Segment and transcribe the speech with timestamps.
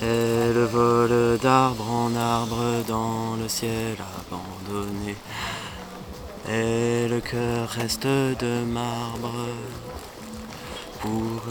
[0.00, 5.16] Et le vol d'arbre en arbre dans le ciel abandonné.
[6.48, 9.34] Et le cœur reste de marbre
[11.00, 11.42] pour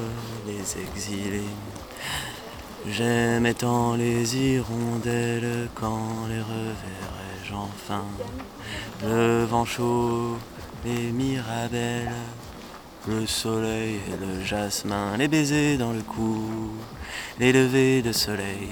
[0.46, 1.54] les exilés.
[2.88, 8.06] J'aimais tant les hirondelles quand les reverrai-je enfin?
[9.04, 10.38] Le vent chaud,
[10.86, 12.12] les mirabelles,
[13.08, 16.50] le soleil et le jasmin, les baisers dans le cou,
[17.40, 18.70] les levées de soleil,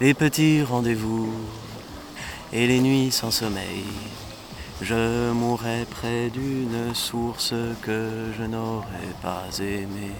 [0.00, 1.32] les petits rendez-vous
[2.52, 3.84] et les nuits sans sommeil.
[4.82, 10.14] Je mourrais près d'une source que je n'aurais pas aimée.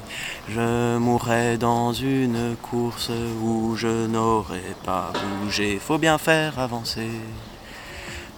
[0.50, 3.10] Je mourrais dans une course
[3.42, 5.78] où je n'aurais pas bougé.
[5.78, 7.10] Faut bien faire avancer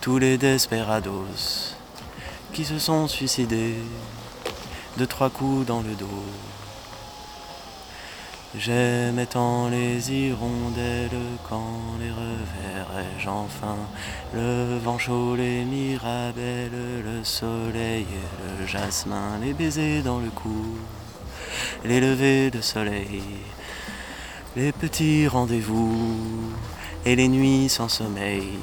[0.01, 1.75] tous les desperados
[2.53, 3.75] qui se sont suicidés
[4.99, 6.25] de trois coups dans le dos.
[8.55, 13.77] J'aimais tant les hirondelles quand les reverrai-je enfin.
[14.35, 16.71] Le vent chaud, les mirabelles,
[17.03, 20.77] le soleil et le jasmin, les baisers dans le cou,
[21.85, 23.23] les levées de soleil,
[24.55, 26.53] les petits rendez-vous
[27.07, 28.59] et les nuits sans sommeil.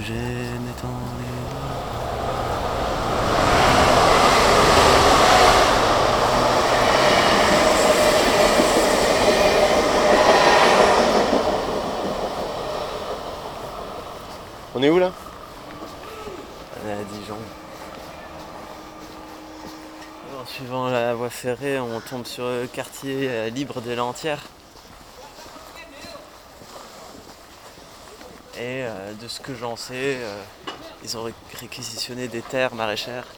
[0.00, 0.88] J'aimais tant
[1.18, 1.55] les...
[14.78, 15.10] On est où là?
[16.84, 17.38] On est à Dijon.
[20.38, 24.42] En suivant la voie ferrée, on tombe sur le quartier euh, libre des Lentières.
[28.56, 30.42] Et euh, de ce que j'en sais, euh,
[31.02, 33.28] ils ont ré- réquisitionné des terres maraîchères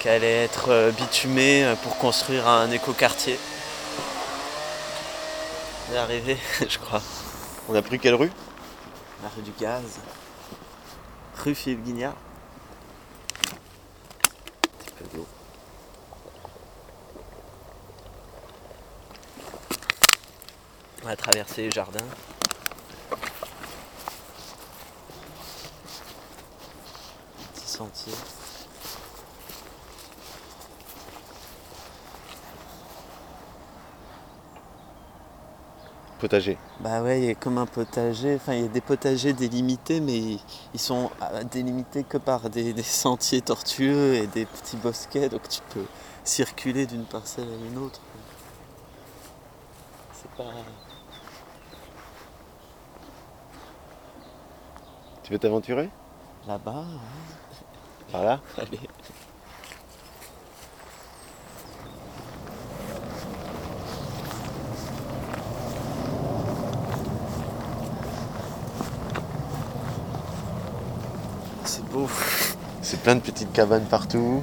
[0.00, 3.38] qui allaient être euh, bitumées pour construire un écoquartier.
[5.88, 6.36] On est arrivé,
[6.68, 7.02] je crois,
[7.68, 8.32] On a pris quelle rue?
[9.28, 9.98] La rue du Gaz,
[11.44, 12.16] rue Philippe Guignard.
[21.02, 22.04] On va traverser les jardins.
[27.54, 28.12] Petit sentier.
[36.18, 36.58] Potager.
[36.80, 40.00] Bah ouais, il y a comme un potager, enfin il y a des potagers délimités,
[40.00, 40.40] mais ils
[40.74, 45.48] ils sont euh, délimités que par des, des sentiers tortueux et des petits bosquets, donc
[45.48, 45.84] tu peux
[46.24, 48.00] circuler d'une parcelle à une autre.
[50.12, 50.50] C'est pas...
[55.22, 55.90] Tu veux t'aventurer?
[56.46, 57.62] Là-bas, ouais.
[58.12, 58.40] Par là?
[58.58, 58.80] Allez.
[71.78, 72.08] C'est beau.
[72.82, 74.42] C'est plein de petites cabanes partout.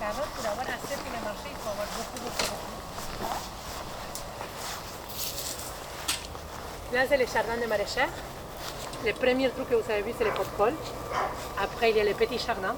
[0.00, 2.74] Carottes, pour avoir assez pour les marchés, il faut avoir beaucoup, beaucoup, beaucoup.
[7.06, 8.08] C'est le jardin de maraîchère.
[9.04, 10.72] Le premier truc que vous avez vu, c'est le pot-col.
[11.62, 12.74] Après, il y a le petit jardin,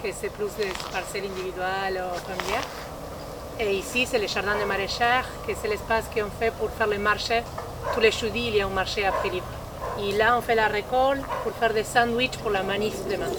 [0.00, 2.62] que c'est plus des parcelles individuelles ou familiales.
[3.58, 6.98] Et ici, c'est le jardin de maraîchère, que c'est l'espace qu'on fait pour faire le
[6.98, 7.42] marché.
[7.92, 9.42] Tous les jeudis, il y a un marché à Philippe.
[10.00, 13.32] Et là, on fait la récolte pour faire des sandwichs pour la manif demain.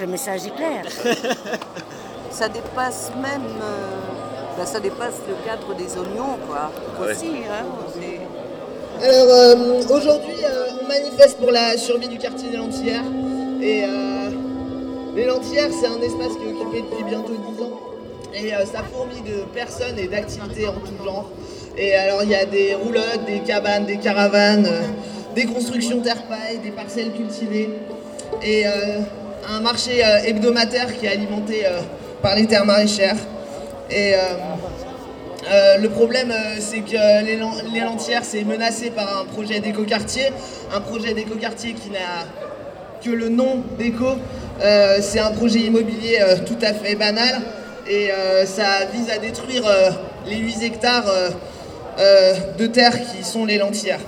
[0.00, 0.84] Que le message est clair.
[2.30, 6.70] ça dépasse même, euh, ben, ça dépasse le cadre des oignons, quoi.
[7.04, 7.66] Aussi, hein,
[9.02, 13.04] Alors euh, aujourd'hui, euh, on manifeste pour la survie du quartier des Lentillères.
[13.60, 14.30] Et euh,
[15.14, 17.80] les Lentillères, c'est un espace qui est occupé depuis bientôt 10 ans.
[18.34, 21.28] Et euh, ça fourmille de personnes et d'activités en tout genre.
[21.76, 24.82] Et alors, il y a des roulottes, des cabanes, des caravanes, euh,
[25.34, 27.70] des constructions terre-paille, des parcelles cultivées.
[28.42, 29.00] Et euh,
[29.50, 31.80] un marché euh, hebdomadaire qui est alimenté euh,
[32.22, 33.16] par les terres maraîchères.
[33.90, 34.14] Et.
[34.14, 40.26] euh, le problème, c'est que les, Lentières, c'est menacé par un projet d'éco-quartier.
[40.72, 42.26] Un projet d'éco-quartier qui n'a
[43.02, 44.06] que le nom d'éco.
[45.00, 47.40] C'est un projet immobilier tout à fait banal.
[47.88, 48.10] Et
[48.44, 49.64] ça vise à détruire
[50.26, 51.10] les 8 hectares
[52.58, 54.00] de terre qui sont les Lentières.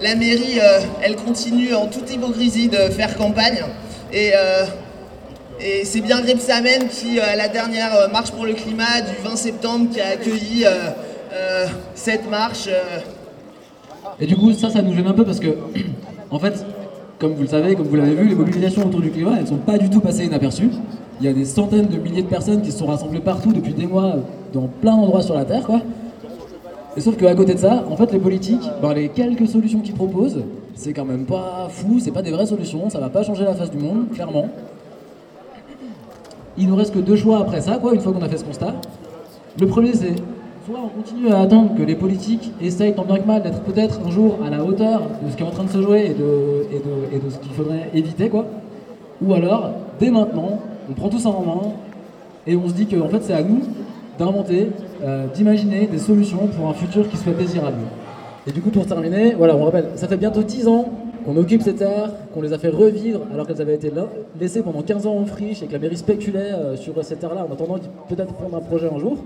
[0.00, 3.62] La mairie, euh, elle continue en toute hypocrisie de faire campagne.
[4.12, 4.64] Et euh,
[5.84, 9.86] c'est bien Gripsamen qui, euh, à la dernière marche pour le climat du 20 septembre,
[9.92, 10.66] qui a accueilli
[11.94, 12.68] cette marche.
[14.20, 15.48] Et du coup, ça, ça nous gêne un peu parce que,
[16.30, 16.64] en fait,
[17.18, 19.56] comme vous le savez, comme vous l'avez vu, les mobilisations autour du climat, elles sont
[19.56, 20.70] pas du tout passées inaperçues.
[21.20, 23.72] Il y a des centaines de milliers de personnes qui se sont rassemblées partout depuis
[23.72, 24.16] des mois,
[24.52, 25.80] dans plein d'endroits sur la Terre, quoi.
[26.96, 29.94] Et sauf qu'à côté de ça, en fait, les politiques, ben, les quelques solutions qu'ils
[29.94, 30.42] proposent,
[30.74, 33.54] c'est quand même pas fou, c'est pas des vraies solutions, ça va pas changer la
[33.54, 34.48] face du monde, clairement.
[36.56, 38.44] Il nous reste que deux choix après ça, quoi, une fois qu'on a fait ce
[38.44, 38.74] constat.
[39.60, 40.14] Le premier, c'est
[40.66, 44.00] soit on continue à attendre que les politiques essayent tant bien que mal d'être peut-être
[44.04, 46.14] un jour à la hauteur de ce qui est en train de se jouer et
[46.14, 48.46] de, et de, ce qu'il faudrait éviter, quoi.
[49.22, 49.70] Ou alors,
[50.00, 50.60] dès maintenant,
[50.90, 51.72] on prend tout ça en main
[52.46, 53.60] et on se dit que en fait, c'est à nous
[54.18, 54.70] d'inventer,
[55.06, 57.78] euh, d'imaginer des solutions pour un futur qui soit désirable.
[58.46, 60.86] Et du coup, pour terminer, voilà, on rappelle, ça fait bientôt 10 ans
[61.24, 64.06] qu'on occupe ces terres, qu'on les a fait revivre alors qu'elles avaient été là-
[64.40, 67.46] laissées pendant 15 ans en friche et que la mairie spéculait euh, sur ces terres-là
[67.48, 67.76] en attendant
[68.08, 69.18] peut-être prendre un projet un jour.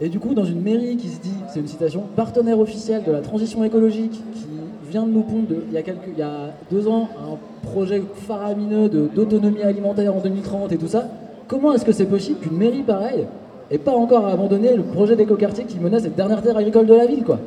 [0.00, 3.10] Et du coup, dans une mairie qui se dit, c'est une citation, partenaire officiel de
[3.10, 4.46] la transition écologique, qui
[4.90, 8.88] vient de nous pondre il, y a il y a deux ans un projet faramineux
[8.88, 11.08] d'autonomie alimentaire en 2030 et tout ça,
[11.48, 13.26] comment est-ce que c'est possible qu'une mairie pareille
[13.70, 17.06] ait pas encore abandonné le projet d'écoquartier qui menace cette dernière terre agricole de la
[17.06, 17.38] ville, quoi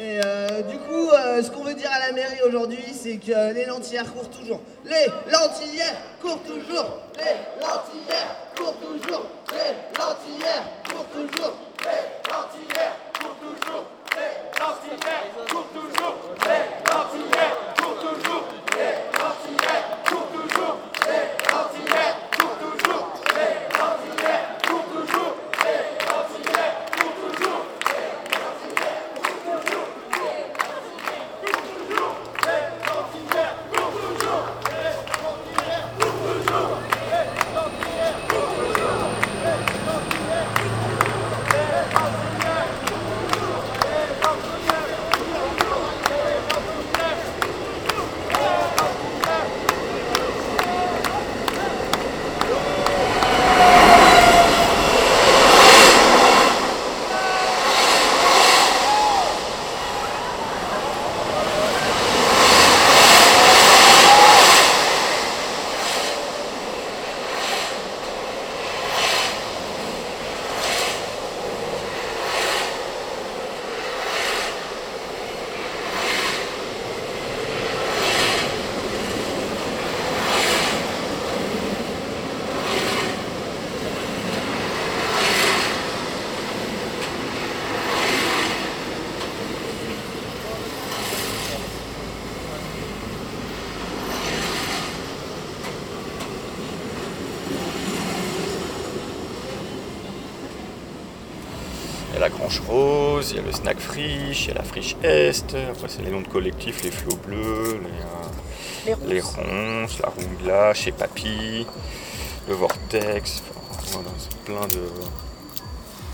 [0.00, 3.54] Et euh, du coup, euh, ce qu'on veut dire à la mairie aujourd'hui, c'est que
[3.54, 4.60] les lentillères courent toujours.
[4.84, 6.98] Les lentillères courent toujours.
[7.16, 9.26] Les lentillères courent toujours.
[9.52, 11.54] Les lentillères courent toujours.
[11.82, 13.84] Les lentillères courent toujours.
[14.16, 16.14] Les lentillères courent toujours.
[16.36, 16.56] Les
[16.92, 18.44] lentillères courent toujours.
[18.76, 18.92] Les
[19.22, 20.76] lentillères courent toujours.
[21.06, 21.22] Les
[21.52, 23.06] lentillères courent toujours.
[23.34, 23.48] Les
[23.78, 25.26] lentillères courent toujours.
[25.58, 27.62] Les lentillères courent toujours.
[102.12, 104.54] Il y a la Grange Rose, il y a le Snack Friche, il y a
[104.54, 107.80] la Friche Est, après c'est les noms de collectifs, les Flots Bleus,
[108.86, 109.98] les, euh, Les les ronces.
[110.00, 111.66] La Rongla, chez Papy,
[112.48, 114.88] le Vortex, enfin, voilà, c'est plein de,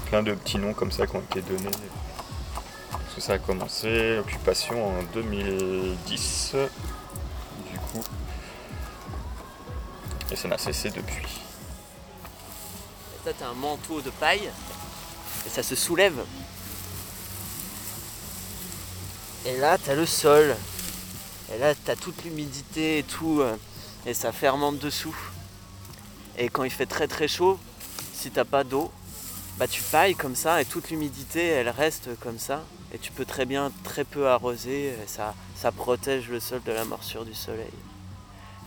[0.06, 1.70] plein de petits noms comme ça qui ont été donnés.
[2.90, 6.54] Parce que ça a commencé, occupation en 2010,
[7.70, 8.04] du coup,
[10.30, 11.26] et ça n'a cessé depuis.
[13.24, 14.50] Ça, t'as un manteau de paille
[15.46, 16.22] et ça se soulève.
[19.48, 20.54] Et là, t'as le sol.
[21.50, 23.40] Et là, t'as toute l'humidité et tout.
[23.40, 23.56] euh,
[24.04, 25.16] Et ça fermente dessous.
[26.36, 27.58] Et quand il fait très très chaud,
[28.12, 28.92] si t'as pas d'eau,
[29.56, 32.62] bah, tu pailles comme ça et toute l'humidité elle reste comme ça.
[32.92, 36.72] Et tu peux très bien très peu arroser, et ça, ça protège le sol de
[36.72, 37.72] la morsure du soleil.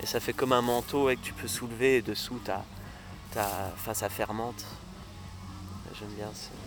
[0.02, 2.64] Et ça fait comme un manteau et que tu peux soulever et dessous t'as,
[3.34, 4.64] t'as, enfin, ça fermente.
[6.00, 6.61] J'aime bien ça.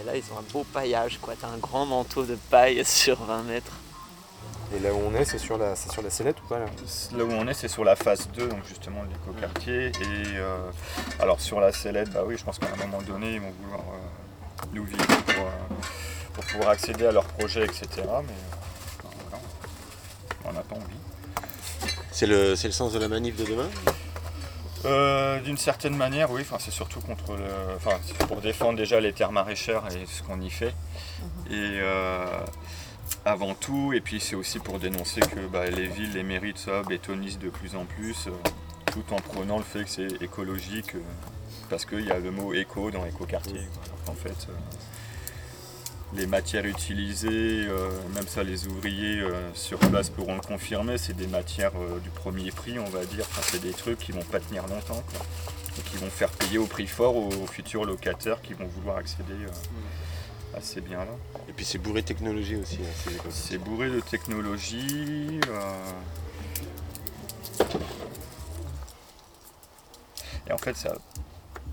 [0.00, 3.22] Et là ils ont un beau paillage quoi, t'as un grand manteau de paille sur
[3.24, 3.72] 20 mètres.
[4.74, 6.66] Et là où on est, c'est sur la, c'est sur la sellette ou pas là
[7.16, 9.88] Là où on est, c'est sur la phase 2, donc justement de l'écoquartier.
[9.88, 10.70] Et euh,
[11.20, 13.80] alors sur la sellette, bah oui, je pense qu'à un moment donné, ils vont vouloir
[13.80, 15.74] euh, nous vivre pour, euh,
[16.32, 17.86] pour pouvoir accéder à leurs projets, etc.
[17.96, 19.42] Mais euh, voilà,
[20.46, 20.84] on n'a pas envie.
[22.10, 23.68] C'est le, c'est le sens de la manif de demain?
[24.84, 26.42] Euh, D'une certaine manière, oui.
[26.42, 27.44] Enfin, c'est surtout contre le,
[27.76, 30.74] enfin, c'est pour défendre déjà les terres maraîchères et ce qu'on y fait.
[31.50, 32.26] Et euh,
[33.24, 36.82] avant tout, et puis c'est aussi pour dénoncer que bah, les villes, les mairies, ça,
[36.82, 38.30] bétonisent de plus en plus, euh,
[38.92, 41.00] tout en prenant le fait que c'est écologique, euh,
[41.70, 43.60] parce qu'il y a le mot éco dans écoquartier.
[44.08, 44.52] En fait, euh,
[46.12, 51.16] les matières utilisées, euh, même ça les ouvriers euh, sur place pourront le confirmer, c'est
[51.16, 53.24] des matières euh, du premier prix, on va dire.
[53.30, 55.26] Enfin, c'est des trucs qui vont pas tenir longtemps, quoi.
[55.78, 58.98] Et qui vont faire payer au prix fort aux, aux futurs locataires qui vont vouloir
[58.98, 59.34] accéder
[60.56, 61.10] à ces biens-là.
[61.48, 62.78] Et puis c'est bourré de technologie aussi.
[62.80, 63.10] hein.
[63.30, 65.40] C'est bourré de technologie.
[70.48, 70.94] Et en fait, ça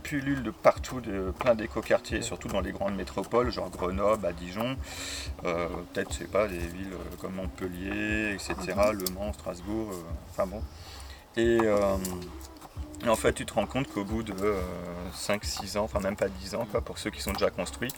[0.01, 4.75] pullule de partout, de plein d'écoquartiers, surtout dans les grandes métropoles, genre Grenoble, à Dijon,
[5.45, 8.55] euh, peut-être, je sais pas, des villes euh, comme Montpellier, etc.,
[8.93, 10.61] Le Mans, Strasbourg, euh, enfin bon.
[11.37, 11.59] Et
[13.03, 14.33] et en fait, tu te rends compte qu'au bout de
[15.15, 17.91] 5-6 ans, enfin même pas 10 ans, quoi, pour ceux qui sont déjà construits,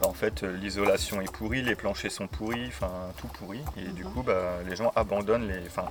[0.00, 3.60] bah, en fait, euh, l'isolation est pourrie, les planchers sont pourris, enfin tout pourri.
[3.76, 5.90] Et du coup, bah, les gens abandonnent, les, enfin,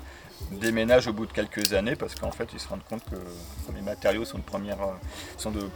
[0.51, 3.15] déménagent au bout de quelques années parce qu'en fait, ils se rendent compte que
[3.73, 4.93] les matériaux sont de première, euh,
[5.37, 5.69] sont de,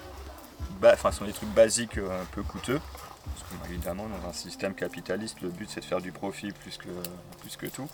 [0.83, 2.79] enfin, sont des trucs basiques euh, un peu coûteux.
[3.25, 6.77] Parce que, évidemment, dans un système capitaliste, le but c'est de faire du profit plus
[6.77, 6.89] que,
[7.41, 7.87] plus que tout.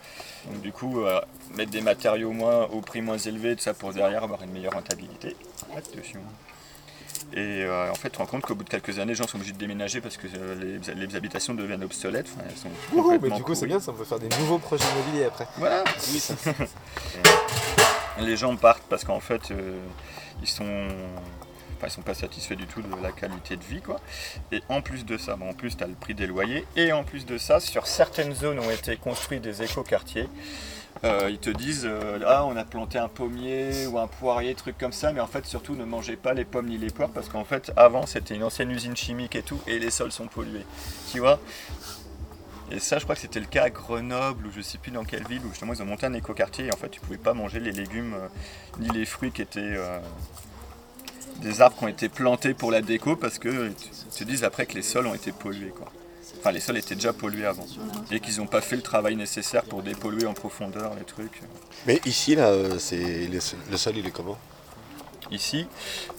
[0.45, 1.21] Donc du coup, euh,
[1.55, 4.73] mettre des matériaux moins, au prix moins élevé, tout ça pour derrière avoir une meilleure
[4.73, 5.35] rentabilité.
[5.75, 6.21] Attention.
[7.33, 9.27] Et euh, en fait, tu te rends compte qu'au bout de quelques années, les gens
[9.27, 12.29] sont obligés de déménager parce que euh, les, les habitations deviennent obsolètes.
[12.33, 14.59] Enfin, elles sont Ouhou, mais du coup, c'est bien, ça on peut faire des nouveaux
[14.59, 15.47] projets immobiliers après.
[15.57, 15.83] Voilà.
[18.19, 19.79] les gens partent parce qu'en fait, euh,
[20.41, 20.87] ils sont.
[21.77, 23.99] Enfin, ils sont pas satisfaits du tout de la qualité de vie, quoi.
[24.51, 26.65] Et en plus de ça, bon, en plus, tu as le prix des loyers.
[26.75, 30.29] Et en plus de ça, sur certaines zones ont été construits des écoquartiers,
[31.03, 34.77] euh, ils te disent euh, Ah, on a planté un pommier ou un poirier, truc
[34.77, 37.29] comme ça, mais en fait, surtout, ne mangez pas les pommes ni les poires parce
[37.29, 40.65] qu'en fait, avant, c'était une ancienne usine chimique et tout, et les sols sont pollués.
[41.11, 41.39] Tu vois?
[42.71, 45.03] Et ça, je crois que c'était le cas à Grenoble ou je sais plus dans
[45.03, 47.35] quelle ville où justement ils ont monté un écoquartier et en fait tu pouvais pas
[47.35, 48.27] manger les légumes euh,
[48.79, 49.99] ni les fruits qui étaient euh,
[51.41, 54.65] des arbres qui ont été plantés pour la déco parce que tu te disent après
[54.65, 55.91] que les sols ont été pollués quoi.
[56.39, 57.65] Enfin les sols étaient déjà pollués avant
[58.11, 61.41] et qu'ils n'ont pas fait le travail nécessaire pour dépolluer en profondeur les trucs.
[61.87, 63.39] Mais ici, là, euh, c'est le,
[63.77, 64.37] sol- il est comment?
[65.31, 65.67] Ici,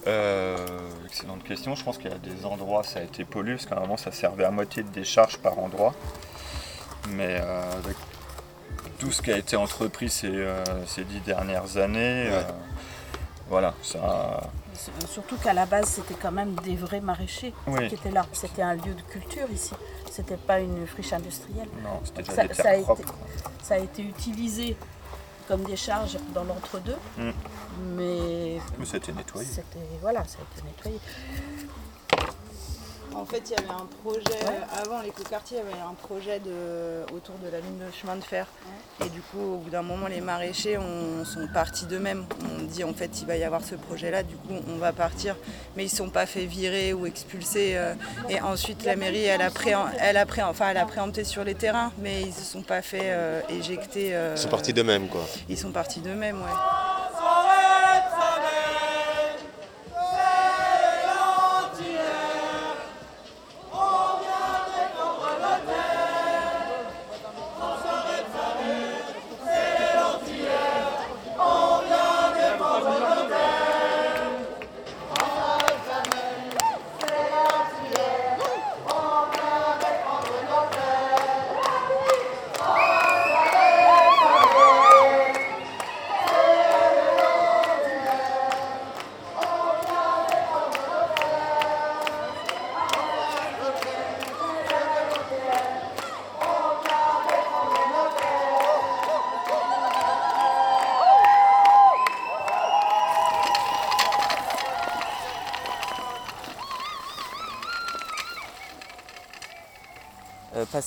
[0.09, 0.57] euh,
[1.07, 3.77] excellente question, je pense qu'il y a des endroits ça a été pollué parce qu'à
[3.77, 5.95] un moment ça servait à moitié de décharge par endroit.
[7.11, 7.97] Mais euh, avec
[8.99, 12.31] tout ce qui a été entrepris ces, euh, ces dix dernières années,
[13.49, 14.51] voilà, ça.
[14.79, 17.89] C'est- Surtout qu'à la base, c'était quand même des vrais maraîchers Oui.
[17.89, 18.27] qui étaient là.
[18.33, 19.73] C'était un lieu de culture ici.
[20.11, 21.69] C'était pas une friche industrielle.
[21.83, 22.45] Non, c'était Ça, a
[22.77, 22.95] été,
[23.63, 24.77] ça a été utilisé
[25.49, 27.31] comme des charges dans l'entre-deux, Mm.
[27.97, 29.47] mais Mais c'était nettoyé.
[29.49, 31.01] c'était voilà, ça a été nettoyé.
[33.15, 36.39] En fait, il y avait un projet, euh, avant l'écoquartier, il y avait un projet
[36.39, 38.47] de, autour de la ligne de chemin de fer.
[39.05, 42.27] Et du coup, au bout d'un moment, les maraîchers ont- sont partis d'eux-mêmes.
[42.59, 45.35] On dit en fait, il va y avoir ce projet-là, du coup, on va partir.
[45.77, 47.77] Mais ils ne sont pas fait virer ou expulser.
[47.77, 47.95] euh,
[48.29, 51.43] et ensuite, la mairie, elle a, préem- elle, a pré- enfin, elle a préempté sur
[51.43, 54.15] les terrains, mais ils ne se sont pas fait euh, éjecter.
[54.15, 55.23] euh, Ils sont partis d'eux-mêmes, quoi.
[55.49, 56.49] Ils sont partis d'eux-mêmes, ouais.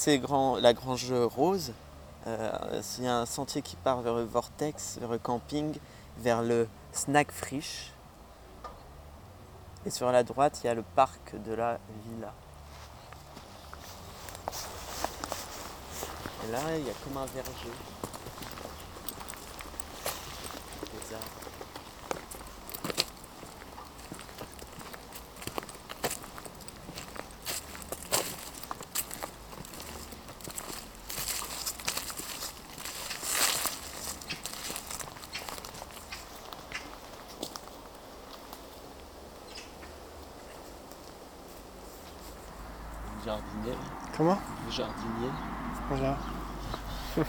[0.07, 1.73] Grand, la Grange Rose,
[2.25, 5.77] il y a un sentier qui part vers le Vortex, vers le camping,
[6.17, 7.91] vers le Snack Frisch.
[9.85, 12.33] Et sur la droite, il y a le parc de la villa.
[16.47, 17.51] Et là, il y a comme un verger.
[20.81, 21.25] Des arbres.
[43.29, 43.77] Jardinier.
[44.17, 44.39] Comment
[44.71, 45.29] Jardinier.
[45.87, 46.17] Voilà.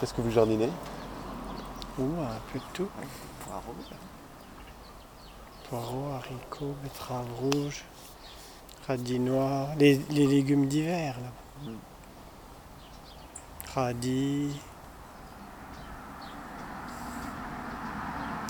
[0.00, 0.70] Qu'est-ce que vous jardinez
[1.98, 2.88] Ouh, un peu de tout.
[3.44, 3.74] Poireaux.
[5.68, 7.84] Poireaux, haricots, betteraves rouges,
[8.86, 11.70] radis noirs, les, les légumes d'hiver là.
[11.70, 11.76] Mm.
[13.74, 14.58] Radis,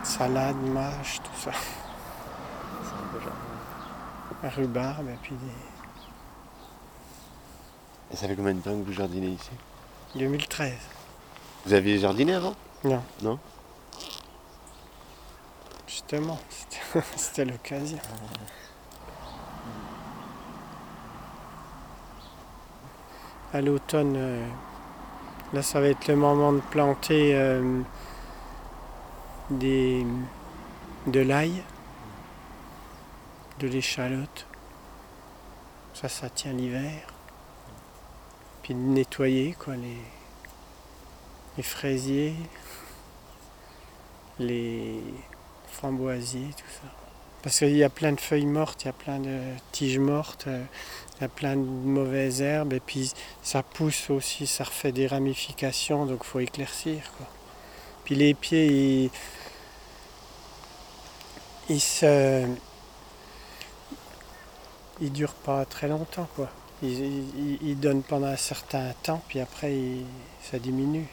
[0.05, 1.51] salade, mâche, tout ça.
[2.85, 4.57] C'est un beau jardin.
[4.57, 5.78] Rhubarbe et puis des...
[8.13, 9.51] Et ça fait combien de temps que vous jardinez ici?
[10.17, 10.73] 2013.
[11.67, 12.55] Vous aviez jardiné avant?
[12.85, 13.03] Non.
[13.23, 13.39] Non?
[15.87, 16.39] Justement,
[17.17, 17.99] c'était- l'occasion.
[23.53, 24.47] À l'automne, euh,
[25.55, 27.81] là ça va être le moment de planter euh,
[29.51, 30.07] des,
[31.07, 31.63] de l'ail,
[33.61, 34.47] de l'échalote.
[35.95, 37.01] Ça, ça tient l'hiver.
[38.69, 39.97] Puis de nettoyer quoi, les,
[41.57, 42.35] les fraisiers,
[44.39, 45.01] les
[45.73, 46.93] framboisiers, tout ça.
[47.43, 49.41] Parce qu'il y a plein de feuilles mortes, il y a plein de
[49.73, 50.63] tiges mortes, euh,
[51.17, 53.11] il y a plein de mauvaises herbes, et puis
[53.43, 57.11] ça pousse aussi, ça refait des ramifications, donc il faut éclaircir.
[57.17, 57.27] Quoi.
[58.05, 59.11] Puis les pieds, ils,
[61.71, 62.47] ils se.
[65.01, 66.51] Ils durent pas très longtemps, quoi.
[66.83, 70.07] Ils, ils- ils donnent pendant un certain temps, puis après ils-
[70.43, 71.07] ça diminue.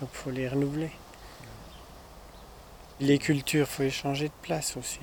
[0.00, 0.90] Donc il faut les renouveler.
[3.00, 5.00] Les cultures, il faut les changer de place aussi.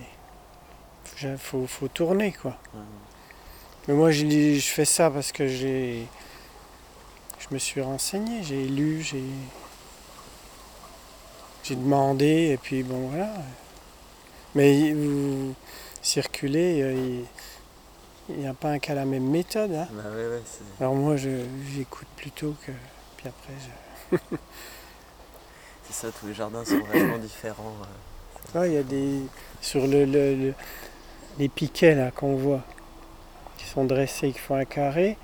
[1.22, 2.58] Il faut, faut tourner, quoi.
[3.88, 6.06] Mais moi, je, je fais ça parce que j'ai.
[7.40, 9.24] Je me suis renseigné, j'ai lu, j'ai.
[11.64, 13.34] J'ai demandé, et puis bon, voilà.
[14.56, 15.54] Mais vous
[16.02, 17.22] circulez, euh,
[18.30, 19.72] il n'y a pas un qu'à la même méthode.
[19.74, 19.88] hein.
[19.92, 22.72] Bah ouais, ouais, c'est- Alors moi, je- j'écoute plutôt que.
[23.18, 23.54] Puis après,
[24.12, 24.18] je.
[25.84, 27.74] c'est ça, tous les jardins sont vraiment différents.
[28.56, 28.60] euh.
[28.60, 29.20] Ouais, il y a des.
[29.62, 30.54] Sur le, le- le-
[31.38, 32.62] les piquets là qu'on voit,
[33.58, 35.18] qui sont dressés, qui font un carré,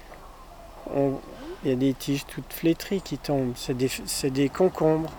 [0.94, 1.20] on-
[1.63, 3.54] il y a des tiges toutes flétries qui tombent.
[3.56, 3.89] C'est des,
[4.30, 5.12] des concombres.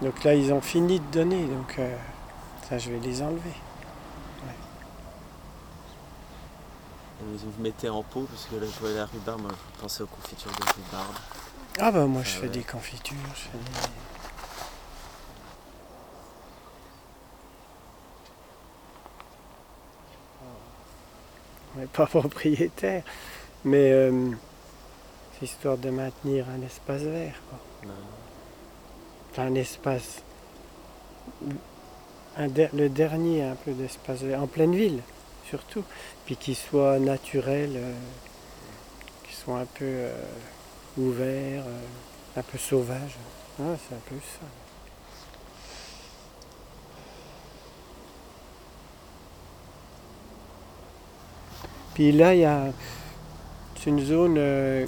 [0.00, 1.94] Donc là, ils ont fini de donner, donc euh,
[2.68, 3.52] ça, je vais les enlever.
[7.20, 10.06] Vous mettez en pot, parce que là, je vois la rhubarbe, moi, je pensais aux
[10.06, 11.14] confitures de rhubarbe.
[11.80, 12.48] Ah bah moi, je fais ouais.
[12.48, 13.16] des confitures.
[13.34, 13.88] Je fais des-
[21.76, 23.02] On n'est pas propriétaire,
[23.64, 24.30] mais euh,
[25.38, 27.34] c'est histoire de maintenir un espace vert.
[27.50, 27.58] quoi.
[29.44, 30.22] Un espace.
[32.36, 35.00] un le dernier un peu d'espace vert, en pleine ville
[35.48, 35.84] surtout,
[36.26, 37.92] puis qui soit naturel, euh,
[39.24, 40.12] qui soit un peu euh,
[40.96, 43.16] ouvert, euh, un peu sauvage.
[43.60, 44.46] Ah, c'est un peu ça.
[51.94, 52.66] Puis là, il y a
[53.88, 54.86] une zone euh,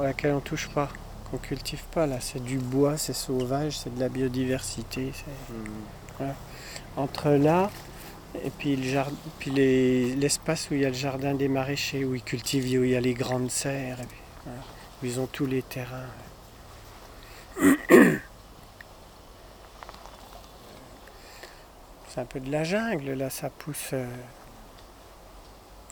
[0.00, 0.88] à laquelle on touche pas,
[1.30, 2.06] qu'on cultive pas.
[2.06, 5.12] Là, c'est du bois, c'est sauvage, c'est de la biodiversité.
[6.18, 6.34] voilà.
[6.96, 7.70] Entre là
[8.44, 12.04] et puis le jardin, puis les- l'espace où il y a le jardin des maraîchers,
[12.04, 13.98] où ils cultivent, où il y a les grandes serres,
[15.02, 16.08] où ils ont tous les terrains.
[22.08, 23.90] C'est un peu de la jungle, là, ça pousse.
[23.92, 24.06] euh,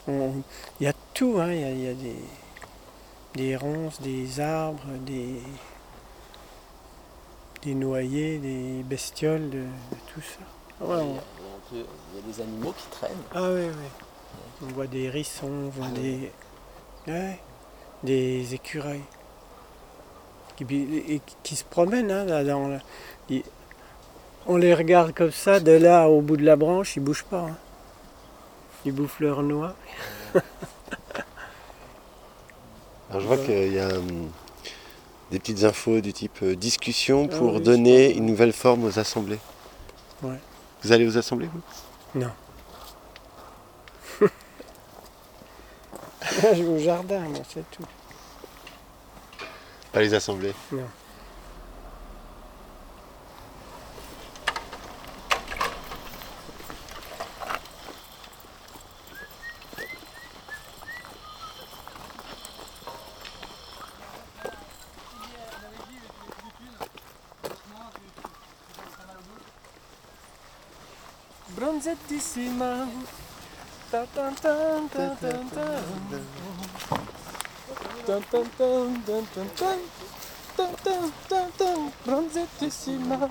[0.08, 2.16] Il y a tout, hein, il y a, des,
[3.34, 5.40] des ronces, des arbres, des,
[7.62, 9.64] des noyers, des bestioles, de,
[10.12, 10.44] tout ça.
[11.72, 13.24] Il y a des animaux qui traînent.
[13.34, 13.88] Ah oui, oui.
[14.62, 16.32] On voit des hérissons, on voit Ah des,
[17.08, 17.38] ouais,
[18.04, 19.02] des écureuils
[20.56, 20.64] qui,
[21.08, 22.80] et qui se promènent hein, là, dans la-
[23.28, 23.44] ils-
[24.46, 27.40] on les regarde comme ça, de là au bout de la branche, ils bougent pas.
[27.50, 27.56] hein.
[28.84, 29.74] Ils bouffent leur noix.
[33.10, 34.30] Alors je vois qu'il y a hum,
[35.30, 38.98] des petites infos du type euh, discussion Ah pour oui, donner une nouvelle forme aux
[38.98, 39.40] assemblées.
[40.22, 40.40] Ouais.
[40.82, 41.60] Vous allez aux assemblées vous?
[42.20, 42.30] Non.
[46.22, 47.84] je vais au jardin, moi, c'est tout.
[49.92, 50.86] Pas les assemblées Non.
[81.58, 81.92] Tan.
[82.04, 83.28] Bronzettissima.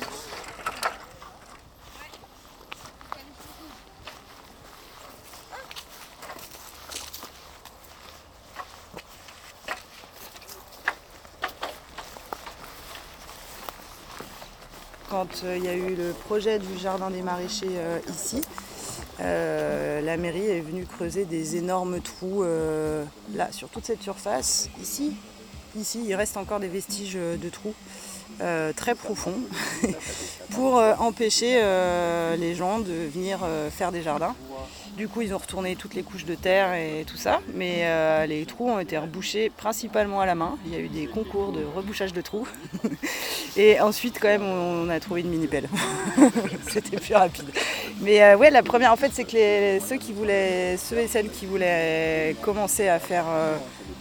[15.43, 18.41] Euh, il y a eu le projet du jardin des maraîchers euh, ici,
[19.19, 22.43] euh, la mairie est venue creuser des énormes trous
[23.35, 24.69] là sur toute cette surface.
[24.81, 25.13] Ici,
[25.77, 27.73] ici, il reste encore des vestiges de trous
[28.41, 29.35] euh, très profonds
[30.51, 33.39] pour euh, empêcher euh, les gens de venir
[33.71, 34.35] faire des jardins.
[34.97, 37.85] Du coup, ils ont retourné toutes les couches de terre et tout ça, mais
[38.27, 40.57] les trous ont été rebouchés principalement à la main.
[40.65, 42.47] Il y a eu des concours de rebouchage de trous.
[43.57, 45.69] et ensuite, quand même, on a trouvé une mini-pelle.
[46.67, 47.45] C'était plus rapide.
[48.01, 51.45] Mais ouais, la première, en fait, c'est que ceux qui voulaient, ceux et celles qui
[51.45, 53.25] voulaient commencer à faire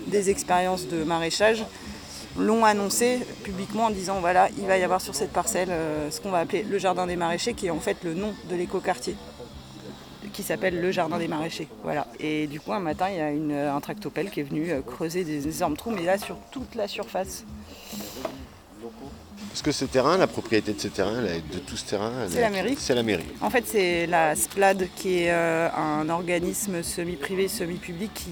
[0.09, 1.64] des expériences de maraîchage
[2.38, 6.20] l'ont annoncé publiquement en disant voilà, il va y avoir sur cette parcelle euh, ce
[6.20, 9.16] qu'on va appeler le jardin des maraîchers, qui est en fait le nom de l'écoquartier
[10.33, 11.66] qui s'appelle le jardin des maraîchers.
[11.83, 12.07] Voilà.
[12.20, 14.83] Et du coup, un matin, il y a une- un tractopelle qui est venu euh,
[14.83, 17.44] creuser des énormes trous, mais là sur toute la surface.
[19.51, 22.40] Parce que ce terrain, la propriété de ce terrain, de tout ce terrain, C'est est-
[22.42, 22.77] la mairie.
[22.79, 23.24] C'est la mairie.
[23.40, 28.31] En fait, c'est la SPLAD qui est euh, un organisme semi-privé, semi-public qui,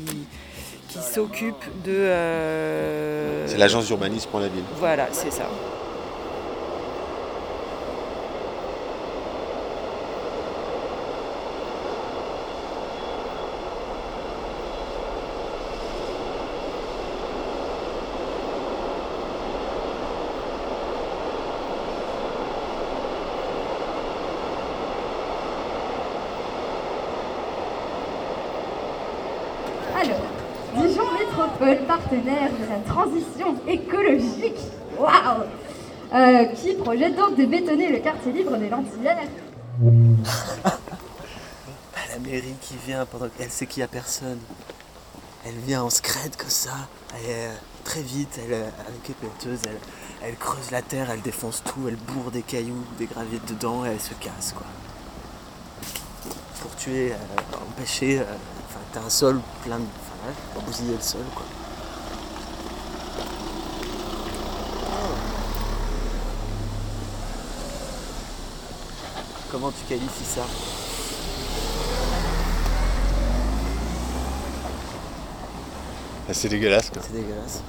[0.97, 1.93] qui s'occupe de.
[1.93, 4.65] euh, C'est l'agence d'urbanisme pour la ville.
[4.79, 5.45] Voilà, c'est ça.
[29.95, 30.21] Alors,
[30.77, 34.59] Dijon Métropole, partenaire de la transition écologique,
[34.99, 35.45] waouh
[36.37, 39.23] Euh, Qui projette donc de bétonner le quartier libre des Lentillères
[42.11, 44.39] La mairie qui vient pendant qu'elle sait qu'il n'y a personne.
[45.47, 46.75] Elle vient en scred comme ça.
[47.15, 49.17] Elle est euh, très vite, elle, euh, avec
[49.65, 49.79] elle,
[50.23, 53.91] elle creuse la terre, elle défonce tout, elle bourre des cailloux, des graviers dedans et
[53.91, 54.67] elle se casse quoi.
[56.61, 57.13] Pour tuer,
[57.71, 58.21] empêcher,
[58.93, 59.85] t'as un sol plein de.
[59.85, 61.45] Enfin bousiller le sol quoi.
[69.51, 70.43] Comment tu qualifies ça
[76.29, 77.03] Ah, C'est dégueulasse quoi.
[77.03, 77.63] C'est dégueulasse.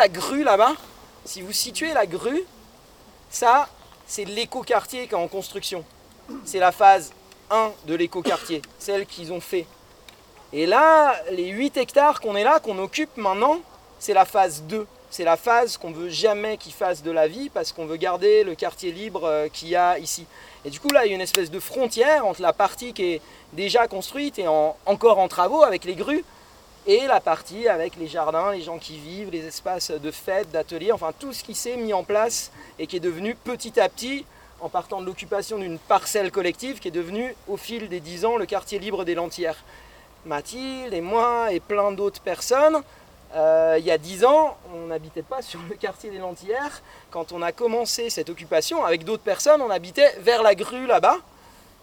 [0.00, 0.72] La grue là-bas
[1.26, 2.42] Si vous situez la grue,
[3.28, 3.68] ça,
[4.06, 5.84] c'est l'écoquartier qui est en construction.
[6.46, 7.12] C'est la phase
[7.50, 9.66] 1 de l'écoquartier, celle qu'ils ont fait.
[10.54, 13.60] Et là, les 8 hectares qu'on est là, qu'on occupe maintenant,
[13.98, 14.86] c'est la phase 2.
[15.10, 18.42] C'est la phase qu'on veut jamais qu'ils fassent de la vie parce qu'on veut garder
[18.42, 20.24] le quartier libre euh, qu'il y a ici.
[20.64, 23.04] Et du coup, là, il y a une espèce de frontière entre la partie qui
[23.04, 26.24] est déjà construite et encore en travaux avec les grues
[26.86, 30.92] et la partie avec les jardins, les gens qui vivent, les espaces de fête, d'ateliers,
[30.92, 34.24] enfin tout ce qui s'est mis en place et qui est devenu petit à petit,
[34.60, 38.36] en partant de l'occupation d'une parcelle collective, qui est devenu au fil des dix ans
[38.36, 39.62] le quartier libre des Lentières.
[40.26, 42.82] Mathilde et moi et plein d'autres personnes,
[43.34, 46.82] euh, il y a dix ans, on n'habitait pas sur le quartier des Lentillères.
[47.10, 51.18] Quand on a commencé cette occupation, avec d'autres personnes, on habitait vers la grue là-bas.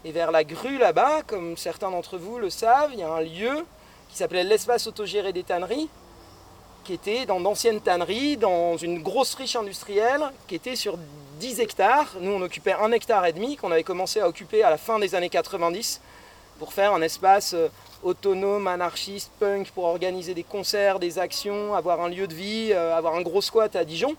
[0.05, 3.21] Et vers la grue là-bas, comme certains d'entre vous le savent, il y a un
[3.21, 3.65] lieu
[4.17, 5.87] qui s'appelait l'espace autogéré des tanneries,
[6.83, 10.97] qui était dans d'anciennes tanneries, dans une grosse friche industrielle, qui était sur
[11.39, 12.15] 10 hectares.
[12.19, 14.97] Nous, on occupait un hectare et demi, qu'on avait commencé à occuper à la fin
[14.97, 16.01] des années 90,
[16.57, 17.67] pour faire un espace euh,
[18.01, 22.97] autonome, anarchiste, punk, pour organiser des concerts, des actions, avoir un lieu de vie, euh,
[22.97, 24.15] avoir un gros squat à Dijon.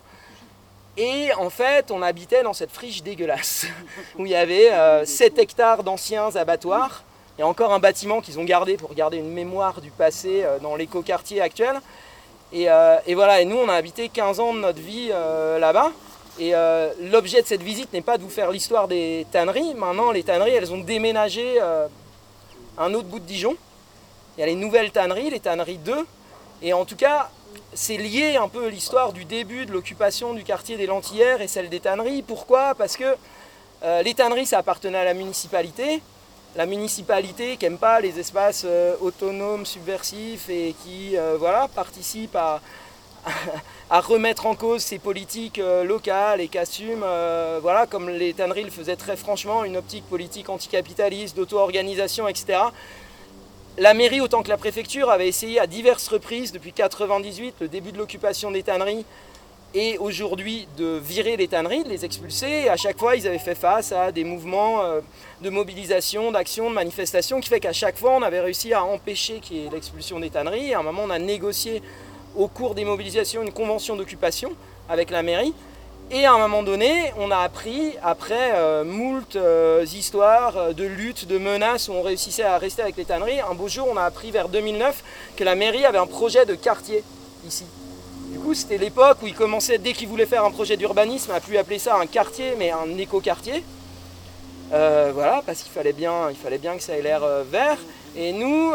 [0.96, 3.66] Et en fait, on habitait dans cette friche dégueulasse,
[4.16, 4.70] où il y avait
[5.04, 7.02] 7 euh, hectares d'anciens abattoirs.
[7.38, 10.42] Il y a encore un bâtiment qu'ils ont gardé pour garder une mémoire du passé
[10.42, 11.81] euh, dans l'écoquartier actuel.
[12.53, 12.66] Et,
[13.07, 15.92] et, voilà, et nous, on a habité 15 ans de notre vie là-bas.
[16.38, 16.55] Et
[16.98, 19.74] l'objet de cette visite n'est pas de vous faire l'histoire des tanneries.
[19.74, 21.61] Maintenant, les tanneries, elles ont déménagé
[22.79, 23.55] un autre bout de Dijon.
[24.37, 26.07] Il y a les nouvelles tanneries, les tanneries 2.
[26.62, 27.29] Et en tout cas,
[27.74, 31.68] c'est lié un peu l'histoire du début de l'occupation du quartier des Lentillères et celle
[31.68, 32.22] des tanneries.
[32.22, 32.74] Pourquoi?
[32.74, 33.16] Parce que
[33.83, 36.03] euh, les tanneries, ça appartenait à la municipalité.
[36.59, 42.35] La municipalité qui n'aime pas les espaces euh, autonomes, subversifs et qui euh, voilà, participe
[42.35, 42.61] à,
[44.01, 47.05] remettre en cause ces politiques locales et qui assume,
[47.62, 52.59] voilà, comme les tanneries le faisaient très franchement, une optique politique anticapitaliste, d'auto-organisation, etc.
[53.77, 57.92] La mairie, autant que la préfecture, avait essayé à diverses reprises, depuis 1998, le début
[57.92, 59.05] de l'occupation des tanneries,
[59.74, 62.68] et aujourd'hui de virer les tanneries, de les expulser.
[62.68, 65.00] À chaque fois, ils avaient fait face à des mouvements euh,
[65.42, 69.40] de mobilisation, d'action, de manifestation, qui fait qu'à chaque fois, on avait réussi à empêcher
[69.70, 70.74] l'expulsion des tanneries.
[70.74, 71.83] À un moment, on a négocié
[72.35, 74.52] au cours des mobilisations une convention d'occupation
[74.88, 75.52] avec la mairie.
[76.11, 81.28] Et à un moment donné, on a appris, après euh, moult euh, histoires de luttes,
[81.28, 84.04] de menaces où on réussissait à rester avec les tanneries, un beau jour, on a
[84.04, 85.04] appris vers 2009
[85.37, 87.04] que la mairie avait un projet de quartier
[87.46, 87.66] ici.
[88.29, 91.41] Du coup, c'était l'époque où ils commençaient, dès qu'ils voulaient faire un projet d'urbanisme, à
[91.41, 93.64] plus appeler ça un quartier, mais un éco-quartier.
[94.71, 97.79] voilà, parce qu'il fallait bien, fallait bien que ça ait l'air vert.
[98.17, 98.73] Et nous,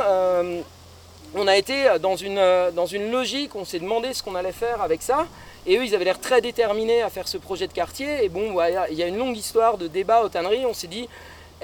[1.36, 2.42] on a été dans une,
[2.76, 5.28] dans une logique, on s'est demandé ce qu'on allait faire avec ça.
[5.66, 8.26] Et eux, ils avaient l'air très déterminés à faire ce projet de quartier.
[8.26, 8.56] Et bon,
[8.90, 10.66] il y a une longue histoire de débat aux tanneries.
[10.66, 11.08] On s'est dit,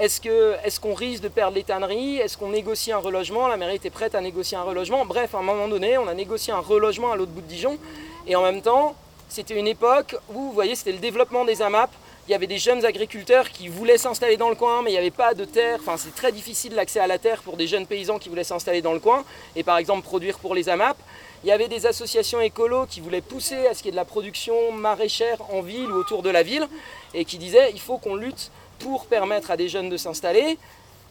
[0.00, 2.18] est-ce qu'on risque de perdre les tanneries?
[2.18, 3.48] Est-ce qu'on négocie un relogement?
[3.48, 5.04] La mairie était prête à négocier un relogement.
[5.04, 7.78] Bref, à un moment donné, on a négocié un relogement à l'autre bout de Dijon.
[8.26, 8.96] Et en même temps,
[9.28, 11.90] c'était une époque où, vous voyez, c'était le développement des AMAP.
[12.28, 14.98] Il y avait des jeunes agriculteurs qui voulaient s'installer dans le coin, mais il n'y
[14.98, 15.78] avait pas de terre.
[15.80, 18.82] Enfin, c'est très difficile l'accès à la terre pour des jeunes paysans qui voulaient s'installer
[18.82, 19.24] dans le coin
[19.56, 20.96] et par exemple produire pour les AMAP.
[21.42, 23.96] Il y avait des associations écolos qui voulaient pousser à ce qu'il y ait de
[23.96, 26.68] la production maraîchère en ville ou autour de la ville
[27.14, 30.58] et qui disaient il faut qu'on lutte pour permettre à des jeunes de s'installer.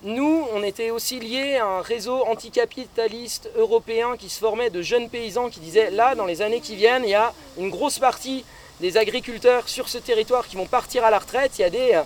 [0.04, 5.10] Nous, on était aussi liés à un réseau anticapitaliste européen qui se formait de jeunes
[5.10, 8.46] paysans qui disaient là, dans les années qui viennent, il y a une grosse partie
[8.80, 11.52] des agriculteurs sur ce territoire qui vont partir à la retraite.
[11.58, 12.00] Il y a des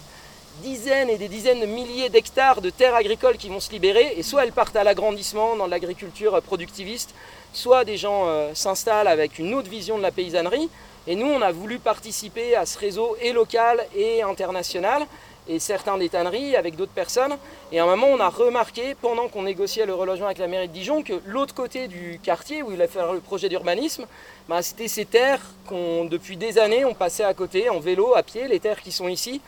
[0.61, 4.23] dizaines et des dizaines de milliers d'hectares de terres agricoles qui vont se libérer et
[4.23, 7.13] soit elles partent à l'agrandissement dans l'agriculture productiviste,
[7.53, 10.69] soit des gens euh, s'installent avec une autre vision de la paysannerie.
[11.05, 15.05] Et nous, on a voulu participer à ce réseau et local et international,
[15.47, 17.37] et certains des tanneries avec d'autres personnes.
[17.71, 20.67] Et à un moment, on a remarqué, pendant qu'on négociait le relogement avec la mairie
[20.67, 24.05] de Dijon, que l'autre côté du quartier, où il a fait le projet d'urbanisme,
[24.47, 28.23] bah, c'était ces terres qu'on, depuis des années, on passait à côté, en vélo, à
[28.23, 29.41] pied, les terres qui sont ici,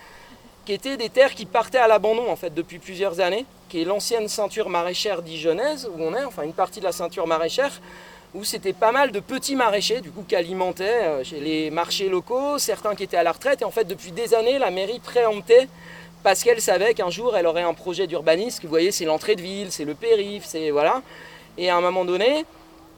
[0.65, 3.85] qui étaient des terres qui partaient à l'abandon, en fait, depuis plusieurs années qui est
[3.85, 7.81] l'ancienne ceinture maraîchère dijonnaise, où on est, enfin une partie de la ceinture maraîchère,
[8.35, 12.57] où c'était pas mal de petits maraîchers, du coup, qui alimentaient euh, les marchés locaux,
[12.57, 13.61] certains qui étaient à la retraite.
[13.61, 15.69] Et en fait, depuis des années, la mairie préemptait
[16.21, 18.63] parce qu'elle savait qu'un jour, elle aurait un projet d'urbanisme.
[18.63, 21.01] Vous voyez, c'est l'entrée de ville, c'est le périph', c'est voilà.
[21.57, 22.45] Et à un moment donné,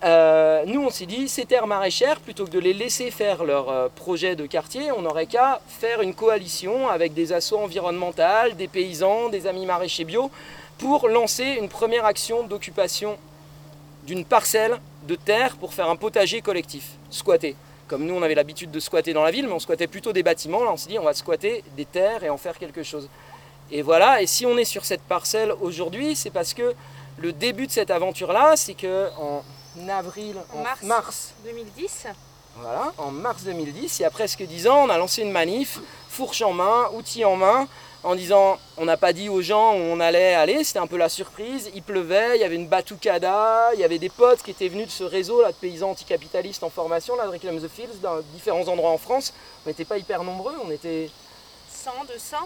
[0.04, 3.70] euh, nous, on s'est dit, ces terres maraîchères, plutôt que de les laisser faire leur
[3.70, 8.68] euh, projet de quartier, on n'aurait qu'à faire une coalition avec des assauts environnementales, des
[8.68, 10.32] paysans, des amis maraîchers bio,
[10.80, 13.18] pour lancer une première action d'occupation
[14.08, 17.56] d'une parcelle de terre pour faire un potager collectif, squatter.
[17.88, 20.22] Comme nous, on avait l'habitude de squatter dans la ville, mais on squattait plutôt des
[20.22, 20.64] bâtiments.
[20.64, 23.08] Là, on s'est dit, on va squatter des terres et en faire quelque chose.
[23.72, 26.74] Et voilà, et si on est sur cette parcelle aujourd'hui, c'est parce que
[27.18, 29.44] le début de cette aventure-là, c'est que en
[29.90, 32.08] avril, en mars, mars 2010.
[32.58, 35.80] voilà, en mars 2010, il y a presque 10 ans, on a lancé une manif,
[36.10, 37.68] fourche en main, outils en main,
[38.08, 40.96] en disant, on n'a pas dit aux gens où on allait aller, c'était un peu
[40.96, 44.52] la surprise, il pleuvait, il y avait une batucada, il y avait des potes qui
[44.52, 47.68] étaient venus de ce réseau là, de paysans anticapitalistes en formation, là, de Reclaim the
[47.68, 49.34] Fields, dans différents endroits en France.
[49.66, 51.10] On n'était pas hyper nombreux, on était
[51.70, 52.38] 100, 200.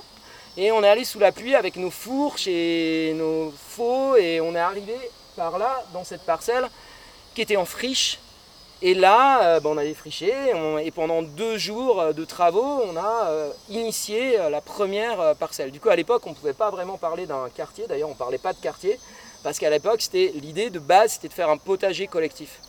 [0.58, 4.56] et on est allé sous la pluie avec nos fourches et nos faux et on
[4.56, 4.96] est arrivé
[5.36, 6.68] par là, dans cette parcelle
[7.36, 8.18] qui était en friche.
[8.84, 10.34] Et là, euh, ben, on a défriché
[10.84, 15.70] et pendant deux jours euh, de travaux, on a euh, initié la première parcelle.
[15.70, 17.86] Du coup, à l'époque, on ne pouvait pas vraiment parler d'un quartier.
[17.88, 19.00] D'ailleurs, on ne parlait pas de quartier
[19.44, 22.60] parce qu'à l'époque, c'était l'idée de base, c'était de faire un potager collectif.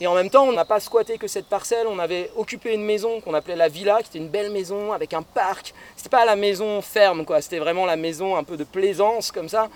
[0.00, 2.84] Et en même temps, on n'a pas squatté que cette parcelle, on avait occupé une
[2.84, 5.74] maison qu'on appelait la villa, qui était une belle maison avec un parc.
[5.96, 7.40] C'était pas la maison ferme, quoi.
[7.40, 9.68] C'était vraiment la maison un peu de plaisance comme ça.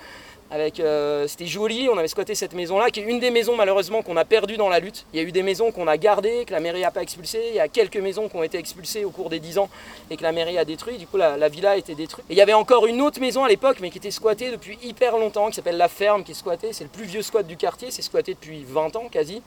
[0.52, 4.16] Euh, c'était joli, on avait squatté cette maison-là, qui est une des maisons malheureusement qu'on
[4.16, 5.06] a perdues dans la lutte.
[5.12, 7.42] Il y a eu des maisons qu'on a gardées, que la mairie n'a pas expulsées.
[7.48, 9.70] Il y a quelques maisons qui ont été expulsées au cours des 10 ans
[10.10, 10.98] et que la mairie a détruit.
[10.98, 12.26] Du coup, la, la villa a été détruite.
[12.28, 14.78] Et il y avait encore une autre maison à l'époque, mais qui était squattée depuis
[14.82, 16.72] hyper longtemps, qui s'appelle La Ferme, qui est squattée.
[16.72, 19.42] C'est le plus vieux squat du quartier, c'est squatté depuis 20 ans quasi.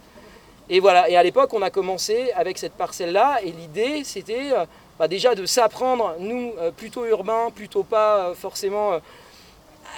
[0.70, 4.66] Et voilà, et à l'époque, on a commencé avec cette parcelle-là, et l'idée, c'était euh,
[4.98, 9.00] bah, déjà de s'apprendre, nous, euh, plutôt urbains, plutôt pas forcément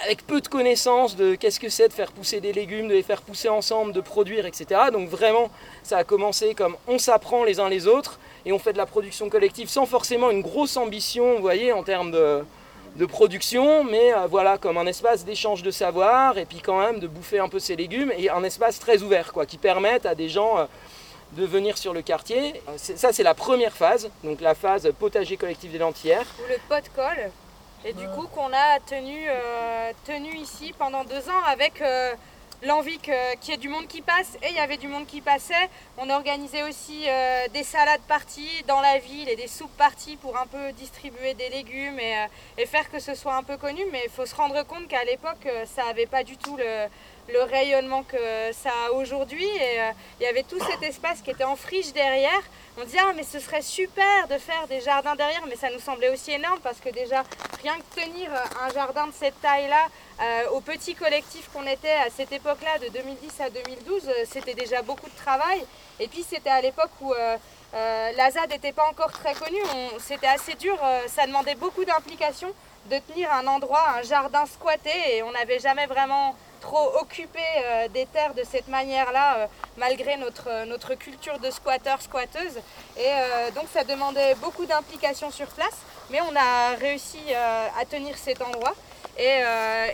[0.04, 3.02] avec peu de connaissances de qu'est-ce que c'est de faire pousser des légumes, de les
[3.02, 4.80] faire pousser ensemble, de produire, etc.
[4.92, 5.50] Donc vraiment,
[5.82, 8.86] ça a commencé comme on s'apprend les uns les autres, et on fait de la
[8.86, 12.44] production collective sans forcément une grosse ambition, vous voyez, en termes de,
[13.06, 17.06] production, mais euh, voilà, comme un espace d'échange de savoir, et puis quand même de
[17.06, 20.28] bouffer un peu ses légumes, et un espace très ouvert, quoi, qui permette à des
[20.28, 20.64] gens euh,
[21.36, 22.60] de venir sur le quartier.
[22.68, 26.26] Euh, Ça, c'est la première phase, donc la phase potager collectif des Lentillères.
[26.40, 27.30] Ou le pot colle.
[27.88, 32.12] Et du coup, qu'on a tenu, euh, tenu ici pendant deux ans avec euh,
[32.62, 33.14] l'envie qu'il
[33.48, 34.36] y ait du monde qui passe.
[34.42, 35.70] Et il y avait du monde qui passait.
[35.96, 40.36] On organisait aussi euh, des salades parties dans la ville et des soupes parties pour
[40.36, 42.26] un peu distribuer des légumes et,
[42.58, 43.80] et faire que ce soit un peu connu.
[43.90, 46.88] Mais il faut se rendre compte qu'à l'époque, ça n'avait pas du tout le,
[47.32, 48.16] le rayonnement que
[48.52, 49.44] ça a aujourd'hui.
[49.46, 52.40] Et euh, il y avait tout cet espace qui était en friche derrière.
[52.80, 55.80] On disait, ah, mais ce serait super de faire des jardins derrière, mais ça nous
[55.80, 57.24] semblait aussi énorme parce que déjà,
[57.62, 59.86] rien que tenir euh, un jardin de cette taille-là,
[60.22, 64.54] euh, au petit collectif qu'on était à cette époque-là, de 2010 à 2012, euh, c'était
[64.54, 65.64] déjà beaucoup de travail.
[66.00, 67.12] Et puis, c'était à l'époque où
[67.72, 69.60] la ZAD n'était pas encore très connue.
[69.74, 72.48] On- C'était assez dur, ça demandait beaucoup d'implication
[72.86, 77.88] de tenir un endroit, un jardin squatté, et on n'avait jamais vraiment trop occupé euh,
[77.88, 82.58] des terres de cette manière-là, euh, malgré notre, euh, notre culture de squatteurs, squatteuses.
[82.96, 85.76] Et euh, donc ça demandait beaucoup d'implication sur place,
[86.10, 88.74] mais on a réussi à tenir cet endroit
[89.18, 89.40] et,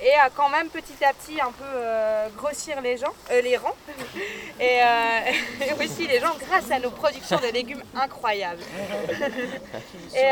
[0.02, 3.74] et à quand même petit à petit un peu grossir les gens, les rangs,
[4.60, 4.78] et,
[5.66, 8.62] et aussi les gens grâce à nos productions de légumes incroyables.
[10.14, 10.26] Et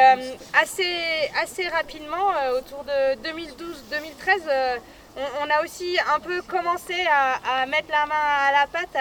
[0.55, 4.77] assez, assez rapidement, autour de 2012-2013, euh,
[5.17, 8.97] on, a aussi un peu commencé à, mettre la main à la pâte,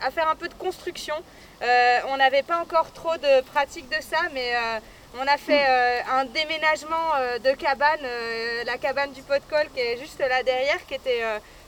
[0.00, 1.14] à, faire un peu de construction.
[1.62, 4.78] Euh, on n'avait pas encore trop de pratique de ça, mais euh,
[5.18, 8.06] on a fait euh, un déménagement de cabane,
[8.66, 11.22] la cabane du pot de colle qui est juste là derrière, qui était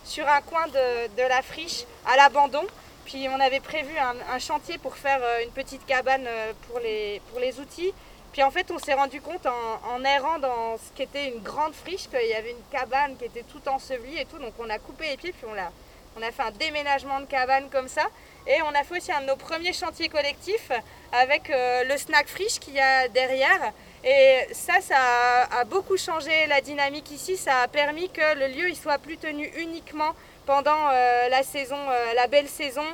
[0.05, 2.67] sur un coin de, la friche à l'abandon.
[3.07, 6.29] Puis on avait prévu un, chantier pour faire une petite cabane
[6.69, 7.93] pour les outils.
[8.33, 11.75] Puis en fait, on s'est rendu compte en, errant dans ce qui était une grande
[11.75, 14.39] friche qu'il y avait une cabane qui était tout ensevelie et tout.
[14.39, 17.89] Donc on a coupé les pieds, puis on, a fait un déménagement de cabane comme
[17.89, 18.03] ça.
[18.47, 20.71] Et on a fait aussi un de nos premiers chantiers collectifs
[21.13, 23.73] avec euh, le snack friche qu'il y a derrière.
[24.05, 24.97] Et ça, ça
[25.51, 27.37] a, beaucoup changé la dynamique ici.
[27.37, 30.15] Ça a permis que le lieu il soit plus tenu uniquement
[30.47, 32.87] pendant euh, la saison, euh, la belle saison,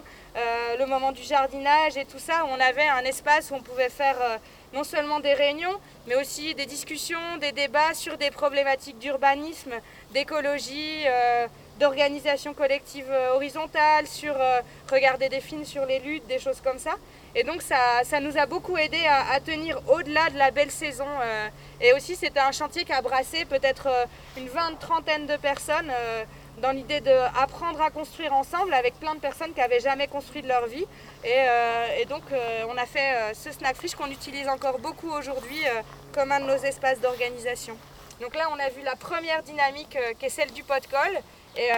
[0.78, 2.44] le moment du jardinage et tout ça.
[2.50, 4.16] On avait un espace où on pouvait faire
[4.72, 9.72] non seulement des réunions, mais aussi des discussions, des débats sur des problématiques d'urbanisme,
[10.12, 11.46] d'écologie, euh,
[11.78, 14.60] d'organisation collective euh, horizontale, sur euh,
[14.90, 16.94] regarder des films sur les luttes, des choses comme ça.
[17.34, 21.06] Et donc ça, ça nous a beaucoup aidé à, tenir au-delà de la belle saison.
[21.82, 23.88] et aussi c'était un chantier qui a brassé peut-être
[24.38, 25.92] une vingt, trentaine de personnes
[26.58, 30.48] dans l'idée d'apprendre à construire ensemble avec plein de personnes qui n'avaient jamais construit de
[30.48, 30.84] leur vie.
[31.24, 35.10] Et, euh, donc euh, on a fait euh, ce snack friche qu'on utilise encore beaucoup
[35.10, 35.60] aujourd'hui
[36.12, 37.76] comme un de nos espaces d'organisation.
[38.20, 41.20] Donc là on a vu la première dynamique qui est celle du pot de colle.
[41.58, 41.70] Et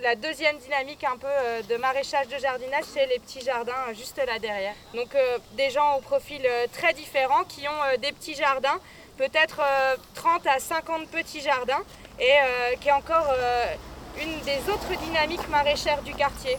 [0.00, 4.38] la deuxième dynamique un peu de maraîchage de jardinage, c'est les petits jardins juste là
[4.38, 4.74] derrière.
[4.94, 5.08] Donc
[5.54, 8.78] des gens au profil très différents qui ont des petits jardins,
[9.16, 11.82] peut-être euh, 30 à 50 petits jardins,
[12.18, 13.74] et euh, qui est encore euh,
[14.20, 16.58] une des autres dynamiques maraîchères du quartier.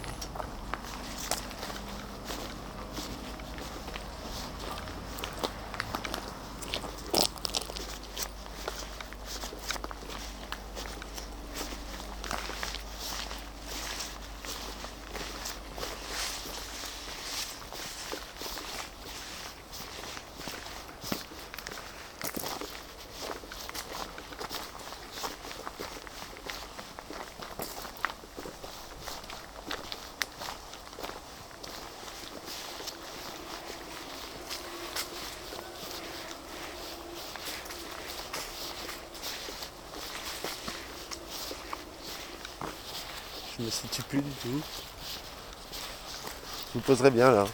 [43.58, 44.64] Je me situe plus du tout.
[46.70, 47.46] Je vous poserai bien là.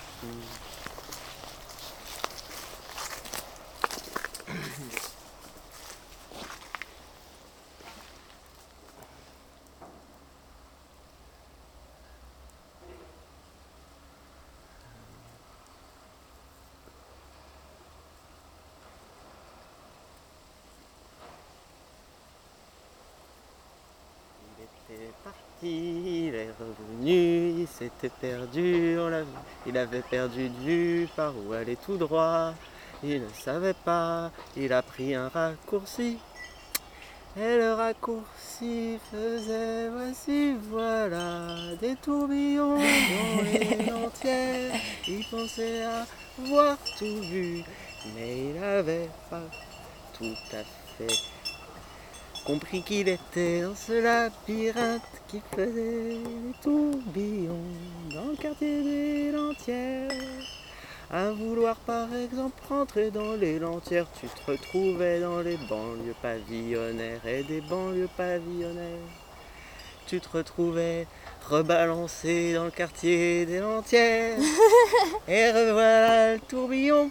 [24.58, 26.54] Il était parti, il est
[28.10, 29.30] perdu, on l'a vu.
[29.66, 32.54] Il avait perdu de vue par où aller tout droit.
[33.04, 36.18] Il ne savait pas, il a pris un raccourci.
[37.36, 41.48] Et le raccourci faisait voici voilà
[41.82, 44.76] des tourbillons dans les entières.
[45.08, 47.64] Il pensait avoir tout vu,
[48.16, 49.42] mais il avait pas
[50.14, 50.64] tout à
[50.98, 51.33] fait
[52.46, 57.58] compris qu'il était dans ce labyrinthe qui faisait des tourbillons
[58.14, 60.12] dans le quartier des Lentières.
[61.10, 67.26] À vouloir par exemple rentrer dans les Lentières, tu te retrouvais dans les banlieues pavillonnaires
[67.26, 69.10] et des banlieues pavillonnaires.
[70.08, 71.08] Tu te retrouvais
[71.50, 74.38] rebalancé dans le quartier des Lentières.
[75.28, 77.10] et revoilà le tourbillon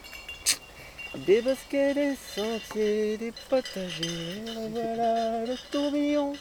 [1.14, 6.32] des bosquets, des sentiers, des potagers, voilà le tourbillon.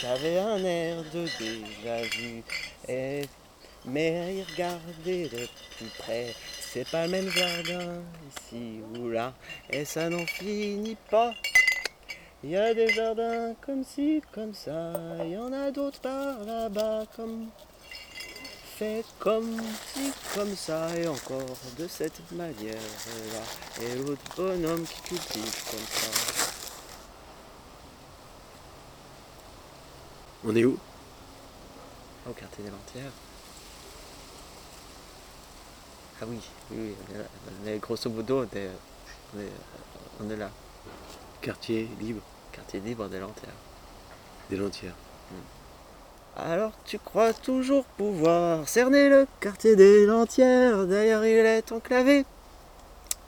[0.00, 2.42] J'avais un air de déjà vu,
[2.88, 3.22] et...
[3.84, 8.02] mais regarder de plus près, c'est pas le même jardin
[8.36, 9.32] ici ou là,
[9.70, 11.32] et ça n'en finit pas.
[12.42, 14.92] Il y a des jardins comme ci, comme ça,
[15.24, 17.48] il y en a d'autres par là-bas comme
[18.76, 19.56] fait comme
[19.92, 23.82] ci, comme ça, et encore de cette manière-là.
[23.82, 26.10] Et l'autre bonhomme qui cultive comme ça.
[30.44, 30.78] On est où?
[32.28, 33.12] Au quartier des Lentières.
[36.20, 37.78] Ah oui, oui, oui, on est là.
[37.78, 38.70] Grosso modo, on est,
[39.34, 39.52] on est,
[40.20, 40.50] on est là.
[41.40, 42.22] Quartier libre
[42.52, 43.54] Quartier libre des Lentières.
[44.50, 44.94] des Lentières.
[46.36, 52.24] Alors tu crois toujours pouvoir cerner le quartier des Lentières, d'ailleurs il est enclavé,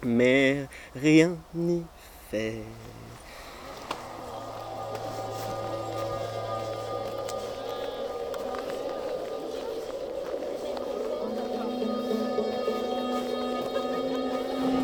[0.03, 0.67] mais
[1.01, 1.85] rien n'y
[2.33, 2.63] fait.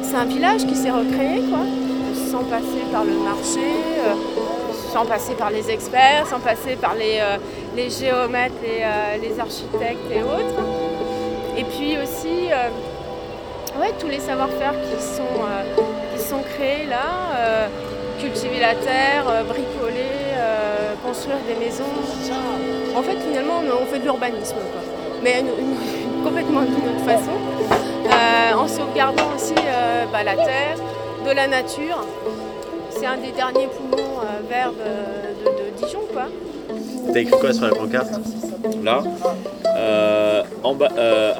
[0.00, 1.64] C'est un village qui s'est recréé, quoi,
[2.30, 3.60] sans passer par le marché,
[3.98, 4.14] euh,
[4.92, 7.38] sans passer par les experts, sans passer par les, euh,
[7.74, 10.62] les géomètres, les, euh, les architectes et autres.
[11.56, 15.82] Et puis aussi, euh, ouais, tous les savoir-faire qui sont, euh,
[16.14, 17.68] qui sont créés là,
[18.20, 20.36] cultiver la terre, bricoler,
[21.04, 21.84] construire des maisons.
[22.96, 24.56] En fait, finalement, on, fait de l'urbanisme,
[25.22, 25.44] mais
[26.22, 27.36] complètement d'une autre façon,
[28.56, 29.54] en sauvegardant aussi
[30.12, 30.76] bah, la terre,
[31.26, 32.04] de la nature.
[32.90, 36.26] C'est un des derniers poumons verts de- de Dijon, quoi.
[37.10, 38.10] T'as écrit quoi sur la pancarte
[38.82, 39.02] Là,
[39.76, 41.34] euh, euh,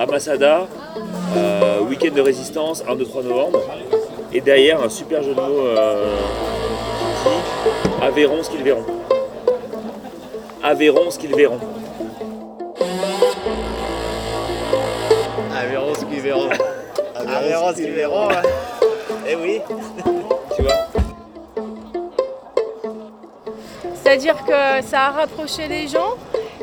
[1.37, 3.61] euh, week-end de résistance, 1-2-3 novembre.
[4.33, 6.17] Et derrière, un super jeu de mots euh,
[7.23, 8.85] qui dit Aveyron ce qu'ils verront.
[10.63, 11.59] Aveyron ce qu'ils verront.
[15.71, 16.49] Verrons ce qu'ils verront.
[17.49, 18.29] Verrons ce qu'ils verront.
[19.29, 19.61] Eh oui.
[20.57, 20.82] Tu vois
[24.03, 26.17] C'est-à-dire que ça a rapproché les gens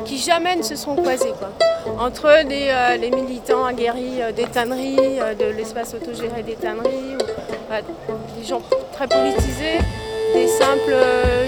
[0.06, 1.34] qui jamais ne se sont croisés.
[1.40, 1.52] Quoi.
[1.98, 7.16] Entre les, euh, militants aguerris euh, des tanneries, euh, de l'espace autogéré des tanneries,
[8.38, 8.62] des gens
[8.92, 9.80] très politisés,
[10.34, 10.96] des simples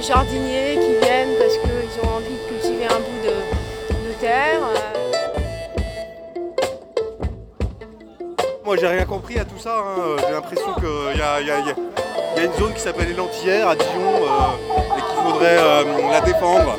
[0.01, 2.87] jardiniers qui viennent parce qu'ils ont envie de cultiver
[4.01, 4.61] militaires.
[4.63, 5.11] euh,
[8.63, 10.15] Moi j'ai rien compris à tout ça, hein.
[10.25, 14.21] j'ai l'impression qu'il y a, une zone qui s'appelle les à Dijon
[15.32, 16.75] faudrait euh, la défendre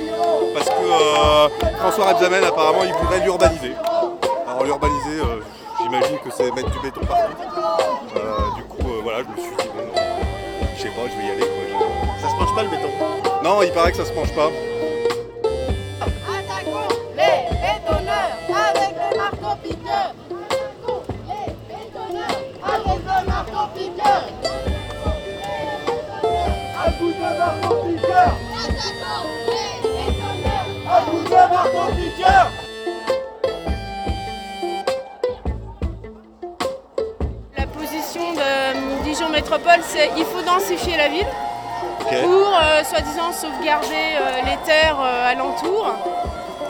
[0.54, 1.48] parce que euh,
[1.78, 3.74] François Rebsamen apparemment il voudrait l'urbaniser.
[4.46, 5.40] Alors l'urbaniser, euh,
[5.82, 7.32] j'imagine que c'est mettre du béton partout.
[8.16, 8.20] Euh,
[8.56, 9.82] du coup voilà, je me suis dit bon,
[10.76, 11.46] je sais pas, je vais y aller.
[11.46, 11.86] quoi.
[12.20, 12.88] Ça se mange pas le béton?
[13.42, 14.48] Non, il paraît que ça se mange pas.
[37.56, 41.26] La position de Dijon Métropole, c'est il faut densifier la ville
[42.00, 45.92] pour, euh, soi-disant, sauvegarder euh, les terres euh, alentours,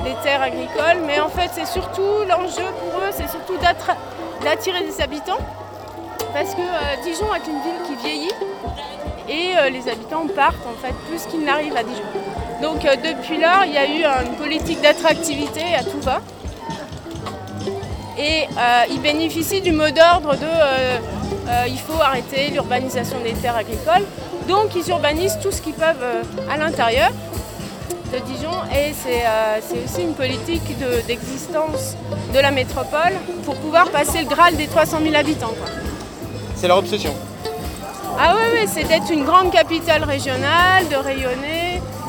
[0.05, 1.01] les terres agricoles.
[1.07, 3.57] Mais en fait, c'est surtout l'enjeu pour eux, c'est surtout
[4.43, 5.39] d'attirer des habitants.
[6.33, 8.33] Parce que euh, Dijon est une ville qui vieillit
[9.29, 12.03] et euh, les habitants partent en fait plus qu'ils n'arrivent à Dijon.
[12.63, 16.21] Donc euh, depuis lors, il y a eu une politique d'attractivité à tout va.
[18.19, 20.99] Et euh, ils bénéficient du mot d'ordre de euh,
[21.67, 24.05] il faut arrêter l'urbanisation des terres agricoles.
[24.49, 26.05] Donc ils urbanisent tout ce qu'ils peuvent
[26.51, 27.11] à l'intérieur
[28.13, 31.97] de Dijon et c'est euh, aussi une politique de- d'existence
[32.35, 33.13] de, la métropole
[33.45, 35.55] pour pouvoir passer le Graal des 300 000 habitants.
[36.55, 37.15] C'est leur obsession.
[38.19, 41.62] Ah oui, oui, c'est d'être une grande capitale régionale, de rayonner,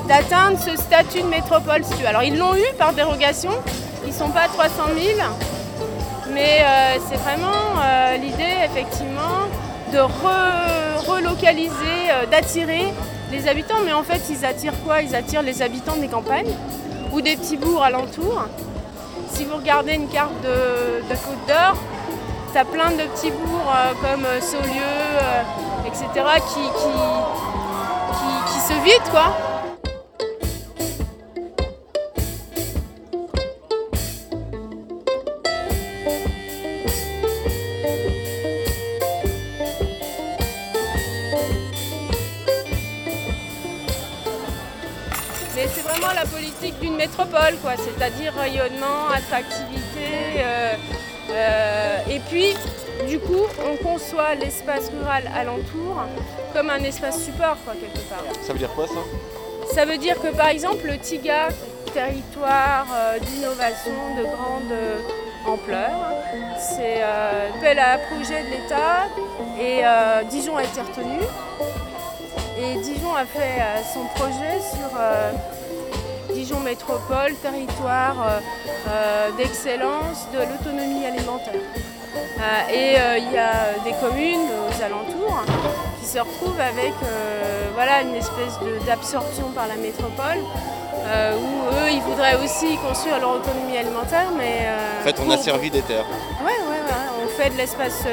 [0.07, 1.81] d'atteindre ce statut de métropole.
[2.05, 3.51] Alors ils l'ont eu par dérogation,
[4.05, 5.19] ils ne sont pas à 300 000,
[6.31, 9.47] mais euh, c'est vraiment euh, l'idée effectivement
[9.91, 12.93] de re- relocaliser, euh, d'attirer
[13.31, 13.81] les habitants.
[13.85, 15.01] Mais en fait, ils attirent quoi?
[15.01, 16.53] Ils attirent les habitants des campagnes
[17.11, 18.41] ou des petits bourgs alentours.
[19.31, 21.75] Si vous regardez une carte de, Côte d'Or,
[22.51, 24.93] tu as plein de petits bourgs comme Saulieu,
[25.87, 26.05] etc.,
[26.53, 26.61] qui,
[28.51, 29.52] qui se vident, quoi.
[46.71, 47.73] D'une métropole, quoi.
[47.77, 50.37] C'est-à-dire rayonnement, attractivité.
[50.37, 50.73] euh,
[51.31, 52.55] euh, et puis,
[53.07, 56.03] du coup, on conçoit l'espace rural alentour
[56.53, 58.23] comme un espace support, quoi, quelque part.
[58.41, 59.73] Ça veut dire quoi ça?
[59.73, 61.47] Ça veut dire que par exemple le TIGA,
[61.93, 64.73] territoire euh, d'innovation de grande
[65.47, 65.89] ampleur,
[66.59, 69.07] c'est appel à projet de l'État
[69.59, 69.81] et
[70.29, 71.19] Dijon a été retenu.
[72.57, 73.61] Et Dijon a fait
[73.93, 74.97] son projet sur
[76.33, 78.39] Dijon Métropole, territoire euh,
[78.89, 81.53] euh, d'excellence de l'autonomie alimentaire.
[82.15, 85.43] Euh, et il y a des communes aux alentours
[85.99, 86.93] qui se retrouvent avec
[87.75, 90.39] voilà, une espèce d'absorption par la métropole,
[91.05, 94.59] euh, où eux, ils voudraient aussi construire leur autonomie alimentaire, mais...
[94.65, 96.05] euh, En fait, on a pour- servi des terres.
[96.43, 97.23] Ouais, ouais, ouais.
[97.23, 98.03] On fait de l'espace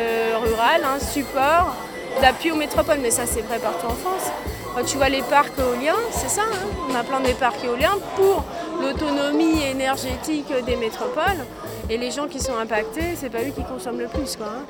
[0.42, 1.74] rural, un support
[2.22, 4.30] d'appui aux métropoles, mais ça c'est vrai partout en France.
[4.74, 6.68] Quand tu vois les parcs éoliens, c'est ça, hein.
[6.88, 8.44] on a plein des parcs éoliens pour
[8.80, 11.44] l'autonomie énergétique des métropoles.
[11.88, 14.36] Et les gens qui sont impactés, c'est pas eux qui consomment le plus.
[14.36, 14.66] Quoi, hein.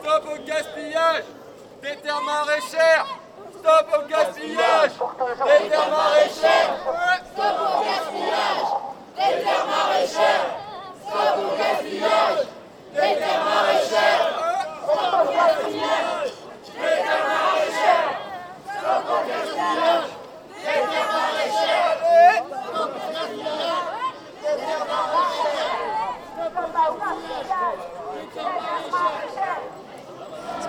[0.00, 1.24] Stop au gaspillage
[1.82, 3.06] des terres maraîchères
[3.52, 6.76] Stop au gaspillage des terres maraîchères
[7.32, 8.66] Stop au gaspillage
[9.16, 10.65] des terres maraîchères.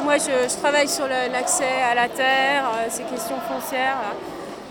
[0.04, 3.98] Moi, je, travaille sur l'accès à la terre, euh, ces questions foncières.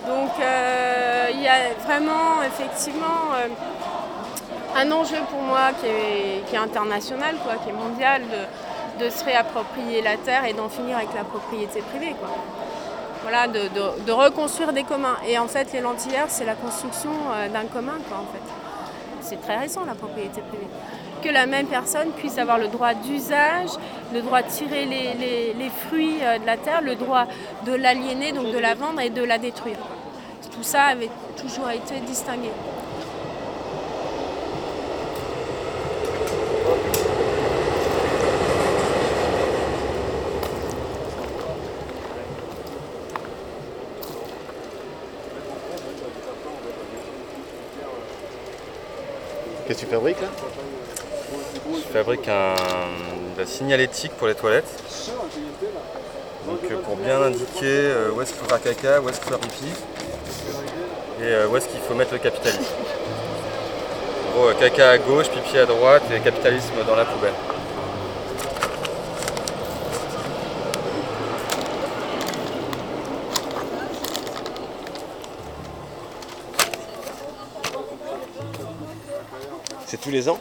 [0.07, 3.49] Donc, euh, il y a vraiment, effectivement, euh,
[4.77, 8.23] un enjeu pour moi qui est, international, quoi, qui est mondial,
[9.01, 12.15] de, se réapproprier la terre et d'en finir avec la propriété privée.
[12.19, 12.29] Quoi.
[13.23, 15.17] Voilà, de, reconstruire des communs.
[15.27, 18.43] Et en fait, les lentillères, c'est la construction euh, d'un commun, quoi, en fait.
[19.21, 20.67] C'est très récent, la propriété privée.
[21.23, 23.71] Que la même personne puisse avoir le droit d'usage,
[24.13, 27.27] le droit de tirer les fruits euh, de la terre, le droit
[27.67, 29.79] de l'aliéner, donc de la vendre et de la détruire.
[30.53, 32.51] Tout ça avait toujours été distingué.
[49.67, 50.29] Qu'est-ce que tu fabriques là?
[51.73, 52.55] Je fabrique un,
[53.45, 54.69] signalétique pour les toilettes.
[56.47, 59.33] Donc euh, pour bien indiquer euh, où est-ce qu'il faut faire caca, où est-ce qu'il
[59.33, 59.73] faut faire pipi
[61.21, 62.75] et euh, où est-ce qu'il faut mettre le capitalisme.
[64.29, 67.35] En gros, caca à gauche, pipi à droite et capitalisme dans la poubelle.
[79.87, 80.39] C'est tous les ans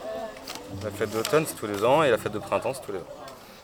[0.84, 3.00] La fête d'automne, c'est tous les ans, et la fête de printemps, c'est tous les
[3.00, 3.08] ans.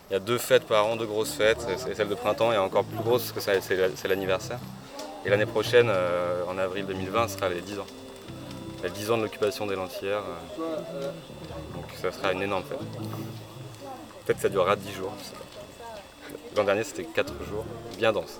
[0.09, 1.65] Il y a deux fêtes par an, deux grosses fêtes.
[1.77, 4.59] C'est celle de printemps est encore plus grosse parce que c'est la- c'est l'anniversaire.
[5.25, 7.85] Et l'année prochaine, euh, en avril 2020, ce sera les 10 ans.
[8.83, 10.23] Les 10 ans de l'occupation des Lentillères.
[10.59, 11.11] euh,
[11.75, 12.79] donc ça sera une énorme fête.
[14.25, 15.13] Peut-être que ça durera 10 jours.
[16.57, 17.65] L'an dernier, c'était 4 jours,
[17.97, 18.39] bien dense.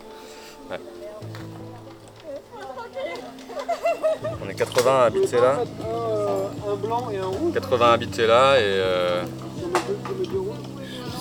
[4.45, 5.59] On est 80 à habiter là.
[6.71, 7.53] Un blanc et un rouge.
[7.53, 9.23] 80 habités là et euh,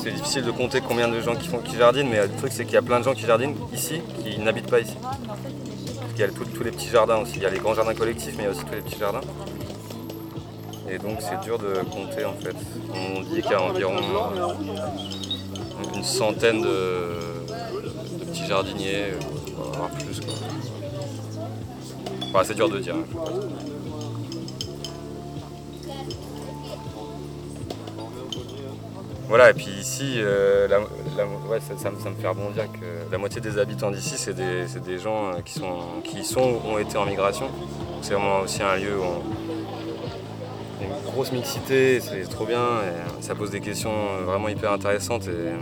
[0.03, 2.65] c'est difficile de compter combien de gens qui, font, qui jardinent, mais le truc c'est
[2.65, 4.97] qu'il y a plein de gens qui jardinent ici qui n'habitent pas ici.
[5.03, 7.95] Parce qu'il y a tous- les petits jardins aussi, il y a les grands jardins
[7.95, 9.21] collectifs mais il y a aussi tous les petits jardins.
[10.91, 12.57] Et donc c'est dur de compter en fait.
[12.95, 13.95] On dit qu'il y a environ
[15.95, 17.09] une centaine de,
[18.19, 19.13] de petits jardiniers,
[19.57, 20.35] voire plus quoi.
[22.45, 22.95] C'est dur de dire.
[29.29, 30.67] Voilà, et puis ici, euh,
[31.49, 34.99] ouais, ça, ça me- fait rebondir que la moitié des habitants d'ici, c'est des, des
[34.99, 37.47] gens euh, qui, sont, qui sont ou ont été en migration.
[38.03, 39.23] C'est vraiment aussi un lieu où on-
[40.85, 45.29] une grosse mixité, c'est trop bien, et ça pose des questions euh, vraiment hyper intéressantes
[45.29, 45.53] et,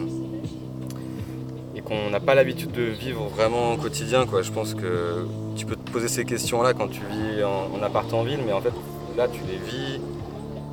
[1.79, 4.25] et qu'on n'a pas l'habitude de vivre vraiment au quotidien.
[4.25, 4.41] Quoi.
[4.41, 8.23] Je pense que tu peux poser ces questions-là quand tu vis en, en appart en
[8.23, 8.73] ville, mais en fait,
[9.17, 10.01] là, tu les vis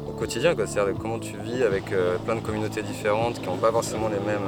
[0.08, 0.54] au quotidien.
[0.56, 4.20] C'est-à-dire comment tu vis avec euh, plein de communautés différentes qui n'ont pas forcément les
[4.20, 4.48] mêmes,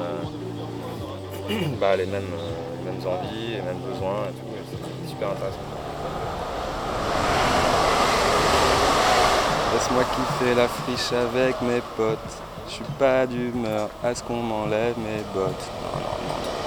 [1.50, 4.28] euh, bah, les mêmes, euh, mêmes envies, les mêmes besoins
[5.04, 5.58] C'est super intéressant.
[9.74, 12.18] Laisse-moi kiffer la friche avec mes potes.
[12.68, 15.68] Je suis pas d'humeur à ce qu'on m'enlève mes bottes.
[15.82, 16.58] Non, non, non.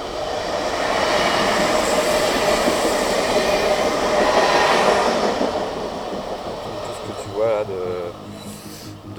[6.87, 7.65] tout ce que tu vois là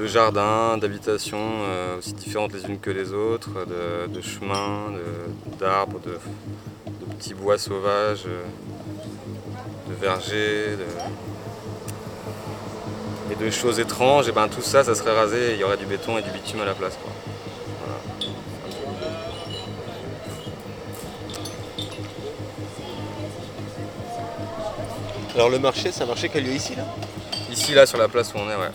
[0.01, 4.91] de, jardins, d'habitations euh, aussi différentes les unes que les autres, de, de chemins,
[5.59, 8.43] d'arbres, de, de petits bois sauvages, euh,
[9.89, 10.77] de vergers,
[13.31, 15.77] et de choses étranges, et ben tout ça, ça serait rasé et il y aurait
[15.77, 16.97] du béton et du bitume à la place.
[17.01, 17.11] quoi.
[17.85, 18.31] Voilà.
[25.35, 26.83] Alors le marché, c'est un marché qui a lieu ici là?
[27.51, 28.71] Ici, là, sur la place où on est, ouais.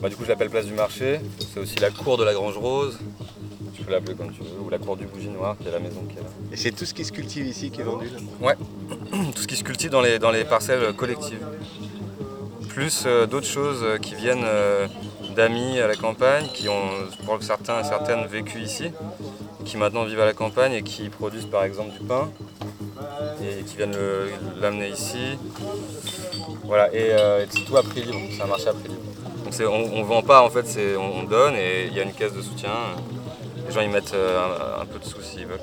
[0.00, 1.20] Bah, du coup, je l'appelle place du marché.
[1.52, 2.98] C'est aussi la cour de la Grange Rose.
[3.74, 4.60] Tu peux l'appeler comme tu veux.
[4.64, 6.28] Ou la cour du Bougie Noir, qui est la maison qui est là.
[6.52, 8.56] Et c'est tout ce qui se cultive ici qui est vendu là Ouais.
[9.34, 11.44] Tout ce qui se cultive dans les, dans les parcelles collectives.
[12.68, 14.86] Plus euh, d'autres choses euh, qui viennent euh,
[15.36, 16.90] d'amis à la campagne, qui ont,
[17.26, 18.92] pour certains et certaines, vécu ici,
[19.64, 22.30] qui maintenant vivent à la campagne et qui produisent par exemple du pain
[23.42, 23.96] et qui viennent
[24.60, 25.36] l'amener ici.
[26.64, 29.00] Voilà, et, euh, et c'est tout à prix libre, c'est un marché à prix libre.
[29.60, 32.12] On ne vend pas en fait, c'est- on, on donne et il y a une
[32.12, 32.70] caisse de soutien.
[33.66, 34.38] Les gens ils mettent euh,
[34.78, 35.60] un, un peu de sous s'ils veulent.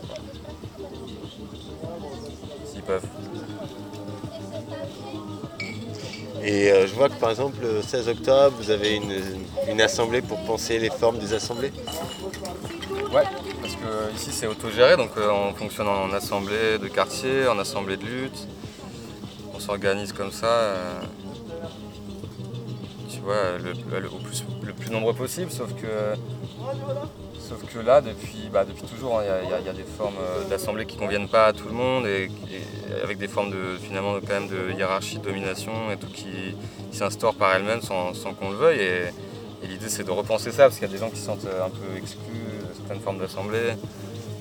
[2.65, 3.05] S'ils peuvent.
[6.43, 9.13] Et euh, je vois que par exemple le 16 octobre, vous avez une,
[9.69, 11.71] une assemblée pour penser les formes des assemblées.
[13.13, 13.23] Ouais,
[13.61, 17.97] parce que ici c'est autogéré, donc euh, on fonctionne en assemblée de quartier, en assemblée
[17.97, 18.47] de lutte.
[19.53, 20.99] On s'organise comme ça, euh,
[23.28, 24.43] vois, le, plus,
[24.86, 25.88] le nombreux possible, sauf que,
[27.39, 30.86] sauf que là, depuis, bah, depuis toujours, hein, il y a- des formes euh, d'assemblée
[30.86, 32.30] qui conviennent pas à tout le monde, et,
[33.03, 36.55] avec des formes de, finalement, quand même de hiérarchie, de domination et tout qui,
[36.91, 38.80] qui s'instaurent par elles-mêmes sans, qu'on le veuille.
[38.82, 41.45] Et, l'idée c'est de repenser ça, parce qu'il y a des gens qui se sentent
[41.45, 42.19] euh, un peu exclus
[42.69, 43.73] de certaines formes d'assemblée,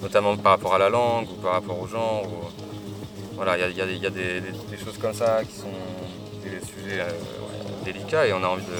[0.02, 2.22] notamment par rapport à la langue ou par rapport au genre.
[2.24, 2.46] ou-
[3.34, 5.76] Voilà, il y a, des choses comme ça qui sont
[6.44, 7.10] des sujets euh,
[7.86, 8.72] ouais, délicats et on a envie de.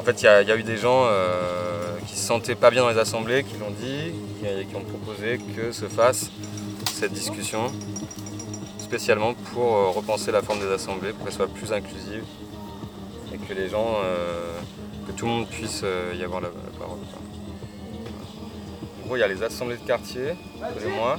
[0.00, 2.90] En fait, il y a, eu des gens euh, qui se sentaient pas bien dans
[2.90, 6.30] les assemblées, qui l'ont dit, qui, ont proposé que se fasse
[6.92, 7.72] cette discussion
[8.78, 12.22] spécialement pour euh, repenser la forme des assemblées, pour qu'elle soit plus inclusive
[13.34, 14.52] et que les gens, euh,
[15.08, 15.82] que tout le monde puisse
[16.16, 16.48] y avoir la,
[16.78, 16.98] parole.
[19.02, 20.36] En gros, il y a les assemblées de quartier
[20.80, 21.18] les mois.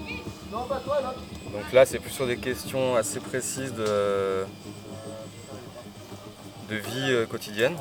[0.51, 4.45] Donc là, c'est plus sur des questions assez précises de,
[6.69, 7.75] de vie euh, quotidienne.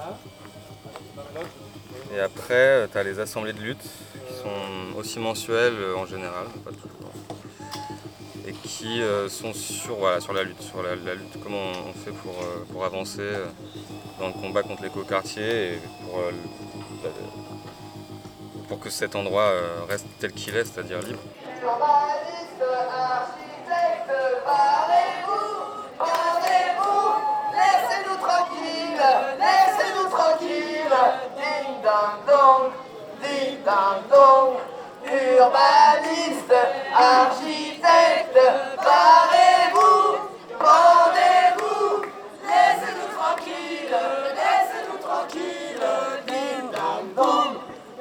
[2.14, 6.47] Et après, tu as les assemblées de lutte qui sont aussi mensuelles euh, en général,
[6.64, 7.11] pas toujours.
[8.47, 12.12] Et qui euh, sont sur, voilà, sur la lutte, sur la, lutte, comment on fait
[12.12, 13.45] pour, euh, pour avancer euh,
[14.20, 16.30] dans le combat contre l'écoquartier et pour, euh,
[17.03, 17.11] le-
[18.68, 21.18] pour que cet endroit euh, reste tel qu'il est, c'est-à-dire libre.
[24.45, 29.07] Parlez-vous, parlez-vous, laissez-nous tranquilles,
[29.40, 30.96] laissez-nous tranquilles,
[31.36, 32.72] ding dang dong,
[33.22, 34.57] ding dang dong,
[35.04, 36.61] urbaniste,
[36.94, 38.44] architecte,
[38.76, 40.18] parlez-vous,
[40.59, 42.02] rendez-vous,
[42.50, 43.96] laissez-nous tranquilles,
[44.40, 45.88] laissez-nous tranquilles,
[46.26, 47.52] ding dang dong,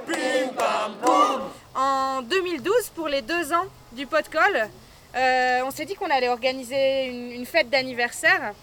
[0.07, 1.41] bing bam boum.
[1.75, 4.69] En 2012, pour les deux ans du pot de colle,
[5.15, 8.53] euh, on s'est dit qu'on allait organiser une fête d'anniversaire.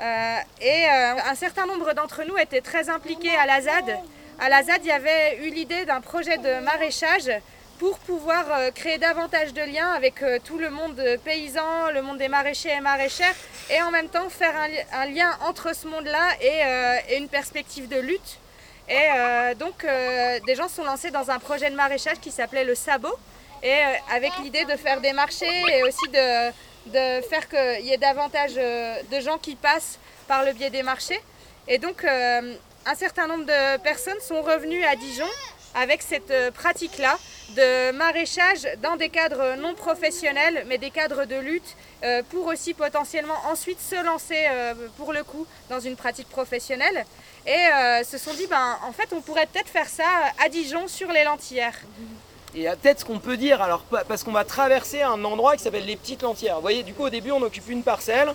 [0.00, 3.98] Euh, et euh, un certain nombre d'entre nous étaient très impliqués à la ZAD.
[4.40, 7.30] À la ZAD, il y avait eu l'idée d'un projet de maraîchage
[7.78, 12.28] pour pouvoir euh, créer davantage de liens avec tout le monde paysan, le monde des
[12.28, 13.34] maraîchers et maraîchères,
[13.70, 17.88] et en même temps faire un, li- un lien entre ce monde-là et, une perspective
[17.88, 18.38] de lutte.
[18.88, 19.86] Et donc,
[20.46, 23.16] des gens sont lancés dans un projet de maraîchage qui s'appelait le Sabot,
[23.62, 23.80] et
[24.12, 26.52] avec l'idée de faire des marchés et aussi de,
[26.86, 30.82] de faire qu'il y ait davantage euh, de gens qui passent par le biais des
[30.82, 31.20] marchés.
[31.68, 32.54] Et donc, euh,
[32.86, 35.28] un certain nombre de personnes sont revenues à Dijon
[35.74, 37.18] avec cette euh, pratique-là
[37.56, 41.76] de maraîchage dans des cadres non professionnels, mais des cadres de lutte,
[42.30, 44.48] pour aussi potentiellement ensuite se lancer
[44.96, 47.04] pour le coup dans une pratique professionnelle.
[47.46, 50.08] Et se sont dit, ben, en fait, on pourrait peut-être faire ça
[50.42, 51.78] à Dijon sur les lentillères.
[52.56, 55.62] Et peut-être ce qu'on peut dire, alors pa- parce qu'on va traverser un endroit qui
[55.62, 56.56] s'appelle les Petites Lentières.
[56.56, 58.32] Vous voyez, du coup au début on occupe une parcelle.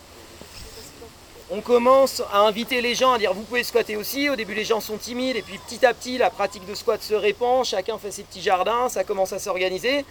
[1.51, 4.29] On commence à inviter les gens à dire vous pouvez squatter aussi.
[4.29, 7.01] Au début les gens sont timides et puis petit à petit la pratique de squat
[7.01, 7.63] se répand.
[7.65, 10.05] Chacun fait ses petits jardins, ça commence à s'organiser.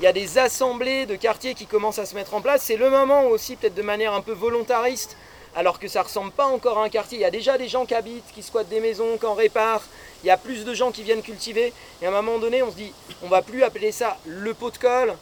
[0.00, 2.62] Il y a des assemblées de quartiers qui commencent à se mettre en place.
[2.62, 5.16] C'est le moment aussi peut-être de manière un peu volontariste
[5.54, 7.18] alors que ça ressemble pas encore à un quartier.
[7.18, 9.82] Il y a déjà des gens qui habitent, qui squattent des maisons, qui en réparent.
[10.24, 11.72] Il y a plus de gens qui viennent cultiver.
[12.00, 12.92] Et à un moment donné, on se dit,
[13.22, 15.14] on va plus appeler ça le pot de colle.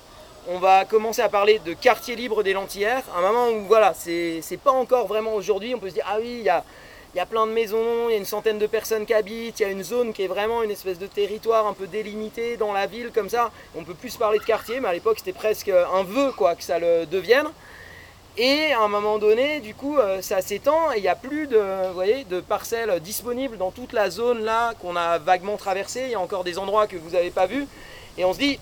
[0.49, 3.03] On va commencer à parler de quartier libre des Lentillères.
[3.15, 5.75] À un moment où, voilà, c'est pas encore vraiment aujourd'hui.
[5.75, 6.65] On peut se dire, ah oui, il y a,
[7.15, 9.63] y a plein de maisons, il y a une centaine de personnes qui habitent, il
[9.65, 12.73] y a une zone qui est vraiment une espèce de territoire un peu délimité dans
[12.73, 13.51] la ville comme ça.
[13.75, 16.63] On peut plus parler de quartier, mais à l'époque c'était presque un vœu quoi que
[16.63, 17.49] ça le devienne.
[18.37, 21.47] Et à un moment donné, du coup, euh, ça s'étend et il n'y a plus
[21.47, 21.59] de,
[21.89, 26.03] vous voyez, de parcelles disponibles dans toute la zone là qu'on a vaguement traversée.
[26.05, 27.67] Il y a encore des endroits que vous n'avez pas vus.
[28.17, 28.59] Et on se dit,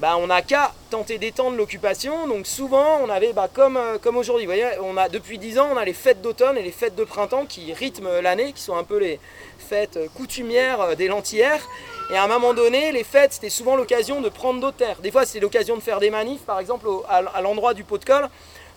[0.00, 2.26] bah, on n'a qu'à tenter d'étendre l'occupation.
[2.26, 5.58] Donc souvent, on avait, bah, comme, euh, comme aujourd'hui, vous voyez, on a, depuis 10
[5.58, 8.62] ans, on a les fêtes d'automne et les fêtes de printemps qui rythment l'année, qui
[8.62, 9.20] sont un peu les
[9.58, 11.68] fêtes euh, coutumières des lentillères.
[12.10, 15.00] Et à un moment donné, les fêtes, c'était souvent l'occasion de prendre d'autres terres.
[15.02, 17.98] Des fois, c'était l'occasion de faire des manifs, par exemple, à, à l'endroit du pot
[17.98, 18.28] de colle.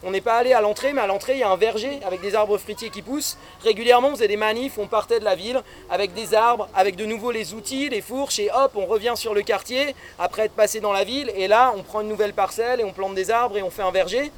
[0.05, 2.19] On n'est pas allé à l'entrée, mais à l'entrée, il y a un verger avec
[2.19, 3.37] des arbres fruitiers qui poussent.
[3.63, 7.05] Régulièrement, on faisait des manifs, on partait de la ville avec des arbres, avec de
[7.05, 10.81] nouveau les outils, les fourches, et hop, on revient sur le quartier après être passé
[10.81, 11.31] dans la ville.
[11.37, 13.81] Et là, on prend une nouvelle parcelle et on plante des arbres et on fait
[13.81, 14.31] un verger.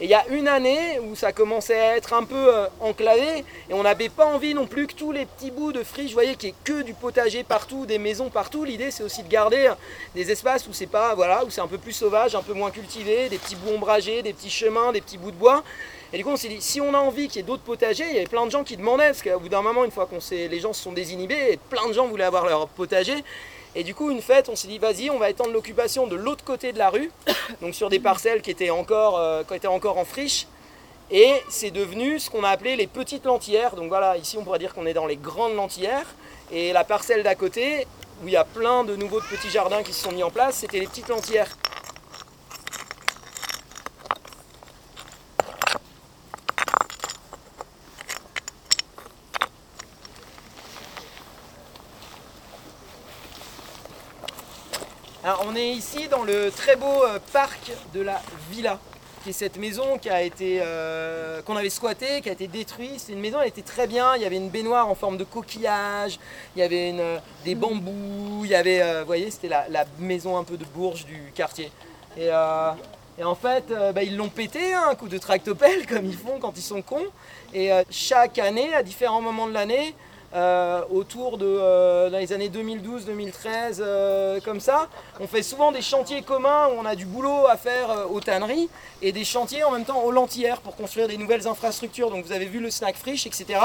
[0.00, 3.44] Et il y a une année où ça commençait à être un peu euh, enclavé
[3.70, 6.14] et on n'avait pas envie non plus que tous les petits bouts de friche, vous
[6.14, 8.64] voyez, qu'il n'y ait que du potager partout, des maisons partout.
[8.64, 9.72] L'idée, c'est aussi de garder
[10.16, 12.72] des espaces où c'est pas, voilà, où c'est un peu plus sauvage, un peu moins
[12.72, 15.62] cultivé, des petits bouts ombragés, des petits chemins, des petits bouts de bois.
[16.12, 18.06] Et du coup, on s'est dit, si on a envie qu'il y ait d'autres potagers,
[18.08, 20.06] il y avait plein de gens qui demandaient, parce qu'au bout d'un moment, une fois
[20.06, 23.22] qu'on les gens se sont désinhibés, et plein de gens voulaient avoir leur potager.
[23.76, 26.44] Et du coup, une fête, on s'est dit, vas-y, on va étendre l'occupation de l'autre
[26.44, 27.10] côté de la rue,
[27.60, 30.46] donc sur des parcelles qui étaient encore, euh, qui étaient encore en friche.
[31.10, 33.74] Et c'est devenu ce qu'on a appelé les petites lentillères.
[33.76, 36.06] Donc voilà, ici, on pourrait dire qu'on est dans les grandes lentillères.
[36.52, 37.86] Et la parcelle d'à côté,
[38.22, 40.56] où il y a plein de nouveaux petits jardins qui se sont mis en place,
[40.56, 41.56] c'était les petites lentillères.
[55.24, 58.20] Alors, on est ici dans le très beau euh, parc de la
[58.50, 58.78] Villa,
[59.22, 63.00] qui est cette maison qui a été euh, qu'on avait squattée, qui a été détruite.
[63.00, 64.16] C'est une maison, elle était très bien.
[64.16, 66.18] Il y avait une baignoire en forme de coquillage,
[66.54, 69.66] il y avait une, euh, des bambous, il y avait, euh, vous voyez, c'était la,
[69.70, 71.72] la maison un peu de bourge du quartier.
[72.18, 76.18] Et, et en fait, bah, ils l'ont pété, hein, un coup de tractopelle, comme ils
[76.18, 77.06] font quand ils sont cons.
[77.54, 79.94] Et chaque année, à différents moments de l'année,
[80.34, 84.88] euh, autour de euh, dans les années 2012-2013, euh, comme ça.
[85.20, 88.68] On fait souvent des chantiers communs où on a du boulot à faire aux tanneries
[89.00, 92.10] et des chantiers en même temps aux lentillères pour construire des nouvelles infrastructures.
[92.10, 93.60] Donc vous avez vu le snack friche, etc.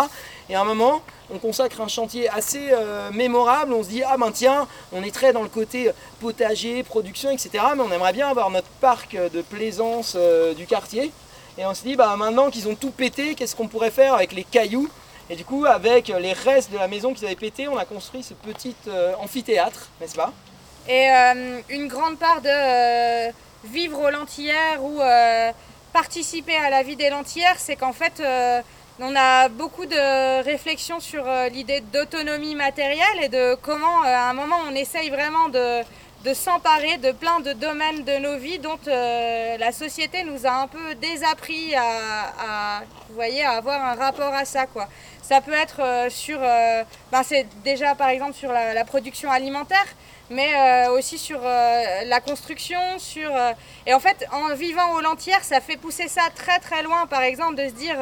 [0.48, 1.02] Et à un moment,
[1.34, 2.70] on consacre un chantier assez
[3.14, 3.74] mémorable.
[3.74, 5.90] On se dit ah ben tiens, on est très dans le côté
[6.20, 7.50] potager, production, etc.
[7.76, 10.16] Mais on aimerait bien avoir notre parc de plaisance
[10.56, 11.12] du quartier.
[11.58, 14.34] Et on se dit bah maintenant qu'ils ont tout pété, qu'est-ce qu'on pourrait faire avec
[14.34, 14.88] les cailloux
[15.30, 18.24] et du coup, avec les restes de la maison qu'ils avaient pété, on a construit
[18.24, 20.32] ce petit euh, amphithéâtre, n'est-ce pas?
[20.88, 23.32] Et euh, une grande part de euh,
[23.64, 25.52] vivre aux lentillères ou euh,
[25.94, 28.62] participer à la vie des lentillères, c'est qu'en fait, euh,
[29.00, 34.30] on a beaucoup de réflexions sur euh, l'idée d'autonomie matérielle et de comment, euh, à
[34.30, 35.82] un moment, on essaye vraiment de,
[36.26, 40.52] de s'emparer de plein de domaines de nos vies dont euh, la société nous a
[40.52, 44.66] un peu désappris à, à, vous voyez, à avoir un rapport à ça.
[44.66, 44.88] Quoi.
[45.30, 49.86] Ça peut être euh, sur, euh, ben c'est déjà par exemple sur la, production alimentaire,
[50.32, 53.30] mais euh, aussi sur la construction, sur
[53.86, 57.06] et en fait en vivant aux lentières, ça fait pousser ça très très loin.
[57.06, 57.98] Par exemple de se dire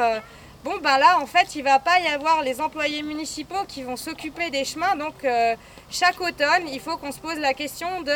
[0.63, 3.97] bon ben là en fait il va pas y avoir les employés municipaux qui vont
[3.97, 5.15] s'occuper des chemins, donc
[5.89, 8.13] chaque automne il faut qu'on se pose la question de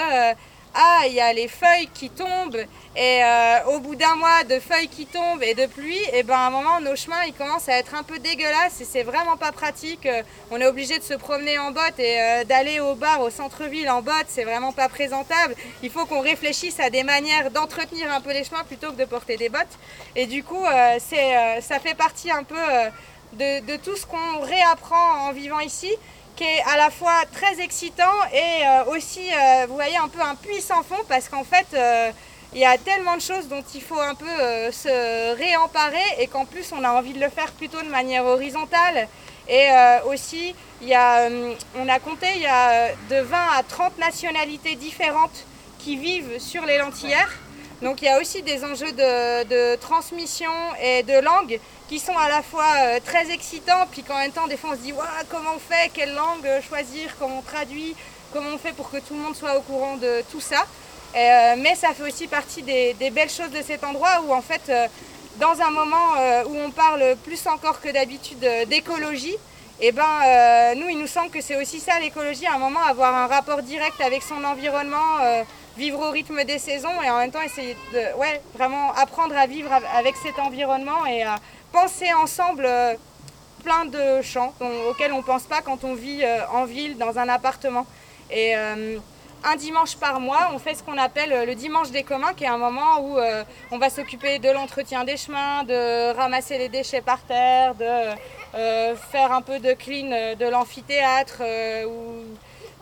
[0.73, 2.65] ah, il y a les feuilles qui tombent
[2.95, 6.35] et euh, au bout d'un mois de feuilles qui tombent et de pluie, et ben
[6.35, 9.35] à un moment nos chemins ils commencent à être un peu dégueulasses et c'est vraiment
[9.35, 10.05] pas pratique.
[10.05, 13.29] Euh, On est obligé de se promener en botte et euh, d'aller au bar au
[13.29, 15.55] centre-ville en botte, c'est vraiment pas présentable.
[15.83, 19.05] Il faut qu'on réfléchisse à des manières d'entretenir un peu les chemins plutôt que de
[19.05, 19.77] porter des bottes.
[20.15, 20.63] Et du coup,
[20.99, 22.55] ça fait partie un peu
[23.33, 25.91] de tout ce qu'on réapprend en vivant ici
[26.41, 30.21] qui est à la fois très excitant et euh, aussi, euh, vous voyez, un peu
[30.21, 32.11] un puits sans fond parce qu'en fait, euh,
[32.53, 34.25] il y a tellement de choses dont il faut un peu
[34.71, 39.07] se réemparer et qu'en plus, on a envie de le faire plutôt de manière horizontale.
[39.47, 39.69] Et
[40.05, 41.29] aussi, y a,
[41.79, 45.45] on a compté, il y a de 20 à 30 nationalités différentes
[45.79, 47.31] qui vivent sur les lentillères.
[47.81, 50.51] Donc il y a aussi des enjeux de, transmission
[50.81, 51.59] et de langue
[51.89, 54.75] qui sont à la fois euh, très excitants, puis qu'en même temps, des fois, on
[54.75, 57.95] se dit Ouah, comment on fait, quelle langue euh, choisir, comment on traduit,
[58.31, 60.65] comment on fait pour que tout le monde soit au courant de tout ça?
[61.15, 64.71] Euh, mais ça fait aussi partie des, belles choses de cet endroit où, en fait,
[65.37, 66.13] dans un moment
[66.45, 69.35] où on parle plus encore que d'habitude d'écologie,
[69.81, 73.13] et ben, nous, il nous semble que c'est aussi ça l'écologie, à un moment avoir
[73.13, 75.17] un rapport direct avec son environnement,
[75.77, 79.47] vivre au rythme des saisons et en même temps essayer de ouais, vraiment apprendre à
[79.47, 81.35] vivre av- avec cet environnement et à
[81.71, 82.93] penser ensemble euh,
[83.63, 84.53] plein de champs
[84.89, 87.85] auxquels on ne pense pas quand on vit euh, en ville, dans un appartement.
[88.29, 88.97] Et euh,
[89.43, 92.47] un dimanche par mois, on fait ce qu'on appelle le dimanche des communs, qui est
[92.47, 93.17] un moment où
[93.71, 99.31] on va s'occuper de l'entretien des chemins, de ramasser les déchets par terre, de faire
[99.31, 101.41] un peu de clean de l'amphithéâtre,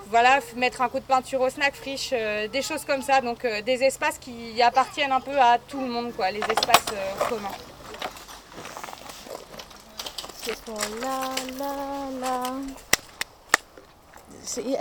[0.09, 3.21] voilà, mettre un coup de peinture au snack friche, euh, des choses comme ça.
[3.21, 6.85] Donc euh, des espaces qui appartiennent un peu à tout le monde, quoi, les espaces
[6.93, 7.49] euh, communs.